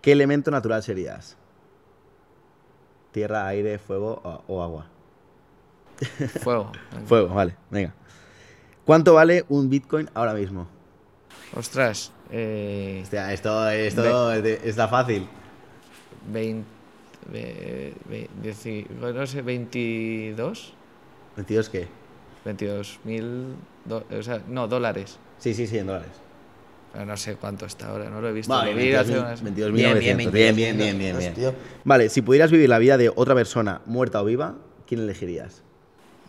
[0.00, 1.36] ¿Qué elemento natural serías?
[3.12, 4.86] ¿Tierra, aire, fuego o, o agua?
[6.42, 6.72] Fuego.
[7.06, 7.94] Fuego, vale, venga.
[8.84, 10.66] ¿Cuánto vale un Bitcoin ahora mismo?
[11.56, 12.12] Ostras.
[12.30, 15.28] Eh, Hostia, esto, esto está fácil.
[16.32, 16.66] 20,
[17.32, 20.74] ve- ve- dieci- no sé, 22.
[21.36, 21.88] ¿22 qué?
[22.44, 23.54] 22 mil.
[23.90, 25.18] o sea, no, dólares.
[25.38, 26.10] Sí, sí, sí, en dólares.
[26.92, 28.52] Pero no sé cuánto está ahora, no lo he visto.
[28.52, 29.72] Vale, Lo vi hace 22.000, unas- 22.900.
[29.72, 31.54] Bien, Bien, bien, bien, 22.000, bien, bien, bien.
[31.84, 34.54] Vale, si pudieras vivir la vida de otra persona, muerta o viva,
[34.86, 35.62] ¿quién elegirías?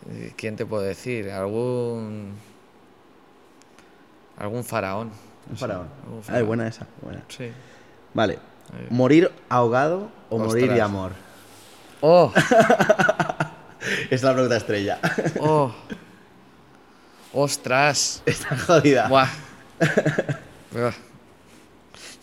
[0.10, 1.30] Eh, ¿Quién te puedo decir?
[1.30, 2.32] Algún.
[4.38, 5.12] Algún faraón.
[5.50, 5.88] Un faraón.
[6.06, 7.24] algún Ay, buena esa, buena.
[7.28, 7.50] Sí.
[8.14, 8.40] Vale.
[8.90, 11.12] ¿Morir ahogado o morir de amor?
[12.02, 12.32] ¡Oh!
[14.10, 15.00] Es la pregunta estrella.
[15.40, 15.72] ¡Oh!
[17.34, 18.24] ¡Ostras!
[18.26, 19.08] Está jodida.
[19.10, 19.28] ¡Buah!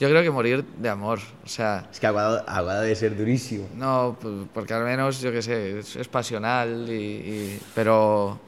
[0.00, 1.20] Yo creo que morir de amor.
[1.44, 3.68] O sea, Es que ahogado, ahogado debe ser durísimo.
[3.74, 4.16] no,
[4.52, 8.40] porque al menos, yo qué sé, es, es pasional, y, y- pero,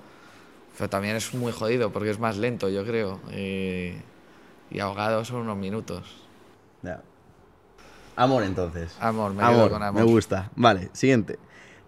[0.76, 3.20] pero también es muy jodido porque es más lento, yo creo.
[3.32, 3.92] Y,
[4.70, 6.02] y ahogado son unos minutos.
[6.82, 7.00] Ya.
[8.16, 8.96] Amor, entonces.
[9.00, 10.04] Amor, me quedo con amor.
[10.04, 10.50] Me gusta.
[10.56, 11.38] Vale, siguiente.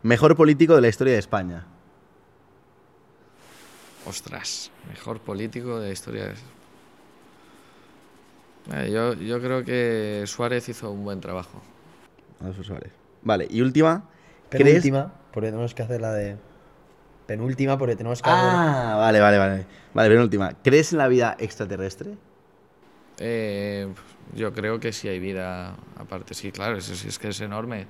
[0.03, 1.66] Mejor político de la historia de España.
[4.07, 6.35] Ostras, mejor político de la historia.
[8.73, 11.61] Eh, yo, yo creo que Suárez hizo un buen trabajo.
[12.40, 12.93] Alfonso Suárez.
[13.23, 14.05] Vale, y última.
[14.48, 14.66] ¿Crees?
[14.66, 16.36] Penúltima, porque tenemos que hacer la de...
[17.27, 18.48] Penúltima, porque tenemos que hacer...
[18.48, 19.66] Ah, vale, vale, vale.
[19.93, 20.53] Vale, penúltima.
[20.62, 22.16] ¿Crees en la vida extraterrestre?
[23.18, 23.88] Eh,
[24.34, 27.86] yo creo que sí hay vida aparte, sí, claro, eso sí es que es enorme.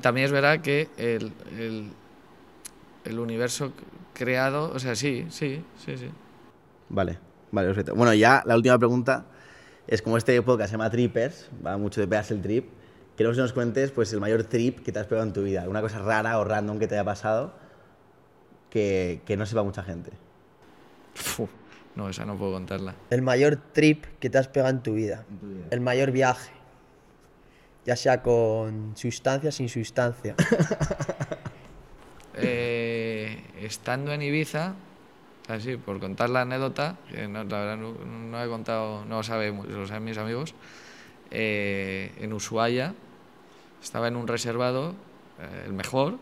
[0.00, 1.90] También es verdad que el, el,
[3.04, 3.72] el universo
[4.12, 6.10] creado, o sea, sí, sí, sí, sí.
[6.88, 7.18] Vale,
[7.52, 7.94] vale, perfecto.
[7.94, 9.26] Bueno, ya la última pregunta
[9.86, 12.68] es como este podcast se llama Trippers, va mucho de pegarse el trip.
[13.16, 15.62] Queremos que nos cuentes pues el mayor trip que te has pegado en tu vida,
[15.62, 17.54] alguna cosa rara o random que te haya pasado
[18.70, 20.10] que, que no sepa mucha gente.
[21.14, 21.48] Fu,
[21.96, 22.94] no, esa no puedo contarla.
[23.10, 25.24] El mayor trip que te has pegado en tu vida.
[25.70, 26.52] El mayor viaje.
[27.84, 30.34] Ya sea con sustancia, sin sustancia.
[32.38, 34.74] Eh, estando en Ibiza,
[35.48, 39.22] así, por contar la anécdota, que no, la verdad no, no he contado, no lo
[39.22, 40.54] sabe, mu- lo saben mis amigos,
[41.30, 42.92] eh, en Ushuaia
[43.82, 44.90] estaba en un reservado,
[45.40, 46.18] eh, el mejor,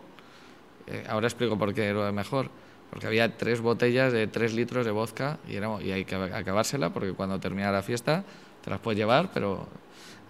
[0.87, 2.49] eh, ahora explico por qué era el mejor,
[2.95, 6.91] porque había tres botellas de tres litros de vodka y, era- y hay que acabársela
[6.91, 8.23] porque cuando termina la fiesta
[8.63, 9.67] te las puedes llevar, pero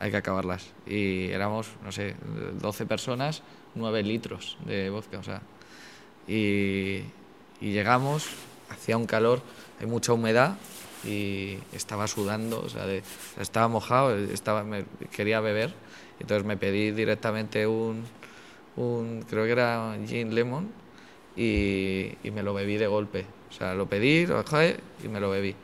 [0.01, 0.65] hay que acabarlas.
[0.87, 2.17] Y éramos, no sé,
[2.59, 3.43] 12 personas,
[3.75, 5.43] 9 litros de vodka, o sea.
[6.27, 7.03] Y,
[7.61, 8.29] y llegamos,
[8.71, 9.43] hacía un calor,
[9.79, 10.57] hay mucha humedad
[11.05, 13.03] y estaba sudando, o sea, de-
[13.39, 15.75] estaba mojado, estaba, me- quería beber.
[16.19, 18.05] Entonces me pedí directamente un,
[18.77, 20.84] un creo que era gin lemon
[21.37, 23.25] y, y me lo bebí de golpe.
[23.51, 25.55] O sea, lo pedí, lo dejé y me lo bebí.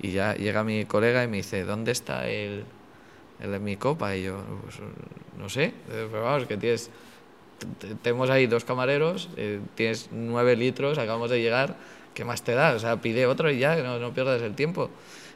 [0.00, 2.64] Y ya llega mi colega y me dice, ¿dónde está el,
[3.40, 4.16] el- mi copa?
[4.16, 4.76] Y yo, pues,
[5.38, 6.90] no sé, eh, pero vamos, que tienes,
[7.78, 11.76] te- tenemos ahí dos camareros, eh, tienes nueve litros, acabamos de llegar,
[12.14, 12.74] ¿qué más te da?
[12.74, 14.90] O sea, pide otro y ya, no, no pierdas el tiempo,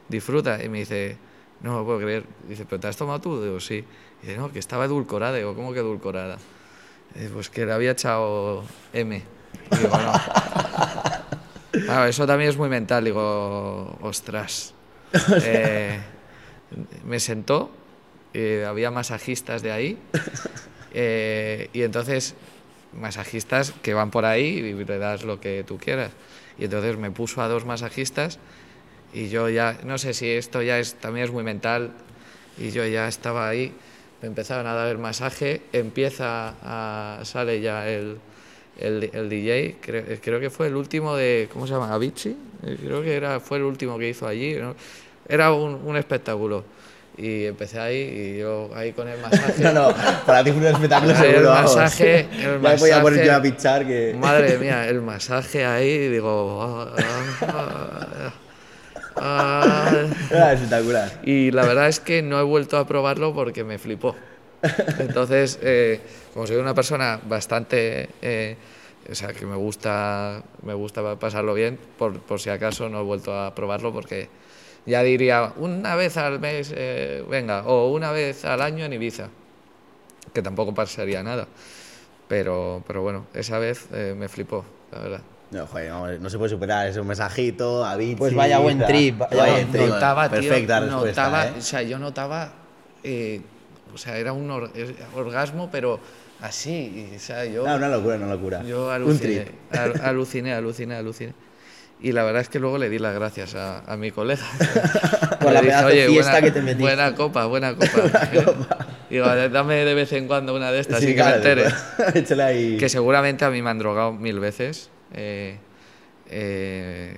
[0.09, 0.63] disfruta.
[0.63, 1.17] Y me dice,
[1.61, 2.23] no lo puedo creer.
[2.47, 3.41] Dice, ¿pero te has tomado tú?
[3.43, 3.83] Digo, sí.
[4.23, 5.37] Y dice, no, que estaba edulcorada.
[5.37, 6.37] Digo, ¿cómo que edulcorada?
[7.15, 9.21] Dice, pues que le había echado M.
[9.71, 10.13] Y digo, no.
[11.85, 13.03] Claro, eso también es muy mental.
[13.03, 14.73] Digo, ostras.
[15.45, 15.99] Eh,
[17.05, 17.69] me sentó,
[18.33, 19.97] eh, había masajistas de ahí.
[20.93, 22.33] eh, y entonces,
[22.99, 26.11] masajistas que van por ahí y le das lo que tú quieras.
[26.57, 28.39] Y entonces me puso a dos masajistas
[29.13, 31.91] y yo ya, no sé si esto ya es, también es muy mental,
[32.57, 33.73] y yo ya estaba ahí,
[34.21, 38.17] me empezaron a dar el masaje, empieza a, sale ya el,
[38.79, 41.93] el, el DJ, creo, creo que fue el último de, ¿cómo se llama?
[41.93, 42.35] Avicii,
[42.65, 44.75] Eh, creo que era, fue el último que hizo allí, ¿no?
[45.27, 46.63] era un, un espectáculo.
[47.15, 47.97] Y empecé ahí,
[48.35, 49.61] y yo ahí con el masaje.
[49.63, 49.93] No, no,
[50.25, 51.51] para ti fue un espectáculo seguro.
[51.51, 53.25] masaje, el me voy a poner masaje.
[53.27, 54.15] yo a pichar que.
[54.19, 56.59] Madre mía, el masaje ahí, digo.
[56.63, 56.95] ah,
[57.41, 58.33] ah,
[59.15, 59.91] ah,
[60.31, 61.11] Era espectacular.
[61.23, 64.15] y la verdad es que no he vuelto a probarlo porque me flipó.
[64.99, 65.99] Entonces, eh,
[66.33, 68.09] como soy una persona bastante.
[68.21, 68.55] eh,
[69.11, 73.03] o sea, que me gusta, me gusta pasarlo bien, por, por si acaso no he
[73.03, 74.29] vuelto a probarlo porque
[74.85, 79.27] ya diría una vez al mes, eh, venga, o una vez al año en Ibiza,
[80.33, 81.47] que tampoco pasaría nada.
[82.29, 84.63] Pero, pero bueno, esa vez eh, me flipó,
[84.93, 85.21] la verdad.
[85.51, 86.87] No, joder, vamos, no se puede superar.
[86.87, 87.97] Es un mensajito, a.
[88.17, 89.87] Pues vaya buen trip, vaya Vaya buen trip.
[89.89, 91.23] notaba, tío, Perfecta respuesta.
[91.25, 91.53] notaba, ¿eh?
[91.57, 92.53] o sea, yo notaba,
[93.03, 93.41] eh,
[93.93, 94.71] o sea, era un or-
[95.15, 95.99] orgasmo, pero
[96.41, 98.63] así, y, o sea, yo, No, una locura, una locura.
[98.63, 99.55] yo un aluciné, trip.
[99.79, 101.33] al- aluciné, aluciné, aluciné.
[102.01, 104.43] Y la verdad es que luego le di las gracias a, a mi colega.
[105.39, 106.83] Por la dije, pedazo "Oye, fiesta buena- que te metiste".
[106.83, 107.87] Buena copa, buena copa.
[108.33, 108.45] ¿eh?".
[109.09, 111.63] Digo, dame de vez en cuando una de estas, así que me entere.
[111.63, 112.77] después- Échale ahí.
[112.77, 114.89] Que seguramente a mí me han drogado mil veces.
[115.13, 115.57] eh,
[116.29, 117.17] eh,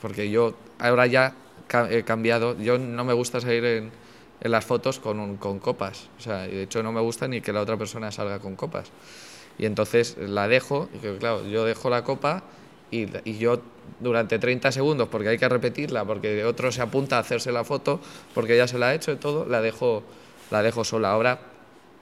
[0.00, 1.34] porque yo ahora ya
[1.90, 2.58] he cambiado.
[2.58, 3.90] Yo no me gusta salir en,
[4.42, 6.08] en las fotos con, un- con copas.
[6.18, 8.56] O sea, y de hecho no me gusta ni que la otra persona salga con
[8.56, 8.90] copas.
[9.58, 12.42] Y entonces la dejo, y claro, yo dejo la copa
[12.90, 13.60] y, y yo
[14.00, 18.00] durante 30 segundos, porque hay que repetirla, porque otro se apunta a hacerse la foto,
[18.34, 20.02] porque ya se la ha hecho y todo, la dejo,
[20.50, 21.12] la dejo sola.
[21.12, 21.38] Ahora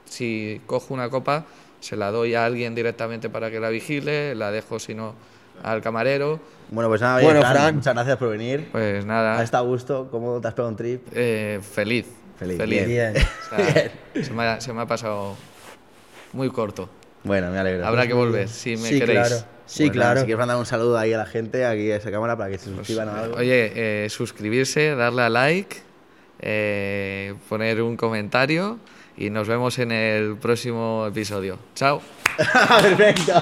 [0.07, 1.45] si cojo una copa,
[1.81, 5.15] se la doy a alguien directamente para que la vigile, la dejo si no
[5.63, 6.41] al camarero.
[6.71, 7.75] Bueno, pues nada, oye, Bueno, Fran, Fran.
[7.77, 8.69] muchas gracias por venir.
[8.73, 10.09] Pues ¿Has nada, estado a gusto?
[10.11, 11.03] ¿Cómo te has pegado un trip?
[11.13, 12.07] eh, feliz.
[12.41, 12.87] Feliz, Feliz.
[12.87, 13.15] Bien.
[13.53, 15.37] O sea, se, me ha, se me ha pasado
[16.33, 16.89] muy corto.
[17.23, 17.87] Bueno, me alegro.
[17.87, 19.21] Habrá que volver, si me Sí, queréis.
[19.29, 19.45] claro.
[19.67, 20.21] Sí, Bueno, claro.
[20.21, 22.59] Si quieres mandar un saludo ahí a la gente, aquí a esa cámara, para que
[22.59, 23.37] se suscriban o algo.
[23.37, 23.73] Oye,
[24.05, 25.77] eh, suscribirse, darle a like,
[26.41, 28.79] eh, poner un comentario
[29.17, 31.59] y nos vemos en el próximo episodio.
[31.75, 32.01] Chao.
[32.83, 33.33] Perfecto.